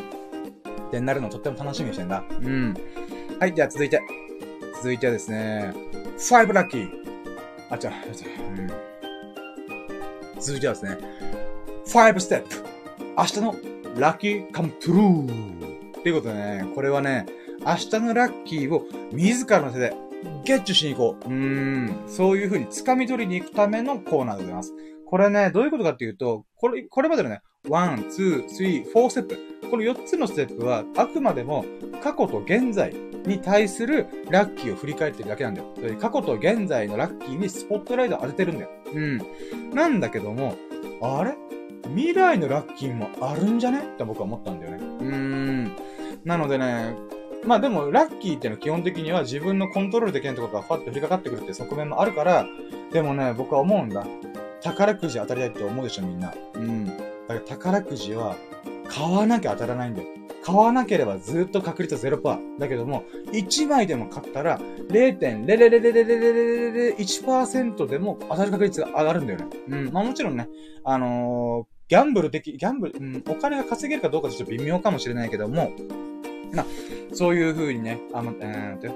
[0.87, 2.23] ってなるのとっても楽しみにしてんだ。
[2.29, 2.73] うん。
[3.39, 3.99] はい、じゃあ続いて。
[4.77, 5.73] 続いてはですね、
[6.17, 6.89] 5ラッキー。
[7.69, 8.67] あ、ちゃ、うん。
[10.39, 10.97] 続いてはですね、
[11.85, 12.63] 5ステップ。
[13.17, 16.01] 明日のラッキーカムトゥルー。
[16.03, 17.25] ということでね、これはね、
[17.65, 19.93] 明日のラッキーを自らの手で
[20.43, 21.29] ゲッチュしに行こう。
[21.29, 22.03] うーん。
[22.05, 24.73] そういう風に掴み取りに行くためのコーナーでございます。
[25.05, 29.29] これね、どういうことかっていうと、これ、これまでのね、1、2、3、4スリー、フォーステッ
[29.61, 29.69] プ。
[29.71, 31.63] この4つのステップは、あくまでも
[32.03, 32.93] 過去と現在
[33.25, 35.67] に対するラッキーを振り返ってるだけなんだよ。
[36.01, 38.69] 過去と現在のラッキーにスポットライトを当ててるんだよ。
[38.93, 39.21] うん。
[39.73, 40.55] なんだけども、
[41.01, 41.35] あれ？
[41.89, 43.79] 未来のラッキーもあるんじゃね？
[43.79, 44.77] って僕は思ったんだよね。
[44.77, 45.71] うーん。
[46.23, 46.95] なのでね、
[47.45, 52.47] まあでも、ラッキーってのは基本的には自分のコントロールできないところがファッと降りかかってくるって側面もあるから、
[52.91, 54.07] でもね、僕は思うんだ。
[54.61, 56.33] 宝くじ当たりたいって思うでしょ、みんな。
[56.55, 56.85] うん。
[56.87, 56.93] だ
[57.27, 58.35] から宝くじは、
[58.87, 60.07] 買わなきゃ当たらないんだよ。
[60.43, 62.59] 買わなければずっと確率0%。
[62.59, 64.59] だけども、1枚でも買ったら、
[64.89, 69.45] 0.0000001%でも当たる確率が上がるんだよね。
[69.69, 69.91] うん。
[69.91, 70.47] まあもちろんね、
[70.83, 75.71] あのー、ギャンブル的、ギャンブル、うん、お金が稼げるかどうかちょっと微妙かもしれないけども、
[76.51, 76.65] まあ、
[77.13, 78.91] そういう風にね、あの、えー、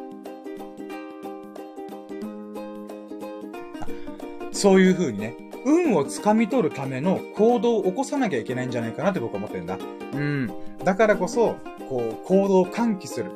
[4.51, 5.35] そういう風にね、
[5.65, 9.77] 運を掴み取るための行動を起こさなきゃいけないんじゃないかなって僕は思ってるんだ。
[10.13, 10.51] うん。
[10.83, 11.57] だからこそ、
[11.89, 13.31] こう、行動を喚起する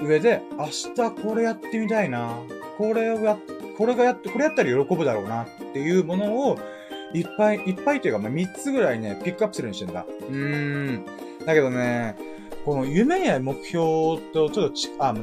[0.00, 2.36] 上で、明日これやってみたいな。
[2.76, 3.36] これをや、
[3.76, 6.58] これがやって、これやったら喜ぶだろうなっていうものを、
[7.14, 10.04] いっぱい、いっぱいというか、まあ、3つぐらいね、ピックアップするようにしてんだ。
[10.04, 11.06] うーん。
[11.46, 12.16] だけどね、
[12.64, 15.14] この夢や目標とちょっとち、あ、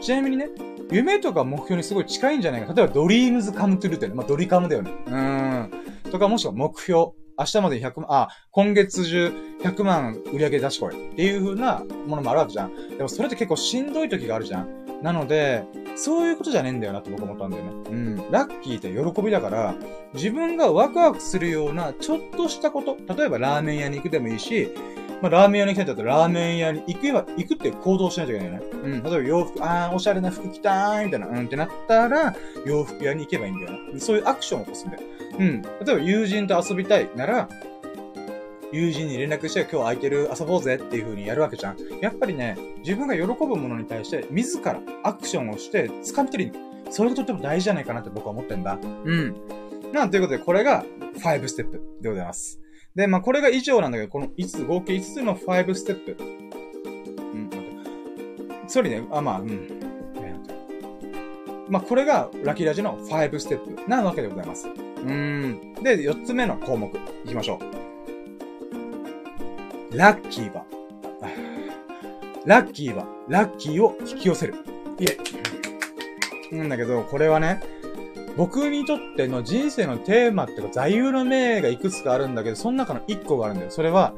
[0.00, 0.48] ちなみにね、
[0.90, 2.72] 夢とか目標にすごい近いんじゃないか。
[2.72, 4.14] 例えば、ドリームズカムトゥルってね。
[4.14, 4.92] まあ、ドリカムだよね。
[5.06, 5.70] うん。
[6.10, 7.10] とか、もしくは目標。
[7.38, 9.32] 明日まで100万、あ、今月中
[9.62, 12.96] 100万売り上げ出しこいっていう風なものもあるわけじゃん。
[12.96, 15.02] でもそれって結構しんどい時があるじゃん。
[15.02, 15.64] なので、
[15.96, 17.70] そういうことじゃねえんだよなって僕思ったんだよね。
[17.90, 18.16] うん。
[18.30, 19.74] ラッキーって喜びだから、
[20.14, 24.68] 自分がワクワクするようなちょっとしたこと、例えばラーメン屋に行くでもいいし、
[25.22, 28.66] まあ、ラーメン屋に行きたいんだったら、ラーメン屋に行けば、行くって行動しないといけないよね。
[28.72, 29.02] うん。
[29.02, 32.34] 例えば洋服、あー、おしゃれな服着たーみたいな、うんってなったら、
[32.66, 34.00] 洋服屋に行けばいいんだよな。
[34.00, 35.02] そういうアクションを起こすんだよ。
[35.38, 35.62] うん。
[35.62, 37.48] 例えば友人と遊びたいなら、
[38.72, 40.28] 友人に連絡して今日空いてる？
[40.38, 41.76] 遊ぼうぜっていう風にやるわけじゃん。
[42.00, 46.58] やっぱりね、自分が喜ぶものに対して自らアクションをして掴み取りに、
[46.90, 48.78] それがとっても大事じゃないかなって僕は思ってんだ。
[48.82, 49.34] うん。
[49.92, 50.84] なんということで、これが
[51.14, 52.60] 5ステップでございます。
[52.94, 56.16] で、まあ、これが以上なんだけど、この5つ、合計5つの5ステップ。
[56.18, 56.24] う
[57.36, 58.68] ん、待って。
[58.68, 59.80] それね、あ、まあ、うん。
[61.68, 64.68] まあ、これがラッキーラジの5ステップなわけでございます。
[65.06, 65.74] うん。
[65.82, 66.92] で、4つ目の項目、
[67.24, 67.58] いきましょ
[69.92, 69.96] う。
[69.96, 70.64] ラッキーは、
[72.44, 74.54] ラッキーは、ラッキーを引き寄せる。
[74.98, 76.56] いえ。
[76.56, 77.60] なんだけど、これはね、
[78.36, 83.70] 僕にとっての人生のテーマっていうか座右の銘がいくつかあるんだけど、その中の1個があるんだよ。
[83.70, 84.12] それは、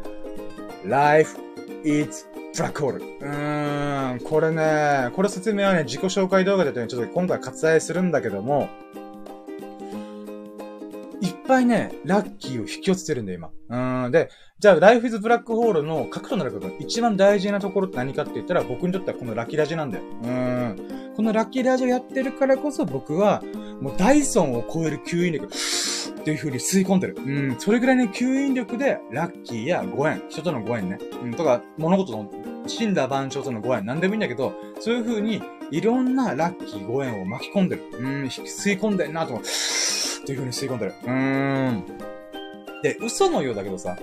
[0.85, 1.39] Life
[1.85, 2.97] is black hole.
[2.97, 8.69] うーん、これね、これ説明はね、自己紹介動画でね、ちょっと今回割愛するんだけども、
[11.21, 14.05] いっぱいね、ラッキーを引き寄せてるんだよ、今。
[14.05, 14.13] うん。
[14.13, 20.05] で、じゃあ、Life is Black Hole の核となる部分、一番大事なところって何かって言ったら、僕にとってはこのラッキーラジなんだよ。
[20.23, 21.13] うん。
[21.17, 23.43] このラッキーラジオやってるからこそ僕は、
[23.81, 27.17] もうダイソンを超える吸引力、っていう風に吸い込んでる。
[27.17, 27.57] うん。
[27.59, 30.99] それぐらいの吸引力で、ラッキーやご縁、人とのご縁ね。
[31.23, 31.35] うん。
[31.35, 32.31] とか、物事の、
[32.67, 37.83] 死んだ万象とのご縁、なんでもいいんだけど、そういう風に、いろんなラッキーご縁を巻き込んでる。
[37.99, 38.25] うん。
[38.25, 39.49] 吸い込んでんなと思って、
[40.29, 40.95] っていう風に吸い込んでる。
[41.05, 41.85] うーん。
[42.83, 43.97] で、嘘のようだけどさ、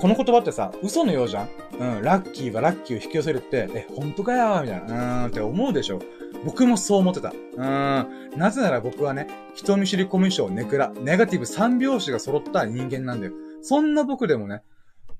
[0.00, 1.48] この言葉ってさ、嘘のようじゃん？
[1.78, 4.62] うん、ラッキーはラッキーを引き寄せるって、え、本当かよ？
[4.62, 6.00] みたいな、うーんって思うでしょ
[6.44, 7.28] 僕もそう思ってた。
[7.28, 8.38] うーん。
[8.38, 13.32] なぜなら僕はね、人見知りコミュ障、ネクラ、ネガティブ3拍子が揃った人間なんだよ。
[13.62, 14.62] そんな僕でもね、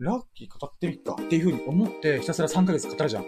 [0.00, 3.24] ラッキー語ってみっかっていう風に思ってひたすら3ヶ月語るじゃん。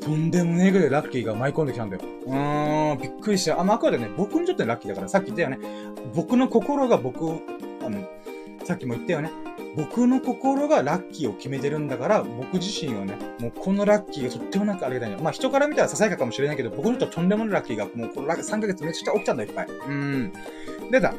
[0.00, 2.02] とんでもねえぐらいラッキーが舞い込んできたんだよ。
[2.26, 3.60] うーん、びっくりした。
[3.60, 5.58] あ、まあ、あくまでね、僕にとってラッキーだから、さっき言ったよね。
[6.14, 7.26] 僕の心が僕、
[7.84, 8.08] あの、
[8.64, 9.30] さっきも言ったよね。
[9.76, 15.24] 僕の心がラッキーを決めてるんだから、僕自身はね、もうこのラッキーがとってもなんかありがたいんだよ。
[15.24, 19.66] まあ人から見たらささやかかもしれないけど、僕にとってとんでもないラッキーが、もうこの3ヶ月めちゃくちゃ起きたんだ、いっぱい。
[19.68, 20.32] うん。
[20.90, 21.14] でだ。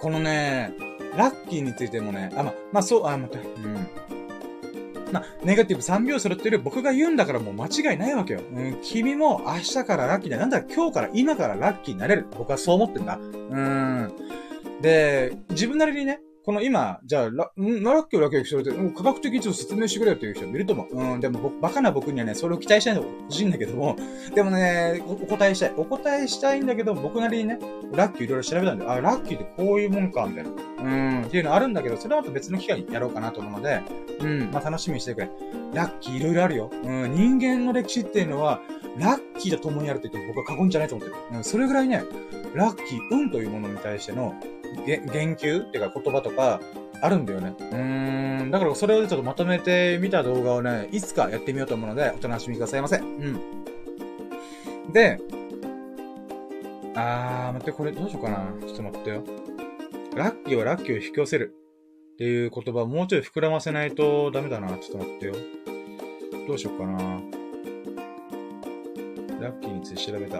[0.00, 0.72] このね、
[1.16, 3.88] ラッキーについてもね、あ、ま、まあ、そう、あ、待って、うん。
[5.14, 8.40] まあ、ネガティブ3秒するっていう僕が言うんだからもう間違いないわけよ。
[8.52, 10.38] うん、君も明日からラッキーだ。
[10.38, 12.26] なんだ今日から今からラッキーになれる。
[12.36, 13.16] 僕はそう思ってんだ。
[13.16, 14.12] うん。
[14.82, 20.94] で、自分なりにね、この今、じゃあ、ララッキーラッキーしてるって、もう科学的にちょっと説明してくれよっていう人もいると思う。
[20.94, 23.96] うん、でも僕、バカな僕にはね、それを期待したいの欲しいんだけども、
[24.34, 25.72] でもねお、お答えしたい。
[25.78, 27.58] お答えしたいんだけど、僕なりにね、
[27.92, 30.50] ラッキーいろいろ調べたんで、あ、ラッキーってこういうもんか、みたいな。
[30.50, 33.80] うん、っていうのあるんだけど、それはまた別の機会にやろうかなと思うので、
[34.20, 35.30] うん、まあ楽しみにしてくれ。
[35.72, 36.70] ラッキーいろいろあるよ。
[36.84, 38.60] うん、人間の歴史っていうのは、
[38.98, 41.44] ラッキーと共にあるって言っても僕は過言じゃないと思ってる。
[41.44, 42.04] それぐらいね、
[42.54, 44.34] ラッキー、運というものに対しての、
[44.86, 45.00] 言
[45.34, 46.60] 及っていうか言葉とか、
[47.00, 47.54] あるんだよね。
[47.58, 48.50] うーん。
[48.50, 52.98] だからそれをちょっとまとめてみた動画をね、いつかやってみようと思うので、お楽しみくださいませ。
[52.98, 54.92] うん。
[54.92, 55.18] で、
[56.94, 58.46] あー、待って、これどうしようかな。
[58.66, 59.22] ちょっと待ってよ。
[60.14, 61.54] ラッキーはラッキーを引き寄せる。
[62.14, 64.68] っていう言葉をもうちょい膨らませないとダメだな。
[64.78, 65.34] ちょっと待ってよ。
[66.46, 67.20] どうしようかな。
[69.44, 70.38] ラッキーについて調べた。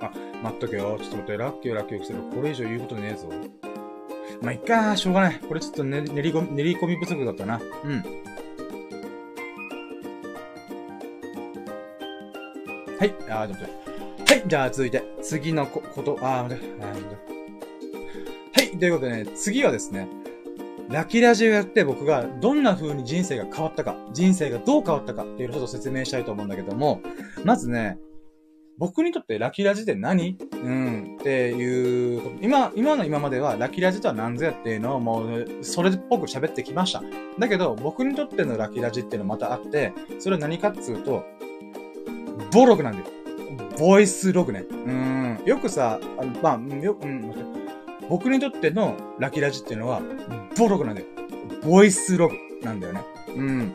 [0.00, 0.12] あ
[0.42, 0.98] 待っとけよ。
[0.98, 2.22] ちょっと待って、ラッキーラッキーをする。
[2.34, 3.28] これ以上言うことねえぞ。
[4.40, 5.40] まあ、いっかしょうがない。
[5.46, 7.60] これちょっと練り込み、練り込み不足だったな。
[7.84, 8.02] うん。
[12.98, 13.14] はい。
[13.28, 14.32] あー、ちょっと。
[14.32, 14.42] はい。
[14.46, 15.02] じゃあ、続いて。
[15.20, 16.82] 次のこ、こと、あー、待って。
[16.82, 17.16] あー、待って。
[18.60, 18.78] はい。
[18.78, 20.08] ということでね、次はですね、
[20.92, 27.00] ラキラジをやって僕がどんな風に人生が変わったか、人生がどう変わったかっていうのをちょっと説明したいと思うんだけども、
[27.44, 27.98] まずね、
[28.78, 30.36] 僕にとってラキラジって何？
[30.52, 37.02] うん、っていう、今、今の今まではラキラジとは何ぞやっていうのをもう、それっぽく喋ってきました。
[37.38, 41.24] だけど、僕にとってのラキラジっていうのまたあって、それは何かっつうと、
[42.52, 43.06] ボログなんだよ。
[43.78, 44.64] ボイスログね。
[44.70, 45.42] うん。
[45.46, 47.61] よくさ、あの、まあ、よ、うん、待って。
[48.12, 50.02] 僕にとってのラキラジっていうのは、
[50.58, 51.06] ボログなんだよ。
[51.62, 53.00] ボイスログなんだよね。
[53.34, 53.74] うん。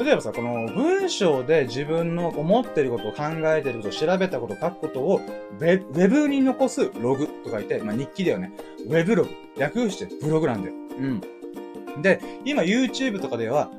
[0.00, 3.22] 例えばさ、この文章で自分の思ってること、考
[3.54, 5.20] えてること、調べたこと、書くことを
[5.60, 8.50] ウェウェブに残すログと書いて、まあ、日記だよね。
[8.86, 9.30] ウェブログ。
[9.56, 10.74] 略してブログなんだよ。
[10.98, 12.02] うん。
[12.02, 13.70] で、今 YouTube とかでは、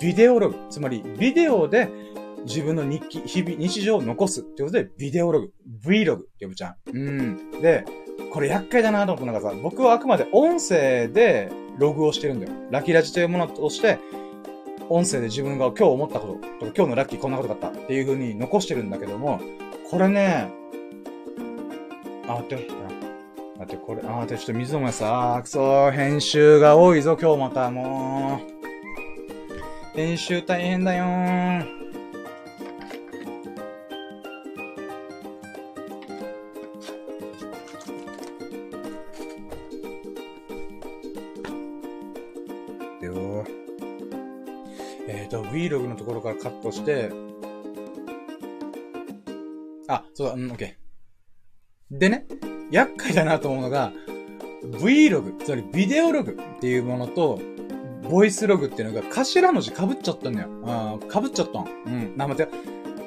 [0.00, 0.56] ビデオログ。
[0.70, 1.90] つまり、ビデオで
[2.46, 5.52] 自分の日記、日々、日常を残すってことで、ビデオログ。
[5.84, 6.76] Vlog って呼ぶじゃん。
[6.86, 7.60] うん。
[7.60, 7.84] で、
[8.32, 12.52] これ厄介だなと思ったのがさ、僕はあくまで音声でログをしてるんだよ。
[12.70, 13.98] ラキラジというものとして、
[14.88, 19.38] 音声で自分が今日思ったこととか、今日のラッキーこんなことだったっていう風に残してるんだけども、
[19.90, 20.48] これね、
[22.26, 22.56] あ、待って、
[23.58, 28.40] 待って、これ、あ、待って、ちょっと水飲むさ、あくそ編集が多いぞ、今日また、も
[29.94, 29.96] う。
[29.96, 31.81] 編集大変だよー。
[45.68, 47.10] Vlog のところからカットして、
[49.88, 51.98] あ、そうだ、うん、オッケー。
[51.98, 52.26] でね、
[52.70, 53.92] 厄介だなと思うのが、
[54.64, 57.40] Vlog、つまりビデオログっていうものと、
[58.08, 60.48] ボイスログっていうのが頭文字被っちゃったんだよ。
[60.64, 61.66] あ被っちゃったん。
[61.86, 62.16] うん。
[62.16, 62.52] な、待って、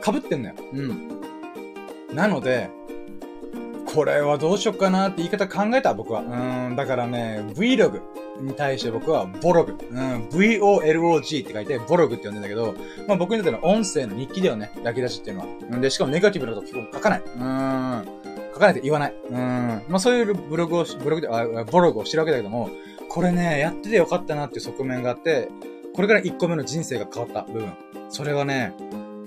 [0.03, 0.55] 被ってんだよ。
[0.73, 1.21] うん。
[2.13, 2.69] なので、
[3.95, 6.19] これはどうしよっかなって言い方考えた、僕は。
[6.19, 8.01] うん、だからね、Vlog。
[8.41, 9.77] に対して僕はボログ。
[9.89, 12.75] うん、VOLOG って書いてボログって呼んでんだけど、
[13.07, 14.71] まあ僕にとっての音声の日記だよね。
[14.83, 15.47] 焼き出しっていうのは。
[15.71, 17.21] うんで、しかもネガティブなこと基本書かない。
[17.21, 18.05] うん。
[18.53, 19.15] 書かないって言わない。
[19.29, 19.37] うん。
[19.87, 22.69] まあそういうブログを、ブログで、あ、ボログをしてるわけだけども、
[23.07, 25.47] これね、やっててよかったなっていう側面があって、
[25.93, 27.73] これから1個目の人生が変わった部分。
[28.09, 28.73] それはね、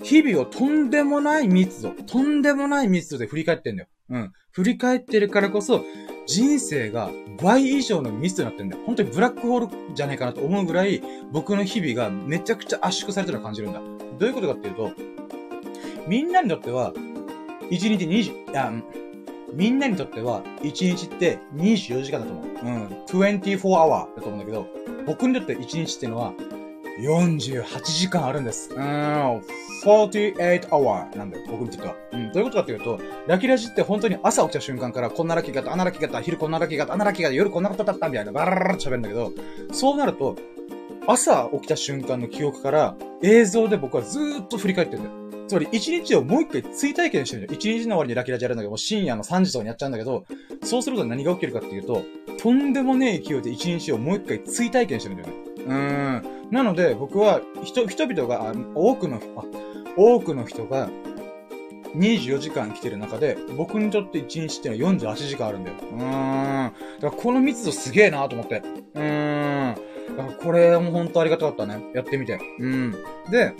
[0.03, 3.87] 日々をとんでもない密度、とんでもない密度で振り返ってんだよ。
[4.09, 4.33] うん。
[4.51, 5.83] 振り返ってるからこそ、
[6.25, 7.09] 人生が
[7.41, 8.83] 倍以上のミスになってるんだよ。
[8.85, 11.01] 本当にブラックホールじゃないかなと思うぐらい、
[11.31, 13.81] 僕の日々がめちゃくちゃ圧縮されてるのを感じるんだ。
[14.19, 14.91] どういうことかっていうと、
[16.07, 16.93] みんなにとっては、
[17.71, 18.73] 1日20、あ、
[19.53, 22.45] みんなにとっては、1日って24時間だと思う。
[22.45, 22.87] うん。
[23.07, 24.67] 24 hour だと思うんだけど、
[25.05, 26.33] 僕にとって1日っていうのは、
[27.01, 28.73] 48時間あるんです。
[28.73, 29.41] うん。
[29.83, 31.95] 48 hour なんだよ、僕にとっては。
[32.11, 32.31] うん。
[32.31, 39.31] どういうことかっていうと、ラキラジって本当に朝起きた瞬間から、こんなラキーがあった、あんなラキーがあった、昼こんなラキーがあった、あんなラキーがあった、夜こんなことだった、みたいな、バラララ喋るんだけど、
[39.71, 40.35] そうなると、
[41.07, 45.15] 朝起きた瞬間の記憶から映像で僕はずーっと振り返ってるんだよ。
[45.47, 47.57] つまり、一日をもう一回追体験してるんだよ。
[47.57, 50.25] 一日の終わりにラキラジやるんだけど、深夜の3時とかにやっちゃうんだけど、
[50.63, 52.03] そうすると何が起きるかっていうと、
[52.39, 55.48] とんでもねえ勢いで一日をもう一回追体験してるんだよね。
[55.67, 56.21] うん。
[56.51, 59.43] なので、僕は、人、人々が、多くの、あ、
[59.97, 60.89] 多くの人が、
[61.95, 65.77] 24時間来てる中で、僕にとって1日っていうのは48時間あるんだよ。
[65.91, 66.73] うーん。
[66.99, 68.61] だからこの密度すげえなと思って。
[68.93, 69.75] うーん。
[70.17, 71.83] だからこれも本当ありがたかったね。
[71.93, 72.39] やってみて。
[72.59, 72.91] うん。
[73.31, 73.53] で、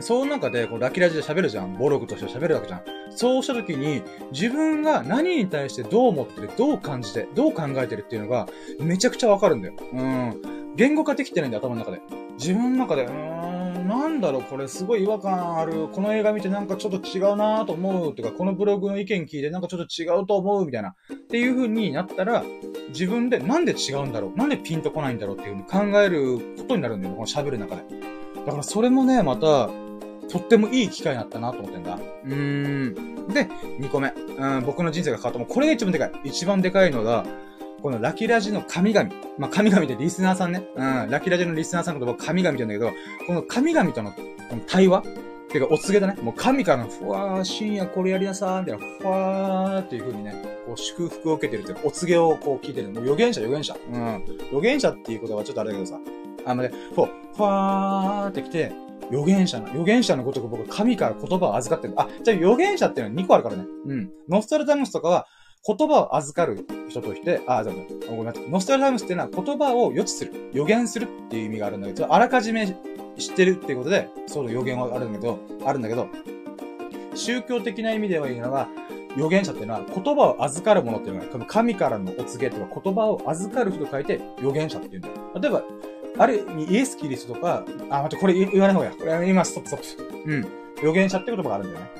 [0.00, 1.76] その中で、こう、ラキラジで喋るじゃん。
[1.76, 2.82] ボログとして喋るわけじゃん。
[3.14, 4.02] そうした時に、
[4.32, 8.48] 自分が何に対してどう思ってる、どう感じて、どう考えてるっていうのが、
[8.80, 9.74] めちゃくちゃわかるんだよ。
[9.92, 10.61] うん。
[10.76, 12.00] 言語化できてないんだ、頭の中で。
[12.38, 15.88] 自分の中で、うーん、なんだろう、これすごい違和感ある。
[15.88, 18.14] この映画見てなんかちょっと違うなと思う。
[18.14, 20.64] とか、このブログの意見聞いてなんかちょっと違うと思う。
[20.64, 20.94] みたいな。
[21.12, 22.42] っていう風になったら、
[22.88, 27.82] 自分でなんで違うんだろうなんでピンとこないんだろうっていう風に考えることになるんだよ、この喋る中で。
[28.46, 29.68] だからそれもね、また、
[30.28, 31.94] とってもいい機会になったなと思ってんだ。
[31.96, 33.28] うーん。
[33.28, 33.46] で、
[33.80, 34.08] 2個目。
[34.38, 35.38] うん、僕の人生が変わった。
[35.38, 36.12] もうこれが一番でかい。
[36.24, 37.26] 一番でかいのが、
[37.82, 39.10] このラキラジの神々。
[39.38, 40.62] まあ、神々でリスナーさんね。
[40.76, 41.10] うん。
[41.10, 44.20] ラキラジのリスナーさんのこと僕神々って言うんだけど、この神々とのこ
[44.54, 45.02] の対話っ
[45.48, 46.22] ていうか、お告げだね。
[46.22, 50.32] もう神からの、ふわー、深夜これやりなさー、みたいな、ふわーっていう風にね、
[50.64, 52.90] こう祝福を受けてるっていうか、お告げをこう聞いてる。
[52.90, 53.76] もう予言者、予言者。
[53.92, 54.24] うん。
[54.52, 55.98] 予言者っていうことはちょっとあれだけどさ。
[56.44, 57.04] あのね、ふ
[57.36, 58.72] ふわーって来て、
[59.10, 61.94] 預言者の、預言者のごとく僕神から言葉を預かってる。
[61.96, 63.64] あ、じゃあ預言者っていうのは2個あるからね。
[63.86, 64.10] うん。
[64.28, 65.26] ノストラダムスとかは、
[65.64, 68.50] 言葉を預かる人として、あ、じゃあ、ごめんなさい。
[68.50, 72.66] ノストラダムスっていうのは言葉を予知する、予言するっていう意味があるんだけど、あらかじめ
[73.16, 76.08] 知ってるっていうことで、そう予言はあるんだけど、あるんだけど、
[77.14, 78.68] 宗教的な意味では言うのは、
[79.14, 85.14] 預言者っていうのは言葉を預かるものっていうのが、神からのお告げとか言葉を預かる人と書いて預言者っていうんだよ。
[85.40, 85.62] 例えば、
[86.18, 88.96] ある意味イエス・キリストとか、あ、待って、これ言わない方がいい。
[88.96, 90.30] これ今、ストップストップ。
[90.30, 90.46] うん。
[90.78, 91.90] 預言者って言葉があるんだよね。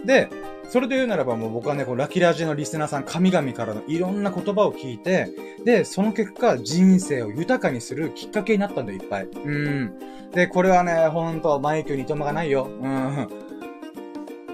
[0.00, 0.06] うん。
[0.06, 0.28] で、
[0.68, 5.28] それで言うならばもう僕はね、こうラキラジのリスナーさん、神々からのいろんな言葉を聞いて、
[5.64, 9.24] で、その結果、人生を豊かにするきっかけになったんだよ、いっぱい。
[9.24, 10.30] うん。
[10.32, 12.64] で、これはね、ほんと、マイクにとまがないよ。
[12.64, 13.28] うん。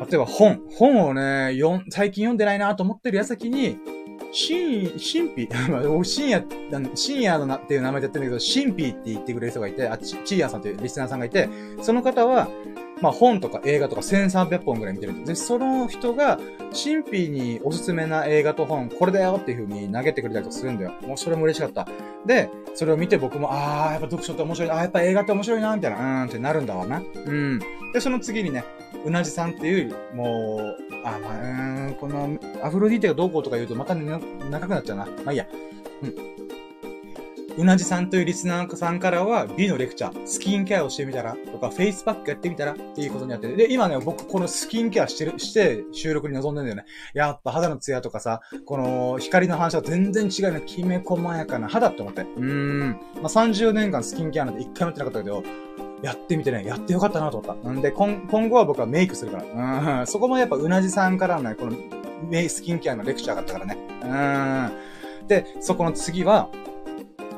[0.01, 0.61] 例えば本。
[0.71, 3.79] 本をね、よん、最近読んでないなと思ってる矢先に、
[4.33, 5.49] 深、神秘
[6.05, 6.45] 深夜、
[6.95, 11.49] 深夜のなっていう名前でやってるんだけど、神秘って言ってくれる人がいて、あ、ち、ちーやさんっていうリスナーさんがいて、
[11.83, 12.49] その方は、
[13.03, 15.25] まあ本とか映画とか1300本ぐらい見てる。
[15.25, 16.39] で、その人が、
[16.73, 20.93] 神秘におすすめな映画と本、これだよっていう風に投げてくれたりとかするんだよ。
[21.03, 21.87] もうそれも嬉しかった。
[22.25, 27.01] で、それを見て僕も、あー、やっぱ読書って面白いな、あー、やっぱ映画って面白いな、みたいな、うーんってなるんだわな。
[27.01, 27.59] うん。
[27.93, 28.65] で、その次にね、
[29.05, 35.07] うなじさんっていう、もう、あ、まあ、うーん、この、アフロディーテがどうこうとか言うとまた、ね、長くなっちゃうな。
[35.07, 35.47] まあいいや。
[36.03, 36.42] うん。
[37.59, 43.57] うなじさんというリスナーさんからは、美のレクチャー、スキンケアをしてみたらとか、フェイスパックやってみたらっていうことになってて。
[43.57, 46.85] で、今ね、僕、このスキンケアしてる、して収録に臨んでんだよね。
[47.15, 50.63] やっぱ肌のツヤとかさ、この光の反射は全然違うね。
[50.65, 52.23] きめ細やかな肌って思って。
[52.23, 52.91] うーん。
[53.17, 55.43] まあ、30年間スキンケアなんて一回もやってなかったけど、
[56.03, 57.71] やってみてね、やってよかったなと思った。
[57.71, 60.01] んで、今今後は僕はメイクするから。
[60.01, 60.07] うん。
[60.07, 61.77] そこもやっぱうなじさんからのね、この
[62.29, 63.77] メイスキンケアのレクチャーがあったからね。
[65.23, 65.29] うん。
[65.29, 66.49] で、そこの次は、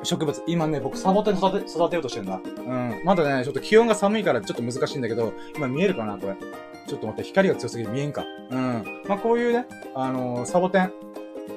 [0.05, 0.43] 植物。
[0.47, 2.41] 今ね、僕サボテン育て、育てようとしてるんだ。
[2.45, 3.03] うん。
[3.05, 6.37] まだね、ちょっと気温が寒いからちょっと難しいんだけど、今見えるかなこれ。
[6.87, 8.25] ちょっと待って、光が強すぎて見えんか。
[8.51, 9.03] うん。
[9.07, 10.93] まあ、こういうね、あのー、サボテン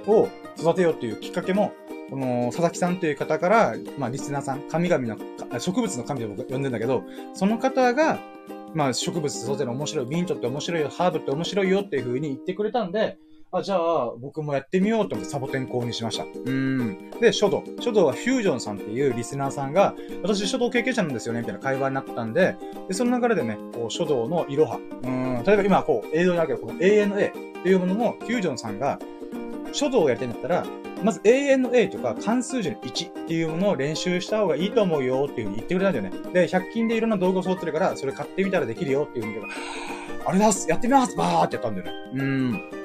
[0.08, 1.74] を育てようっていうきっかけも、
[2.10, 5.18] この、佐々木さんという方から、まあ、リスナーさん、神々の、
[5.60, 8.20] 植物の神で僕呼んでんだけど、その方が、
[8.74, 13.18] まあ、植物育てる面白い、ミントって面白いよ、ハーブって面白いよっていう風に言ってくれたんで、
[13.52, 16.26] あ、じゃあ、僕もやってみようと思ってサボテン購入しました。
[16.26, 17.12] うん。
[17.22, 17.64] で、書道。
[17.80, 22.56] 書道はフュージョンさんっていうリスナーさんが、私書道経験者なんですよね、みたいな会話になったんで、
[22.90, 24.80] で、その流れでね、こう、書道のいろは。
[25.04, 25.44] うん。
[25.46, 29.00] 例えば今、こう、映像にあるけど、この ANA っていうものも、フュージョンさんが、
[29.72, 30.66] 書道をやりたいんだったら、
[31.04, 36.34] まず ANA とか関数字の1っていうものを練習した方がいいと思うよっていうふうに言ってくれたんだよね。
[36.34, 39.48] で、100均でいろんな道具を揃ってるから、それ買ってみたらできるよっていうふうに言う
[40.26, 41.94] あれだすやってみますバーってやったんだよね。
[42.14, 42.77] うん。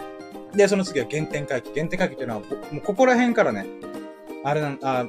[0.54, 1.70] で、その次は原点回帰。
[1.74, 2.46] 原点回帰っていうのは、も
[2.78, 3.66] うここら辺からね、
[4.44, 5.06] あれなん、あ、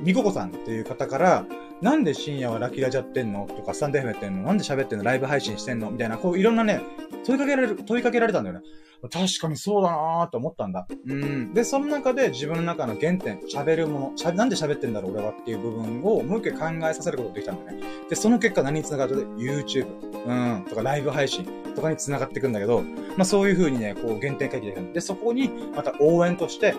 [0.00, 1.46] みここさんっていう方から、
[1.80, 3.46] なんで深夜はラキラジやってんの？
[3.46, 4.42] とか、スタンデーフやってんの？
[4.44, 5.04] なんで喋ってんの？
[5.04, 5.90] ライブ配信してんの？
[5.90, 6.80] みたいな、こういろんなね、
[7.24, 8.62] 問いかけられる、問いかけられたんだよね。
[9.10, 10.86] 確かにそうだなーって思ったんだ。
[11.06, 11.54] うん。
[11.54, 17.84] で、その中で自分の中の原点、喋るもの、しゃなんで喋ってんだろう俺はっていう部分をもう一回考えさせることができたんだよね。
[18.08, 19.86] で、その結果何につながると YouTube、
[20.24, 22.82] うん、とかライブ配信とかにつながっていくんだけど、
[23.16, 26.74] まあそういう風にね、こう原点回帰できたで、そこにまた応援として、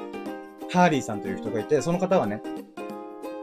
[0.71, 2.41] ハーリーさんという人がいて、その方はね、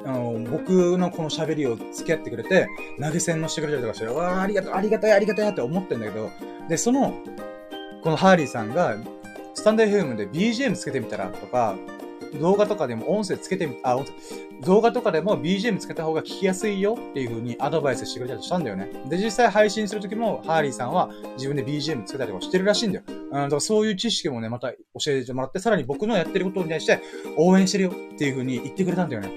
[0.05, 2.69] あの、僕のこの喋りを付き合ってくれて、
[3.01, 6.31] 投げ銭もしてくれたりとかして、わあ、ありがとう、ありがたい、ありがたいって思ってんだけど、
[6.69, 7.15] で、その、
[8.03, 8.97] このハーリーさんが、
[9.55, 11.77] スタンド FM で BGM つけてみたらとか、
[12.41, 13.99] 動画とかでも音声つけてみ、あ、
[14.63, 18.89] 動画とかでも BGM つけた方が聞きやすいよっていう風にアドバイスしてくれたりしたんだよね。
[19.09, 23.05] で、実際配信するときも、ハーリーさんは自分で BGM つけたりとかしてるらしいんだよ。
[23.09, 24.79] うん、だからそういう知識もね、また教
[25.09, 27.01] えてもらって、さらに僕のやってることに対して
[27.37, 29.31] 応援してるよっていう風に言ってくれたんだよね。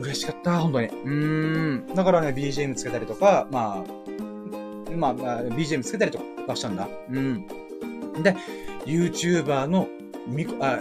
[0.00, 0.86] 嬉しかった、本当に。
[0.88, 1.94] うーん。
[1.94, 6.88] だからね、BGM つけたりとか、まあ、まあ、まあ、BGM つけたりとかしたんだ。
[7.10, 7.46] うん。
[8.20, 8.36] で、
[8.84, 9.88] YouTuber の、
[10.26, 10.78] みこ、あ、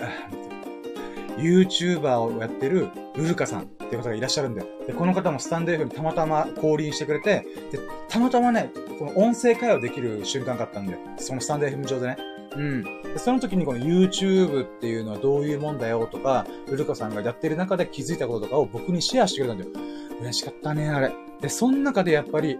[1.37, 4.67] YouTuber をやってるルルカさんっていう方がいらっしゃるんだよ。
[4.85, 7.79] で、この方もスタンド F にたまたま降臨してくれて、で、
[8.09, 10.99] たまたまね、この音声会話できる瞬間があったんだよ。
[11.17, 12.17] そのスタンド F 上でね。
[12.55, 12.83] うん。
[12.83, 19.71] で、その時にこの YouTube っていうのはどういうもんだよとか、ルルカさんがやってる中で気づいたこととかを僕にシェアしてくれたんだよ。
[20.19, 21.11] 嬉しかったね、あれ。
[21.39, 22.59] で、その中でやっぱり、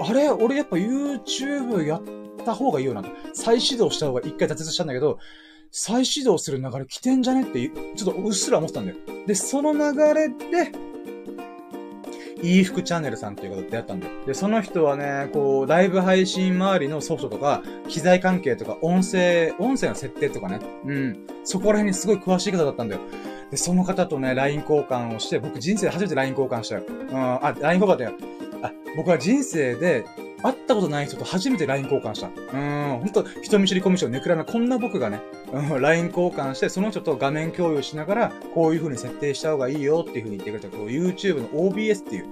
[0.00, 0.30] あれ？
[0.30, 2.02] 俺やっぱ YouTube やっ
[2.44, 3.10] た方がいいよなと。
[3.34, 5.18] 再始動した方が一回挫折したんだけど、
[5.70, 8.98] 再始動する流れ来てんじゃねって、ちょっとうっすら思ってたんだよ。
[9.26, 10.72] で、その流れで、
[12.42, 14.12] いい服チャンネルさんということ出会ったんだよ。
[14.26, 20.58] で、その人はね、こう、ライブ配信周りのソフトとか、機材関係とか、音声、音声の設定とかね。
[20.86, 21.26] うん。
[21.44, 23.00] そこら辺にすごい詳しい方だったんだよ。
[23.50, 26.82] で、その方とね、LINE 交換をして、僕人生で初めて LINE 交換したよ。
[26.88, 28.12] うん、あ、LINE 交換だよ。
[28.62, 30.06] あ、僕は人生で
[30.42, 32.28] 会ったことない人と初めて LINE 交換した。
[32.28, 35.20] うん、ほんと、人見知りコミュ障ネクラなこんな僕がね、
[35.52, 42.26] うん、LINE 交換して、その人と画面共有しながら、こういう風に設定した方がいいよっていう風に言ってくれた、こう YouTube の OBS っていう、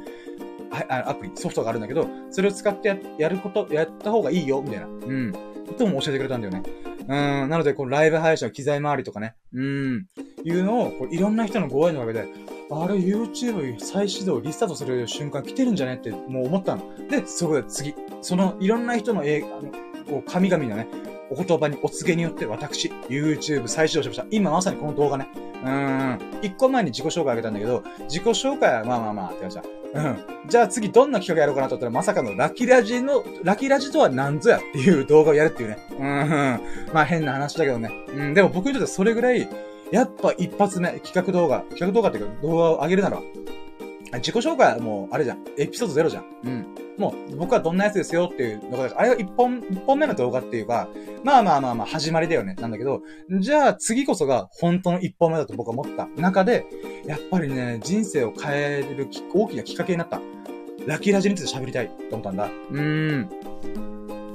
[0.70, 4.86] あアプリ、ソフトがあるんだけど、それを使ってやること、やった方がいいよ、みたいな。
[4.86, 5.32] うん。
[5.76, 6.62] とも教えてくれたんだよね。
[7.08, 7.48] うん。
[7.48, 9.34] なので、このライブ配信の機材周りとかね。
[9.52, 10.06] うん。
[10.44, 12.28] いうのを、こういろんな人のご縁のおかげで、
[12.70, 16.82] あれ YouTube 再始動、リスタートする瞬間来てるんじゃねってもう思ったの。
[17.08, 17.94] で、そこで次。
[18.20, 19.62] そのいろんな人の映画、の、
[20.08, 20.86] こう神々のね、
[21.30, 24.26] お言葉にお告げによって私、YouTube 再始動しました。
[24.30, 25.28] 今まさにこの動画ね。
[25.62, 26.18] うーん。
[26.42, 29.62] 一個前に自己紹介あげたんだけど、自己紹介はまあまあまあって感じだ。
[29.94, 30.18] うん。
[30.46, 35.78] じゃあ次どんな企画やろうかなと思ったら、まさかのラキラジの、ラキラジとは何ぞやっていう動画をやるっていうね。
[35.98, 36.60] うん。
[36.92, 37.90] まあ変な話だけどね。
[38.08, 38.34] うん。
[38.34, 39.48] でも僕にとってはそれぐらい、
[39.90, 43.20] やっぱ一発目、企画動画、企画動画っていうか動画を上げるなら、
[44.14, 45.44] 自己紹介はもう、あれじゃん。
[45.58, 46.24] エピソードゼロじゃん。
[46.44, 46.66] うん。
[46.96, 50.88] もう、僕はどんなやつですよっていうのが、あれが一本、一本目の動画っていうか、
[51.24, 52.54] まあまあまあまあ、始まりだよね。
[52.54, 53.02] なんだけど、
[53.40, 56.64] じゃあ次こそが本当の一本目だと僕は思った中で、
[57.06, 60.20] やっぱりね、人生を変える大きなきっかけになった。
[60.86, 62.46] ラッキーラジについて喋りたいと思ったんだ。
[62.46, 63.16] うー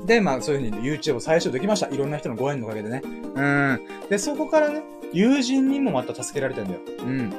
[0.04, 0.06] ん。
[0.06, 1.90] で、まあそういう風に YouTube を最初できました。
[1.90, 3.02] いろんな人のご縁のおかげでね。
[3.04, 3.82] うん。
[4.10, 4.84] で、そこからね、
[5.14, 6.80] 友人にもまた助けられてんだよ。
[7.00, 7.34] うん。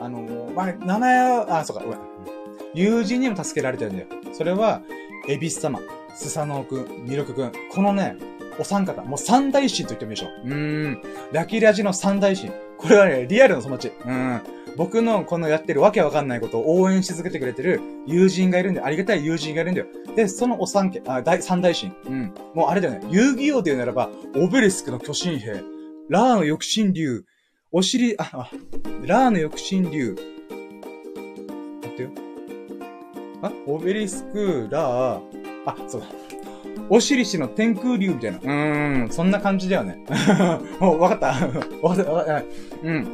[0.00, 1.98] あのー、まあ、名前は、あ、そうか、ごめん。
[2.72, 4.08] 友人にも助けられてるんだよ。
[4.32, 4.80] それは、
[5.28, 5.80] エビス様、
[6.14, 7.52] スサノオくん、ミルクくん。
[7.72, 8.16] このね、
[8.58, 10.28] お三方、もう三大神と言ってもいいでしょ。
[10.44, 11.02] うーん。
[11.32, 12.50] ラキラジの三大神。
[12.78, 13.92] これはね、リアルの友達。
[14.06, 14.40] うん。
[14.76, 19.86] 僕のこのやってるわけわかんないことを応援し続けてくれてる友人がいるんで、ありがたい友人がいるんだよ。
[20.14, 21.92] で、そのお三家、あ、大、三大神。
[22.06, 22.34] うん。
[22.54, 23.06] もうあれだよね。
[23.10, 25.62] 遊戯王で言うならば、オベリスクの巨神兵、
[26.10, 27.24] ラーの翼神竜、
[27.70, 28.50] お尻、あ、あ、
[29.06, 30.16] ラーの翼神竜。
[31.82, 32.10] 待ってよ。
[33.42, 35.22] あ、オベリスク、ラー、
[35.66, 36.08] あ、そうだ。
[36.88, 38.38] オシリシの天空竜みたいな。
[38.38, 40.04] うーん、そんな感じだよね。
[40.80, 41.26] もう、わかった
[41.80, 42.44] わかった、わかった。
[42.82, 43.04] うん。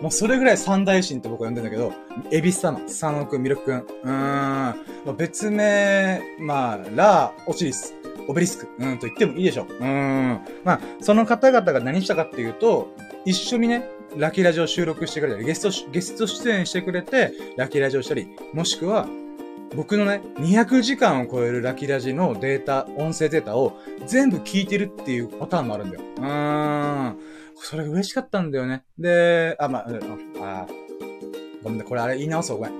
[0.00, 1.92] もうそれぐらい三大神って僕は呼んでんだけど、
[2.30, 3.78] エビス様、スサノくん、ミルクくん。
[3.78, 5.16] うーん。
[5.18, 7.94] 別名、まあ、ラー、オシリス、
[8.28, 9.66] オベリスク、うん、と言ってもいいでしょう。
[9.80, 10.40] うん。
[10.64, 12.94] まあ、その方々が何したかっていうと、
[13.24, 19.06] 一緒にね、ラキラジを収録してくれたり、ゲスト、ゲスト出演してくれて、ラキラジをしたり、もしくは、
[19.76, 26.02] 僕のね、200時間を超えるラキラジのデータ、音声データを全部聞いてるっていうパターンもあるんだよ。
[26.16, 27.18] うーん。
[27.54, 28.82] それ嬉しかったんだよね。
[28.98, 29.86] で、あ、まあ、
[30.40, 30.66] あ、
[31.62, 32.72] ごめんね、これあれ言い直そう、ごめん。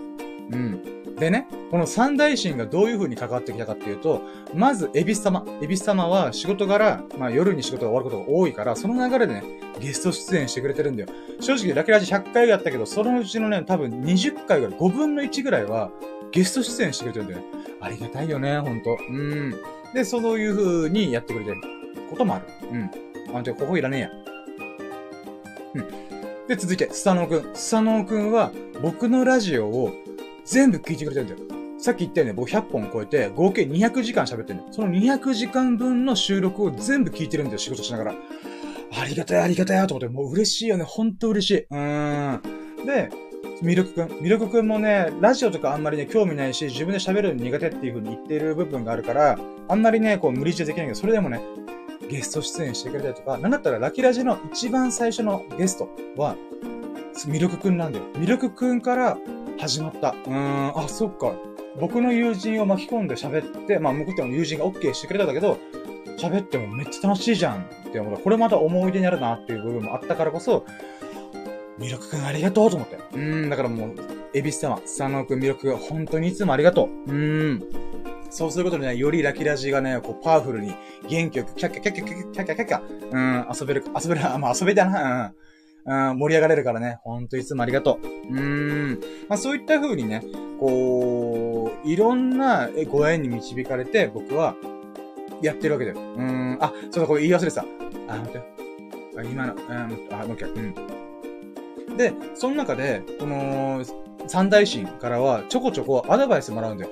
[0.52, 0.99] うん。
[1.20, 4.22] でね、この三大神がどういう風に関わってきたかっていうと、
[4.54, 5.44] まず、エビス様。
[5.60, 9.44] エビス様は仕事柄、まあ夜に仕事が終わることが多いから、その流れでね、
[9.78, 11.08] ゲスト出演してくれてるんだよ。
[11.38, 15.90] 正直、ラキラジ100回やったけど、そのうちのね、多分20回ぐらい、5分の1ぐらいは、
[16.32, 17.40] ゲスト出演してくれてるんだよ。
[17.82, 18.96] ありがたいよね、ほんと。
[19.10, 19.54] うん。
[19.92, 21.60] で、そういう風にやってくれてる
[22.08, 22.46] こともある。
[22.72, 23.36] うん。
[23.36, 24.10] あ、て、ここいらねえや。
[25.74, 26.46] うん。
[26.48, 27.50] で、続いて、スサノオくん。
[27.54, 28.52] スサノオくんは、
[28.82, 29.92] 僕のラジオを
[30.44, 31.60] 全部聞いてくれてるんだよ。
[31.78, 34.68] さっき言ったよね、僕100本超えて、合計200時間喋ってるんだよ。
[34.72, 38.14] その200時間分の収録を全部聞いてるんだよ、仕事しながら。
[38.92, 41.58] ありがたい、ありがたい、と思って、もう嬉しいよね、ほんと嬉しい。
[41.60, 42.36] うー
[42.82, 42.86] ん。
[42.86, 43.08] で、
[43.62, 44.22] ミルクくん。
[44.22, 49.38] ミルクくんもね、ラジオとかあんまりね、興味ないし、自分で喋るの苦手っていう風に言っている部分があるから、
[49.68, 51.40] あんまりね、こう無理強いできないけど、それでもね、
[52.10, 56.36] ゲスト出演してくれたりとか、なんだったらラキラジの一番最初のゲストは、
[57.26, 58.04] ミルクくんなんだよ。
[58.16, 59.18] ミルクくんから
[59.60, 60.10] 始まった。
[60.10, 61.34] うーん、あ、そっか。
[61.78, 65.58] 僕の友人を巻き込んで喋って、まあ、僕っても友人が OK してくれたんだけど、
[66.18, 68.20] 喋ってもめっちゃ楽しいじゃんって思った。
[68.20, 70.64] これまた思い出になるなっていう部分もあったからこそ、
[71.78, 72.98] ミルクくんありがとうと思って。
[73.14, 73.94] うん、だからもう、
[74.34, 77.12] エビス様、スサノオくん、ミルクくん、本当にいつもありがとう。
[77.12, 77.62] うん。
[78.28, 80.74] そうすることでね、よりラキラジがね、こう、パワフルに、
[81.08, 85.39] 元気よく、キャッキャキャッキャキャッキャキャキャキャうん、遊べる、遊べる、まあ遊べたな、うん。
[85.86, 88.06] うん、盛り上がれるからね、ほんといつもありがとう。
[88.06, 89.00] うーん。
[89.28, 90.22] まあそういった風にね、
[90.58, 94.54] こう、いろんなご縁に導かれて、僕は、
[95.42, 95.96] やってるわけだよ。
[95.98, 96.58] うーん。
[96.60, 97.64] あ、そうだ、これ言い忘れてた。
[98.08, 98.38] あ、待って。
[99.18, 99.62] あ、今の、うん、
[100.12, 100.50] あ、もう一回。
[100.50, 101.96] うん。
[101.96, 103.82] で、その中で、この、
[104.26, 106.90] 三大神からは、ちょこちょこアドバイスもらうんだよ。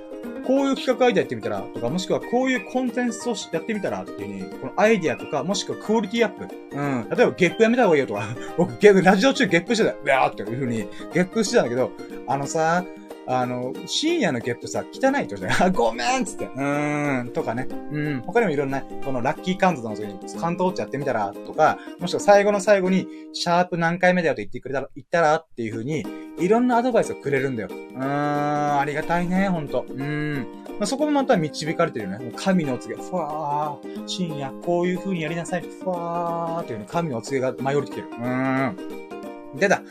[0.49, 6.49] こういう企画アイデアやってみたらとか、もしくはこういうコンテンツをやってみたらっていうに、このアイデアとか、もしくはクオリティアップ。
[6.75, 7.09] うん。
[7.11, 8.25] 例えばゲップやめた方がいいよとか、
[8.57, 11.93] 僕ゲップ、ラジオ中ゲップしてたうわーっていう風に、ゲップしてたんだけど、
[12.27, 12.83] あのさ、
[13.31, 15.73] あの、深夜のゲップさ、汚いって言うじゃん。
[15.75, 16.47] ごめんっつって。
[16.47, 17.69] うーん、とかね。
[17.93, 18.23] うん。
[18.23, 26.07] 他にもいろんな、このラッキーカウントの時に、カウントウォッチやってみたら、とか、もしくは最後の最後に、シャープ何回目だよと言ってくれたら、言ったらっていう風に、
[26.39, 27.69] いろんなアドバイスをくれるんだよ。
[27.71, 29.85] うーん、ありがたいね、ほんと。
[29.87, 30.47] うーん。
[30.79, 32.33] まあ、そこもまた導かれてるよね。
[32.35, 38.09] 神のお告げ、ふわー、深夜、こういう風にやりなさい、ふわーっていうね、神のお告げが舞いてきてる。
[38.09, 39.59] うーん。
[39.59, 39.83] でだ。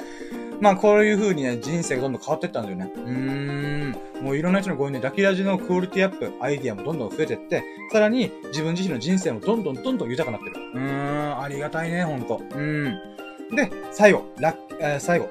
[0.59, 2.91] まあ、こういう風にね、人生がどんどん変わっていったんだよね。
[2.95, 4.23] うーん。
[4.23, 10.65] もういろんな人のご縁で、ラキラジのクオリティアップ、アイディアもどんどん増えていって、さらに自分自身の人生もどんどんどんどん豊かになってる。
[10.73, 12.37] うーん、ありがたいね、ほんと。
[12.37, 13.55] うーん。
[13.55, 15.29] で、最後、ラッ、えー、最後。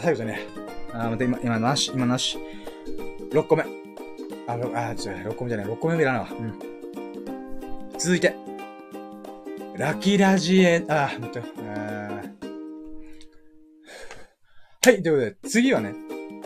[0.00, 2.38] 最後じゃねえあ、待って、今、今なし、今なし。
[3.30, 3.64] 6個目。
[4.46, 6.28] あ、あ、じゃ6個目じゃない、6個目もいらないわ。
[6.30, 6.58] うん。
[7.98, 8.34] 続いて。
[9.76, 11.48] ラキラジエ、あ、待って、
[14.88, 15.92] はい、ということで、次はね、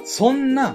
[0.05, 0.75] そんな、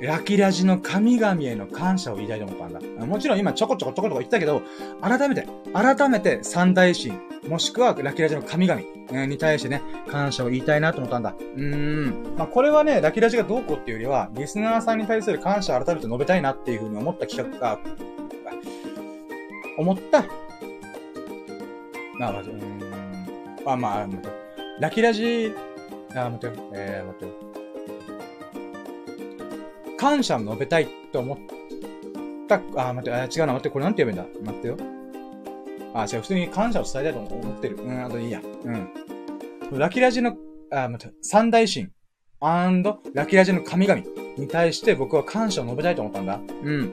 [0.00, 3.06] ラキラジの神々への感謝を言いたいと思ったんだ。
[3.06, 4.62] もちろん今ちょこちょこちょこちょこ言ったけど、
[5.00, 7.14] 改めて、改めて三大神、
[7.48, 8.80] もしくはラキラジの神々
[9.26, 9.80] に対してね、
[10.10, 11.36] 感謝を言いたいなと思ったんだ。
[11.38, 12.34] うーん。
[12.36, 17.78] まあ、これはね、ラキラジがどうこうっていうよりは、リスナーさんに対する感謝を改めて述べたいなっていうふうに思った企画が、
[19.78, 20.24] 思った。
[22.18, 23.70] まあ、まず、うーん。
[23.70, 24.08] あ、まあ、
[24.80, 25.54] ラキラジ、
[26.14, 26.64] あ、待ってよ。
[26.74, 27.30] えー、待ってよ。
[29.96, 31.38] 感謝を述べたいと思っ
[32.46, 34.52] た、あ、待って、あ、違うな、待って、これなんて言えばいいんだ？
[34.52, 34.76] 待ってよ。
[35.94, 37.76] あ、違う、普通に感謝を伝えたいと思ってる。
[37.76, 38.40] うん、あといいや。
[38.40, 38.88] うん。
[39.78, 40.36] ラキラジの、
[40.70, 41.88] あ、待って、三大神、
[42.40, 44.02] アンド、ラキラジの神々
[44.36, 46.40] に対して僕は感謝を述べたいと思ったんだ。
[46.62, 46.92] うん。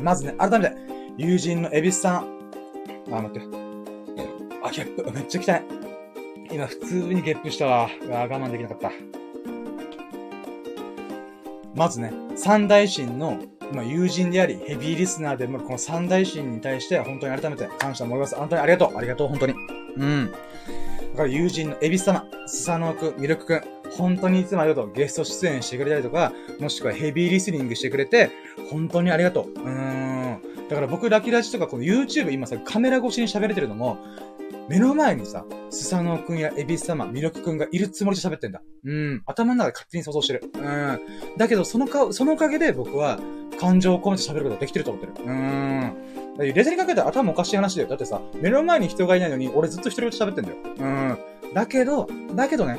[0.00, 0.76] まずね、改めて、
[1.18, 2.38] 友人のエビスさん。
[3.12, 3.40] あ、待って。
[4.64, 5.87] あ、ゲップ、めっちゃ汚い。
[6.50, 7.90] 今普通にゲップしたわ。
[8.02, 8.90] うわ、我慢できなかった。
[11.74, 13.38] まずね、三大神の、
[13.72, 18.34] まあ、友人であり、ヘビーリスナーでも、この三大神に対して本当に改めて感謝を思います。
[18.34, 18.96] 本当にありがとう。
[18.96, 19.54] ありがとう、本当に。
[19.96, 20.30] うん。
[21.12, 24.92] だから友人のエビス様、スサノオくん、ミルクくん、本当にいつもありがとう。
[24.92, 28.30] ゲスト出演してくれたりとか、もしくはヘビーリスニングしてくれて、
[28.70, 29.50] 本当にありがとう。
[29.50, 30.40] うーん。
[30.68, 33.98] だから僕、ラキラジとかこの YouTube 今さ、カメラ越しに喋れてるのも、
[34.68, 38.60] 目の前にさ、スサノオくんやエビス様、ミルクくんがいるつもりで喋ってんだ。
[38.84, 39.22] うん。
[39.26, 40.50] 頭の中で勝手に想像してる。
[40.54, 41.00] うん。
[41.36, 43.18] だけど、そのか、そのおかげで僕は、
[43.58, 45.24] 感情を込めて喋ることができてると思ってる。
[45.24, 45.96] うーん。
[46.38, 47.88] レゼにかけたら頭おかしい話だよ。
[47.88, 50.56] だってさ、目の前に人がいないのに、俺ずっと一人で喋ってんだよ。
[50.78, 51.18] うん。
[51.54, 52.78] だけど、だけどね、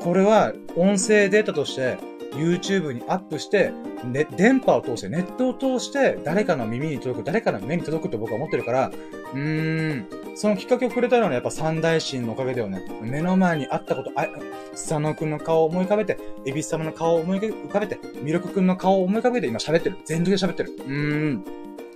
[0.00, 1.98] これは音声データとして、
[2.36, 3.72] YouTube にアップして、
[4.04, 8.90] ね、電波を通して、ネットを通して、誰かの耳に届く、誰かの目に届くと僕は思ってるから、
[9.34, 12.82] うーん、そのきっかけをくれたのはやっぱ三大神のおかげだよね。
[13.00, 14.26] 目の前にあったこと、あ、
[14.74, 19.96] スサノくんの顔を思い浮かべて、エビス様の顔を思い浮かべて、ミルクくんの顔を思い浮かべて今喋ってる。
[20.04, 20.72] 全力で喋ってる。
[20.72, 21.44] うーん。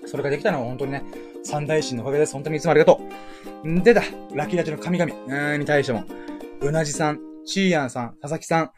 [0.07, 1.05] それができたのは本当にね、
[1.45, 2.33] 三大神のおかげです。
[2.33, 3.01] 本当にいつもありがと
[3.65, 3.69] う。
[3.69, 4.03] んでだ、
[4.35, 6.05] ラキラジの神々、うーんに対しても、
[6.61, 8.71] うなじさん、チーヤンさん、佐々木さん、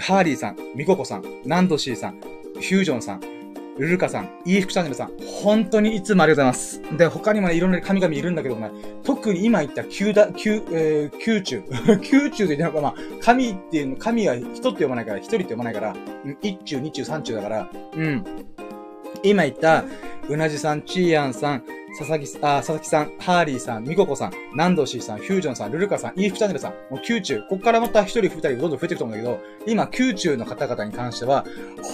[0.00, 3.20] ハーリーさん、ミココさん、ナンドシーさん、フュージョンさん、
[3.78, 5.12] ルルカさん、イーフクチャンネルさん、
[5.42, 6.96] 本当にいつもありがとうございます。
[6.98, 8.72] で、他にもね、いろんな神々いるんだけどもね、
[9.04, 11.62] 特に今言った九だ、九、えー、宮中。
[12.10, 15.96] 宮中で言うと、まあ、神っていうの、神は人って読まないから、一人って読まないから、
[16.42, 18.24] 一中、二中、三中だから、うん。
[19.22, 19.84] 今言った、
[20.28, 21.64] うなじさん、ちーやんさん、
[21.98, 31.46] 佐々木、あ、佐々木さん、ハーリーさん、ミココさん、ナンドシーさん、フュージョンさん、ルルカさん、イーフチャンネルさん、もう宮中、こっからまた一人二人どんどん増えていくと思うんだけど、今、宮中の方々に関しては、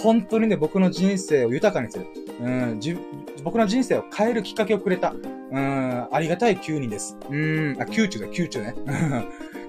[0.03, 2.07] 本当にね、僕の人生を豊かにする。
[2.41, 2.97] うん、じ、
[3.43, 5.13] 僕の人生を変えるきっかけをくれた。
[5.51, 7.15] うん、ありがたい9人です。
[7.29, 8.73] うん、あ、宮中だ、宮中ね。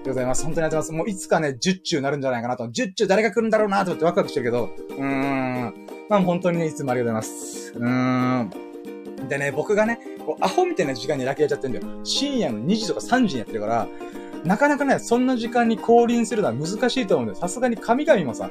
[0.03, 0.43] で ございます。
[0.43, 1.03] 本当にありがとうございます。
[1.03, 2.67] もういつかね、10中なるんじゃないかなと。
[2.67, 5.73] 10中誰が来るんだろうなと思ってワクワクしてるけど、うーん。
[6.09, 7.73] まあ本当にね、いつもありがとうございます。
[7.75, 8.64] うーん。
[9.27, 11.85] でね、僕がね、こうアホみたいな時間にラケやっちゃってんだよ。
[12.03, 13.87] 深夜の2時とか3時にやってるから、
[14.43, 17.39] なかなかね、そんな時間に降臨するのは難しいと思うんだよ。
[17.39, 18.49] さすがに神々もさ、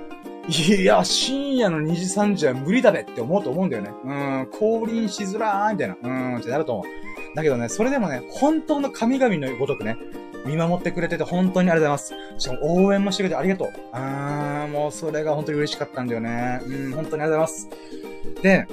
[0.48, 3.92] いや、深夜の2時3時は無理だべって思うと思うんだよね。
[4.04, 5.94] うん、降臨しづらーみたいな。
[5.94, 7.36] うーん、ってなると思う。
[7.36, 9.96] だけどね、それでもね、本当の神々のごとくね、
[10.44, 12.42] 見守ってくれてて本当にありがとうございます。
[12.42, 13.68] しかも応援もしてくれてありがとう。
[13.92, 16.60] あー、もうそれが本当に嬉しかったんだよね。
[16.66, 18.42] うん、本当にありがとうございます。
[18.42, 18.66] で、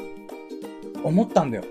[1.04, 1.64] 思ったんだよ。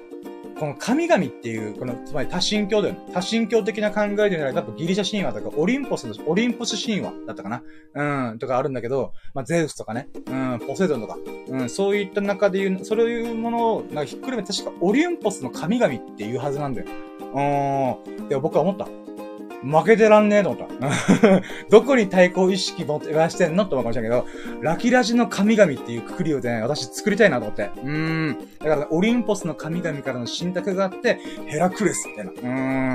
[0.61, 3.01] この神々っていう、この、つまり多神教だよね。
[3.15, 7.63] 多神教的な考えでなら、多分ギリシャ神話とか、オリンポスの、オリンポス神話だったかな
[7.95, 11.17] うん、とかあるんだけど、まあ、ゼウスとかね、うん、ポセドンとか、
[11.49, 16.89] うん、そういった中で言う、そういうものを、なんかひっくるめて、確かオリンポスの神々っていうはずなんだよ。
[18.19, 18.29] うん。
[18.29, 18.87] で、僕は思った。
[19.63, 21.43] 負けてらんねえと思った。
[21.71, 27.71] どこに対抗意識持ってらしてんのって思うかもしれないけど、ラキラジの神々っていうくくりをね、私作りたいなと思って。
[27.83, 28.39] うーん。
[28.59, 32.31] だから、ね、オリンポスの神々からの信託があって、ヘラクレスみたいな。
[32.33, 32.49] うー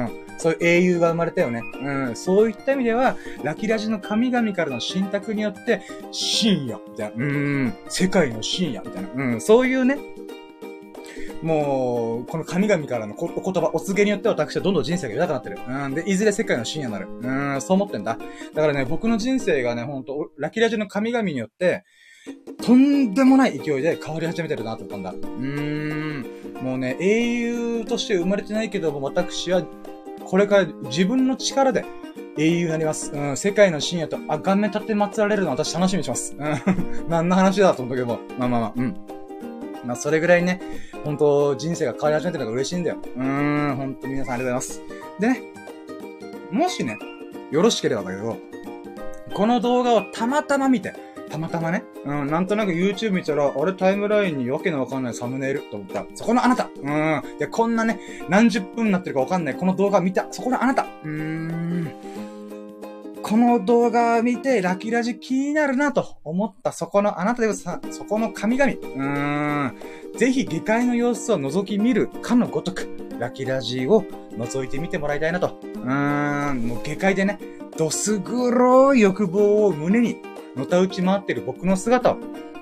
[0.06, 0.26] ん。
[0.38, 1.62] そういう英雄が生まれたよね。
[1.82, 2.16] うん。
[2.16, 5.82] そういった意味では、ラキラジの神々からの信託によって、
[6.12, 7.26] 深夜、みたいな。
[7.26, 7.32] うー
[7.68, 7.74] ん。
[7.88, 9.10] 世界の深夜、みたいな。
[9.16, 9.42] うん。
[9.42, 9.98] そういうね、
[11.46, 15.80] もう、この神々からのお言葉、お告げによって私はどんどん人生が豊かになってる。
[15.86, 15.94] うん。
[15.94, 17.08] で、いずれ世界の深夜になる。
[17.22, 18.18] うん、そう思ってんだ。
[18.56, 21.84] だからね、僕の人生がね、ほんと、ラキラジの神々によって、
[22.64, 25.12] とんでもない勢いで変わり始めてるなと思ったんだ。
[25.12, 26.64] うーん。
[26.64, 29.62] もうね、英雄として生まれてないけども、私は、
[30.26, 31.86] これから自分の力で、
[32.40, 33.12] 英雄になります。
[33.14, 36.36] うん、世界の深夜とあがめ立て祀られるの私楽しみにします。
[36.36, 36.56] うん、
[37.08, 38.20] 何の話だと思ったけども。
[38.40, 38.96] まあまあまあ、うん。
[39.86, 40.62] まあ、それぐらいね、
[41.04, 42.98] 本当人生が変わり始めてるのが嬉しいんだよ。
[43.16, 44.82] うーん、本当に皆さんありがとうございます。
[45.20, 45.42] でね、
[46.52, 46.98] もしね、
[47.52, 48.38] よろしければだけど、
[49.34, 50.94] この動画をたまたま見て、
[51.30, 51.84] たまたまね。
[52.06, 56.06] うん、なんとなく YouTube 見たら、あれタイムラインにわけのわかんないサムネイルと思った。
[56.16, 57.22] そこのあなたうん。
[57.40, 58.00] で、こんなね、
[58.30, 59.56] 何十分になってるかわかんない。
[59.56, 60.28] この動画見た。
[60.32, 61.92] そこのあなたうーん。
[63.28, 68.74] この動画を見て、ラキラジ気になるなと思ったそこのあなたでさ、そこの神々。
[68.74, 69.78] うーん。
[70.16, 72.88] ぜひ下界の様子を覗き見るかのごとく、
[73.18, 74.04] ラキラジを
[74.38, 75.58] 覗いてみてもらいたいなと。
[75.64, 76.68] うーん。
[76.68, 77.40] もう下界でね、
[77.76, 80.18] どす黒い欲望を胸に、
[80.56, 82.18] のたうち回ってる僕の姿を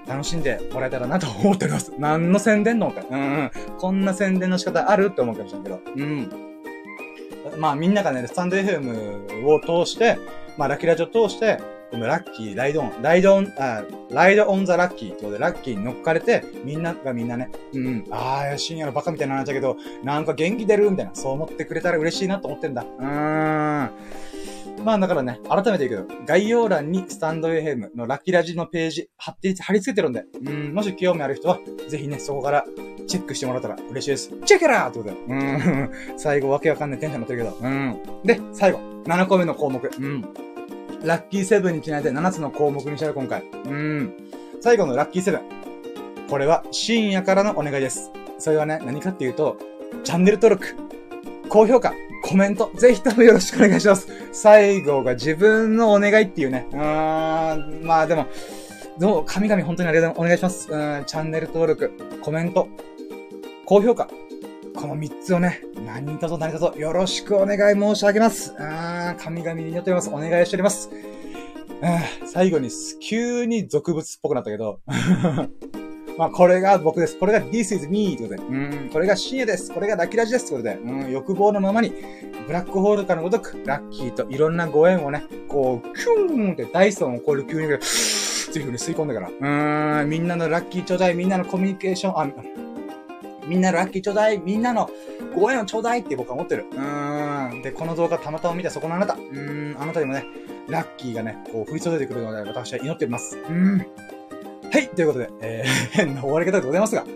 [0.07, 1.91] 楽しんでもらえたらなと思っております。
[1.97, 3.01] 何の宣伝のって。
[3.01, 5.81] うん、こんな宣伝の仕方あるって思うかもしれんけど。
[5.93, 6.53] うん。
[7.57, 10.17] まあみんながね、スタンド FM を通して、
[10.57, 11.57] まあラキラジオ通して、
[11.91, 22.83] このラッキー、ライドオン、ライドオン、あ、ライドオンザラッキーってことで、ラッキーに乗っかれて、みんながみんなね、うん、ああ、深夜のバカみたいな話だけど、なんか元気出るみたいな、そう思ってくれたら嬉しいなと思ってんだ。
[22.83, 23.91] うーん。
[24.83, 32.65] まあだからね、改めて言うけど、概要欄にスタンド FM のラッキーラジのページ貼って、貼り付けてるんで、うん、もし興味ある人は、ぜひね、そこから
[33.07, 34.31] チェックしてもらったら嬉しいです。
[34.45, 35.17] チェケラーってことで。
[35.27, 35.91] うん。
[36.17, 37.69] 最後わけわかんないテンションになってるけど。
[37.69, 37.97] うん。
[38.23, 38.79] で、最後。
[39.05, 39.91] 7個目の項目。
[39.99, 40.21] うん。
[41.03, 43.43] ラッキーセブンにちなんで7つの項目にしたよ、今回。
[43.65, 44.13] うん。
[44.61, 45.41] 最後のラッキーセブン。
[46.29, 48.11] これは深夜からのお願いです。
[48.39, 49.57] それはね、何かっていうと、
[50.03, 50.75] チャンネル登録、
[51.49, 51.93] 高評価、
[52.23, 54.07] コメント、ぜひともよろしくお願いします。
[54.31, 56.65] 最後が自分のお願いっていうね。
[56.71, 58.27] うーん、まあでも、
[58.97, 60.71] どう、神々本当にありがとうお願いします。
[60.71, 61.91] うん、チャンネル登録、
[62.21, 62.69] コメント、
[63.65, 64.07] 高評価。
[64.75, 68.55] この3つをね、何とぞ何とぞよろしくお願い申し上げます。
[68.57, 70.09] あー、神々に祈っております。
[70.09, 70.89] お願いしております。
[70.91, 72.69] うん、最後に
[73.01, 74.79] 急に俗物っぽくなったけど、
[76.17, 77.17] まあ、これが僕です。
[77.17, 78.43] これが This is me ってことで。
[78.43, 79.71] うん、これが深夜です。
[79.71, 80.45] これがラッキーラジです。
[80.45, 80.75] ってことで。
[80.75, 81.93] うん、欲望のままに、
[82.45, 87.69] ブラックホールかのごとく、ラッキーといろんなご縁をね、こう、キューンってダイソンを超える急に、っ
[88.53, 90.01] ていう風に吸い込んだから。
[90.01, 92.29] うん、みんなのラッキーちょうだい、みんなのコミュニケーション、あ、
[93.47, 94.89] みんなのラッキーちょうだい、みんなの
[95.35, 96.65] ご縁をちょうだいって僕は思ってる。
[96.71, 97.61] うーん。
[97.61, 99.15] で、この動画たまたま見たそこのあなた。
[99.15, 100.25] うーん、あなたにもね、
[100.69, 103.37] ラッキーがね、こう降り注いでくるので、私は祈ってます。
[103.37, 103.85] うーん。
[104.73, 107.05] はい、ということで、えー、 変な終わり方でございますが。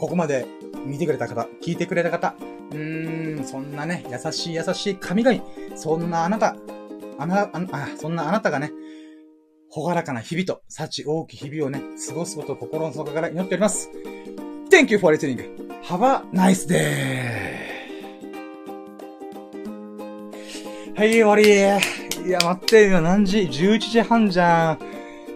[0.00, 0.46] ここまで
[0.86, 2.34] 見てくれた方、聞いてくれた方、
[2.72, 5.38] うーん、そんなね、優しい優しい神々、
[5.76, 6.56] そんなあなた、
[7.18, 8.72] あな、あ、あそんなあなたがね、
[9.68, 13.90] ほがらかな日々と、幸多き日々をね、過ごすことを心の底から祈っております。
[14.70, 15.46] Thank you for listening.
[15.82, 16.80] Have a nice day.
[20.96, 21.50] はい、終わり。
[22.26, 24.93] いや、待って、今何時 ?11 時半じゃん。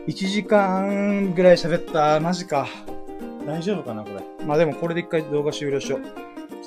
[0.09, 2.19] 1時間ぐらい喋った。
[2.19, 2.67] マジか。
[3.47, 4.09] 大丈夫かなこ
[4.41, 4.47] れ？
[4.47, 6.01] まあでもこれで一回動画終了しよう。
[6.03, 6.11] ちょ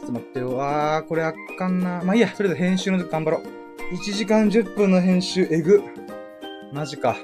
[0.04, 0.64] っと待ってよ。
[0.64, 2.04] あー、これあかんな。
[2.04, 3.96] まあいいや、とりあえず編集の頑張ろう。
[3.96, 5.82] 1時間10分の編集、えぐ。
[6.72, 7.18] マジか。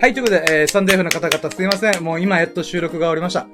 [0.00, 2.00] はい、ということで、えー、サンデーフの方々すいません。
[2.04, 3.48] もう今やっと収録が終わりました。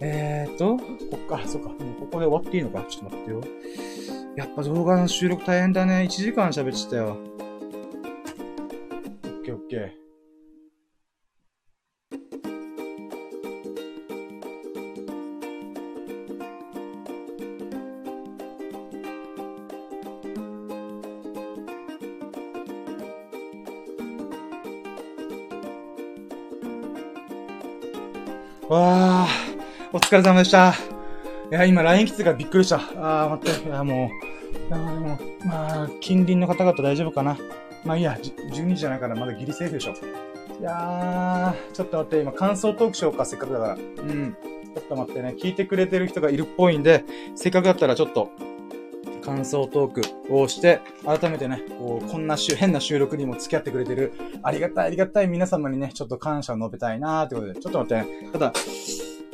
[0.00, 0.84] えーと、こ
[1.16, 3.40] っか、そっか、もうここで終わっていいのかちょっと待ってよ。
[4.36, 6.06] やっぱ動画の収録大変だね。
[6.08, 7.16] 1時間喋ってたよ。
[9.24, 10.05] オッケーオッケー。
[28.78, 29.28] わあ、
[29.92, 30.74] お疲れ様でした。
[31.50, 32.76] いや、今 LINE 来てからびっくりした。
[32.96, 33.68] ああ、待って。
[33.68, 34.10] いや、も
[34.70, 37.38] う、あでも、まあ、近隣の方々大丈夫かな。
[37.84, 39.92] まあいいや、12時じゃないからまだギリセーフでしょ。
[40.58, 43.74] いやー、ちょっと待って、今感想トークしようか、せっかくだから。
[43.74, 44.36] うん。
[44.74, 47.04] ちょっと待ってね、聞いてくれてる人がいるっぽいんで、
[47.34, 48.30] せっかくだったらちょっと、
[49.26, 49.92] 感想トー
[50.28, 54.12] クをして、改めてね、こう、こんな変な収録にも付き合ってくれてる、
[54.44, 58.30] ありがたいありがたい皆様にね、ちょっと感謝を述べたいなーってことで、ちょっと待ってね。
[58.32, 58.52] ただ、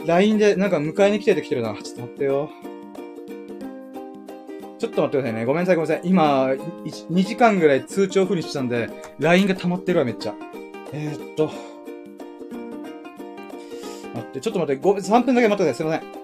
[0.06, 1.74] LINE でなんか迎えに来てて来てるな。
[1.74, 2.50] ちょっと待ってよ。
[4.78, 5.44] ちょっと待ってくださいね。
[5.44, 6.08] ごめんなさいごめんなさい。
[6.08, 8.88] 今、2時間ぐらい通知オフにしてたんで、
[9.18, 10.34] LINE が溜まってるわ、めっちゃ。
[10.92, 11.46] えー、っと。
[14.14, 15.74] 待って、ちょっと待って、3分だけ待ってください。
[15.74, 16.21] すいません。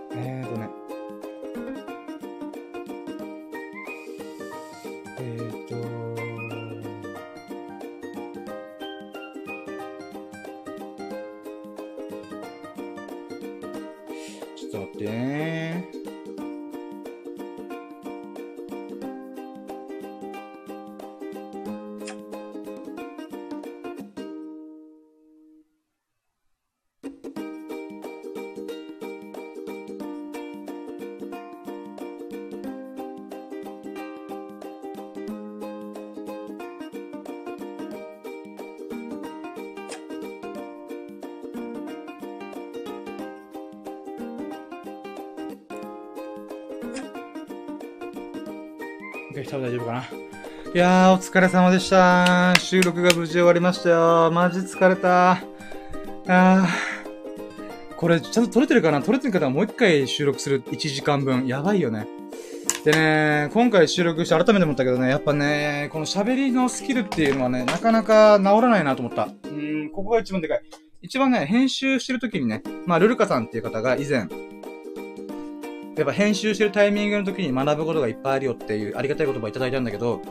[49.32, 50.04] OK、多分大丈夫かな。
[50.74, 52.54] いやー、お疲れ様でした。
[52.58, 54.30] 収録が無事終わりましたよ。
[54.30, 55.32] マジ疲れた。
[55.32, 56.66] あー。
[57.96, 59.02] これ、ちゃんと撮れてるかな？
[59.02, 61.46] 撮れてる方はもう一回収録する1時間分。
[61.46, 62.06] やばいよね。
[62.84, 69.28] でね、今回収録して改めて思ったけどね、やっぱね、この喋りのスキルっていうのはね、なかなか治らないなと思った。
[69.44, 70.62] うん、ここが一番でかい。
[71.02, 74.26] 一番ね、編集してる時にね、まあ、ルルカさんっていう方が以前、
[75.98, 80.22] やっぱ編集してるタイミングの時に学ぶことがいっぱいあるよっていうありがたい言葉いただいたんだけど、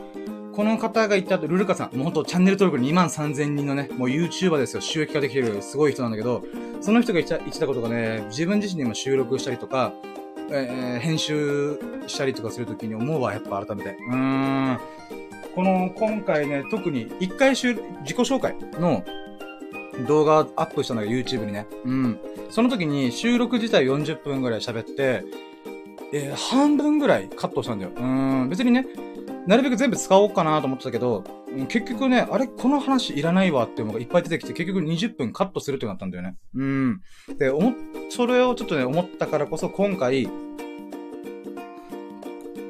[0.58, 4.80] この方が言った後、ルルカさん、もうほんとチャンネル登録2万3000人のね、もう YouTuber ですよ。
[4.80, 6.42] 収益化できてるすごい人なんだけど、
[6.80, 9.92] その人が言った言ってたことがね、自分自身でも収録したりとか、
[10.50, 13.90] えー編集したりとかするときに思うわ、やっぱ改めて。
[13.90, 14.78] うーん。
[15.54, 19.04] この、今回ね、特に一回収自己紹介の
[20.06, 21.66] 動画アップしたのが YouTube にね。
[21.84, 22.18] うん。
[22.50, 25.24] その時に収録自体40分ぐらい喋って、
[26.12, 27.92] えー半分ぐらいカットしたんだよ。
[27.96, 28.48] うん。
[28.48, 28.86] 別にね、
[29.46, 31.24] なるべく全部使おうかなと思ってたけど、
[31.68, 36.36] 結局ね、あれこの話いらないわっていうのがいっぱい出てきて、結局20分カットするってなったんだよね。
[36.54, 37.00] うん。
[37.38, 37.74] で、思っ、
[38.10, 40.28] それをちょっとね、思ったからこそ今回、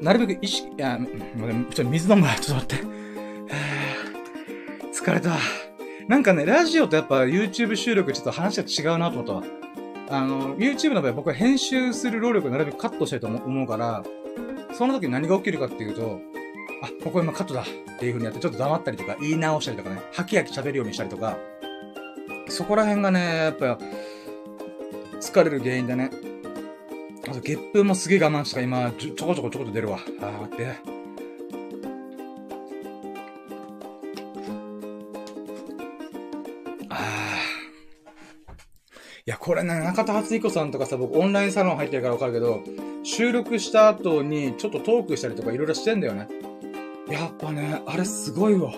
[0.00, 2.86] なるべく意識、いや、ちょっと水飲むわ、ちょっと待って。
[4.94, 5.36] 疲れた。
[6.06, 9.42] なんかね、ラジオとやっぱ YouTube 収録ちょっと話が違うなと思ったわ。
[10.10, 14.02] あの、YouTube の場合は僕は編集する労力をなるべくカットしたいと思うから、
[14.72, 16.20] その時に何が起きるかっていうと、
[16.82, 17.64] あ、ここ今カットだっ
[17.98, 21.36] ていう風にやってちょっと黙ったりとか言い直したりとかね、ハキハキ喋るようにしたりとか、
[22.48, 23.78] そこら辺がね、やっぱ、
[25.20, 26.10] 疲れる原因だね。
[27.28, 29.98] あと、ゲップもすげえ我慢した今、ちょちょこちょこちょこと出るわ。
[30.20, 30.97] あー、待って。
[39.28, 42.62] や、これね、中田敦彦さんとかさ、僕オンラインサロン入ってるからわかるけど、
[43.02, 46.28] 収録した後にちょっとトークしたりとかいろいろしてんだよね。
[47.10, 48.72] やっぱね、あれすごいわ。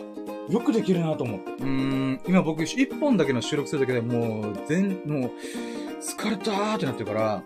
[0.49, 1.41] よくできるなと思う。
[1.41, 5.31] うーん、今僕一本だけの収録するだけでもう、全、もう、
[6.01, 7.43] 疲れたーってなってるから、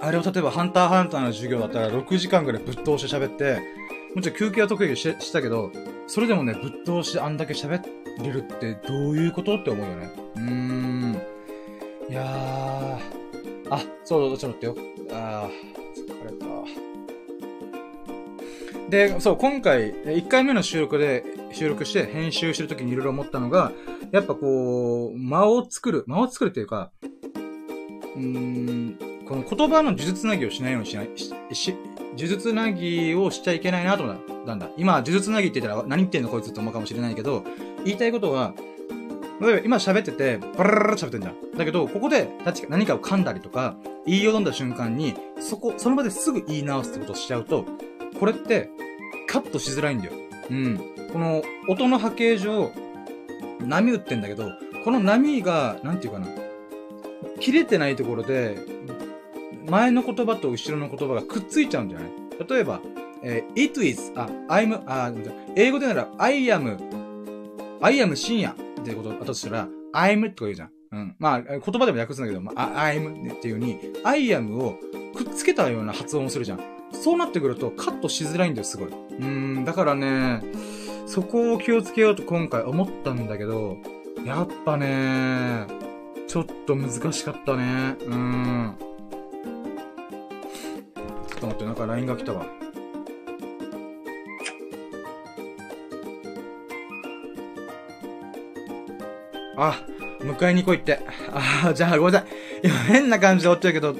[0.00, 3.60] あれを例えばハンターハンターの授業だったら6時間ぐらいぶっ通して喋って、
[4.14, 5.72] もちろん休憩は得意にししたけど、
[6.06, 7.82] それでもね、ぶっ通してあんだけ喋
[8.22, 10.10] れるってどういうことって思うよね。
[10.36, 10.85] うーん。
[14.06, 14.76] そう、ちょっと待ってよ。
[15.12, 16.46] あー、疲れた。
[18.88, 23.72] で、そう、今回、1回目の収録で、収録して編集してる時にいろいろ思ったのが、
[24.12, 26.92] やっぱこう、間を作る、間を作るっていうか、
[28.14, 28.96] うーん、
[29.28, 31.08] この言葉の呪術なぎをしないようにしない、
[31.52, 31.74] し、
[32.16, 34.68] 呪術なぎをしちゃいけないなと思ったんだ。
[34.76, 37.42] 今、呪術なぎって言ったら何言ってんのこいつって思うかもしれないけど、
[37.84, 38.54] 言いたいことは、
[39.40, 41.34] 例えば今喋ってて、バラララ喋ってんじゃん。
[41.58, 42.28] だけど、ここで
[42.68, 43.76] 何かを噛んだりとか、
[44.06, 47.64] 言いよどんだ瞬間に、そこ、その場ですぐ言い直すってことをしちゃうと、
[48.18, 48.70] これって、
[49.26, 50.12] カットしづらいんだよ。
[50.50, 50.78] うん。
[51.12, 52.70] この、音の波形上、
[53.60, 54.50] 波打ってんだけど、
[54.84, 56.28] この波が、なんていうかな、
[57.40, 58.56] 切れてないところで、
[59.68, 62.08] 前の言葉と後ろの言葉がくっついちゃうんじゃない？
[62.48, 62.80] 例えば、
[63.22, 65.12] えー it is, あ、I'm, あ、
[65.56, 66.78] 英語でなら I am,
[67.80, 68.54] I am 深夜っ
[68.84, 70.70] ていうことだとしたら、I'm とか言うじゃん。
[70.92, 71.16] うん。
[71.18, 74.78] まあ、言葉でも訳すんだけど、まあ、I'm っていう風に、I am を
[75.14, 76.60] くっつけたような発音をするじゃん。
[76.92, 78.88] そうなってくるとカットしづらいんだよ、すごい。
[78.88, 80.42] うん、だからね、
[81.06, 83.76] そこを気をつけようと今回思ったんだけど、
[84.24, 85.66] やっぱね、
[86.26, 87.96] ちょっと難しかったね。
[88.04, 88.74] うん。
[91.28, 92.46] ちょっと待って、なんか LINE が来たわ。
[99.58, 99.80] あ、
[100.20, 101.00] 迎えに来いって。
[101.32, 102.28] ああ、じゃあごめんなさい。
[102.64, 103.94] 今変な感じで終わっちゃうけど、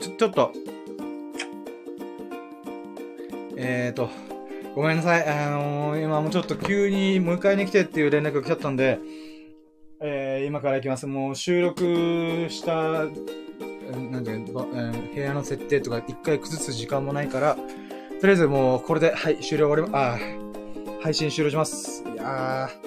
[0.00, 0.52] ちょ、ちょっと。
[3.56, 4.10] えーと、
[4.74, 5.26] ごめんなさい。
[5.26, 8.98] あのー、今もうちょっと急に迎えに来てっていう連絡が来ちゃったんで、
[10.00, 11.06] えー、今から行きます。
[11.06, 13.12] もう収録した、う
[13.96, 17.56] んなんていうの、えー部屋の設定とか一回崩す時間もないから、
[18.20, 20.18] とりあえずもうこれで、はい、終了終わりま、あ
[21.02, 22.02] 配信終了します。
[22.12, 22.83] いやー。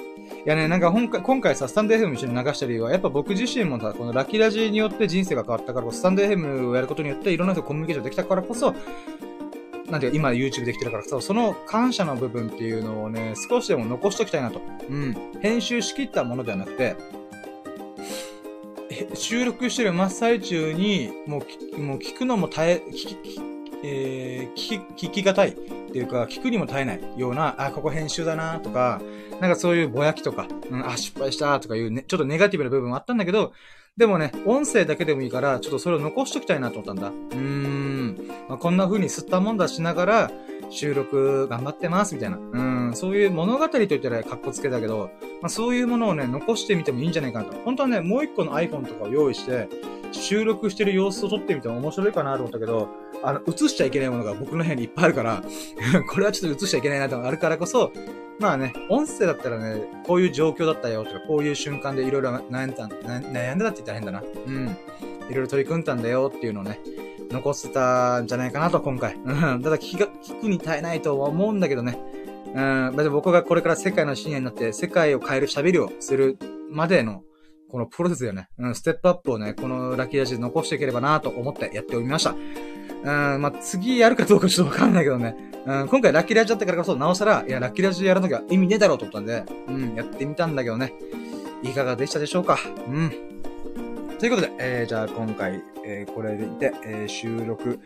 [0.47, 8.73] いやね、なんか今回今回さ、スタンド FM 一緒に流した理由は、やっぱ僕自身もさ、このラッキーラジによって人生が変わったからこそ、スタンド FM をやることによっていろんな人とコミュニケーションできたからこそ、
[9.91, 14.61] なんていうか、今 YouTube できてるからこそ、の感謝の部分っていうのをね、少しでも残しときたいなと。
[14.89, 15.15] うん。
[15.41, 16.95] 編集しきったものではなくて、
[19.15, 21.43] 収録してる真っ最中に、も
[21.75, 29.01] う、もう聞くのも耐え、聞きえー聞き、聞きがたいっていうか、聞くにも耐えないような、あ、ここ編集だなとか、
[29.39, 33.53] なんかそういうぼやきとか、うん、あ、失敗したとかいうね、ちょっとネガティブな部分もあったんだけど、
[33.97, 37.07] でもね、音声だけでもいいから、ちょっとそれを残しときたいなと思ったんだ。
[37.07, 38.27] うーん。
[38.47, 40.31] まあ、こんな風に吸ったもんだしながら、
[40.69, 42.37] 収録頑張ってます、みたいな。
[42.37, 45.09] うん、そういう物語と言ったら格好つけだけど、
[45.41, 47.57] まあ、そういうものをね、残してみてもいいんじゃないかなと。
[47.63, 49.67] 本当はね、もう一個の iPhone とかを用意して、
[50.11, 52.89] 収録してる様子を撮ってみても面白いかなと思ったけど、
[53.23, 55.43] あの、映しちゃいけないものが僕の部屋にいっぱいあるから、
[56.09, 57.91] これはちょっと映しちゃいけないなとあるからこそ、
[58.39, 64.23] まあね、音声だったらね、こういう状況だったよとか、こういう瞬間でいろいろ悩んだ、悩んだって言ったら変だな。
[64.45, 64.77] うん。
[65.29, 66.79] いろいろ取り組んだんだよっていうのをね、
[67.29, 69.15] 残せたんじゃないかなと、今回。
[69.23, 69.61] うん。
[69.61, 71.99] ただ聞、聞くに耐えないとは思うんだけどね。
[72.47, 72.93] うん。
[72.95, 76.37] だって僕がこれから世界の深夜になって、世界を変える喋りをする
[76.69, 77.23] までの、
[77.69, 78.47] このプロセスよね。
[78.57, 82.33] うん、ステップアップをね、このラッキーラジで残していければなと思ってやっておりました。
[83.03, 85.35] うん、まあ、次やるかどうかちょっとわかんないけどね。
[85.65, 90.93] うん、今回ラッキーラジだったからこそ、なおさら、いや、ラッキーラジやらなきゃ意味ねえだろうと思ったんで、うん、やってみたんだけどね。
[91.63, 93.11] いかがでしたでしょうかうん。
[94.17, 97.79] ということで、えー、じゃあ今回、えー、これでいて、えー、収録、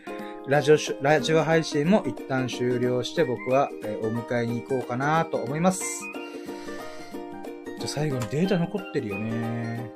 [0.48, 5.84] ラジオ、ラジオ配信も一旦終了して僕は、えー、お迎えに行こうかなと思います。
[7.78, 9.92] じゃ最後にデータ残ってるよね。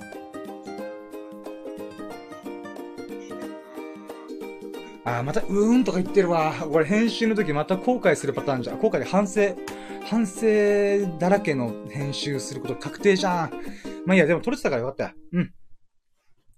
[5.05, 6.53] あ、また、うーんとか言ってるわ。
[6.71, 8.79] これ編集の時また後悔するパターンじゃん。
[8.79, 9.57] 後悔で反省、
[10.05, 10.47] 反省
[11.19, 13.51] だらけの編集すること確定じゃん。
[14.05, 15.11] まあいいや、でも撮れてたからよかったよ。
[15.33, 15.53] うん。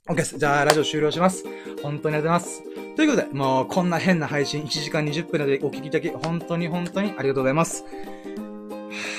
[0.08, 0.38] OK です。
[0.38, 1.44] じゃあ、ラジオ終了します。
[1.82, 2.96] 本当にありがとうございます。
[2.96, 7.84] ということで、もう、こんな変な配信、1時間20分でお聞きいただき、本当に本当にありがとうございます。
[7.84, 7.90] は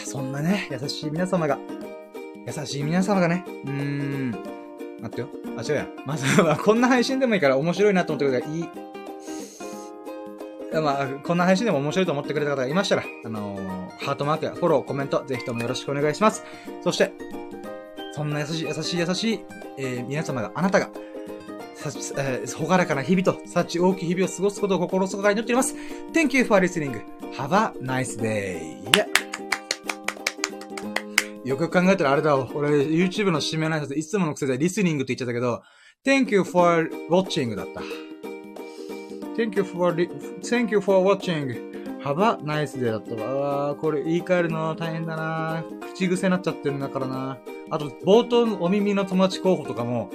[0.03, 1.59] あ、そんなね、優しい皆様が、
[2.47, 4.31] 優しい皆様がね、うーん、
[4.99, 5.29] 待ってよ。
[5.57, 5.87] あ、違うや。
[6.07, 8.69] まずは、こんな配信でもいいから面白いなと思ってくれたらいい。
[10.81, 16.43] まあ、こんな配信でも面白いと思ってくれた方がいましたら、あのー、ハートマークやフォロー、コメント、ぜひともよろしくお願いします。
[16.83, 17.13] そして、
[18.11, 19.39] そんな優しい、優しい、優しい、
[19.77, 20.89] えー、皆様が、あなたが、
[21.75, 25.75] さ、えー、ほがらかな日々と、幸大きい日々を過ごすことを心底から祈っております。
[26.13, 27.01] Thank you for listening.
[27.37, 28.83] Have a nice day.
[28.91, 29.07] Yeah.
[31.45, 32.49] よく考えたらあれだわ。
[32.53, 35.63] 俺、YouTube の締めの挨拶いつもの癖でリスニングって言っちゃったけど、
[36.05, 37.81] Thank you for watching だった。
[39.35, 39.95] Thank you for,
[40.41, 41.78] thank you for watching.
[42.01, 43.69] 幅ナイスデーだったわ。
[43.71, 45.63] あこれ言い換えるの大変だな
[45.93, 47.37] 口癖になっちゃってるんだからな
[47.69, 50.09] あと、冒頭のお耳の友達候補とかも、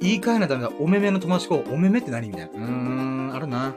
[0.00, 0.70] 言い換えないためだ。
[0.78, 1.72] おめめの友達候補。
[1.72, 2.52] おめめって何みたいな。
[2.52, 3.74] うーん、あるな。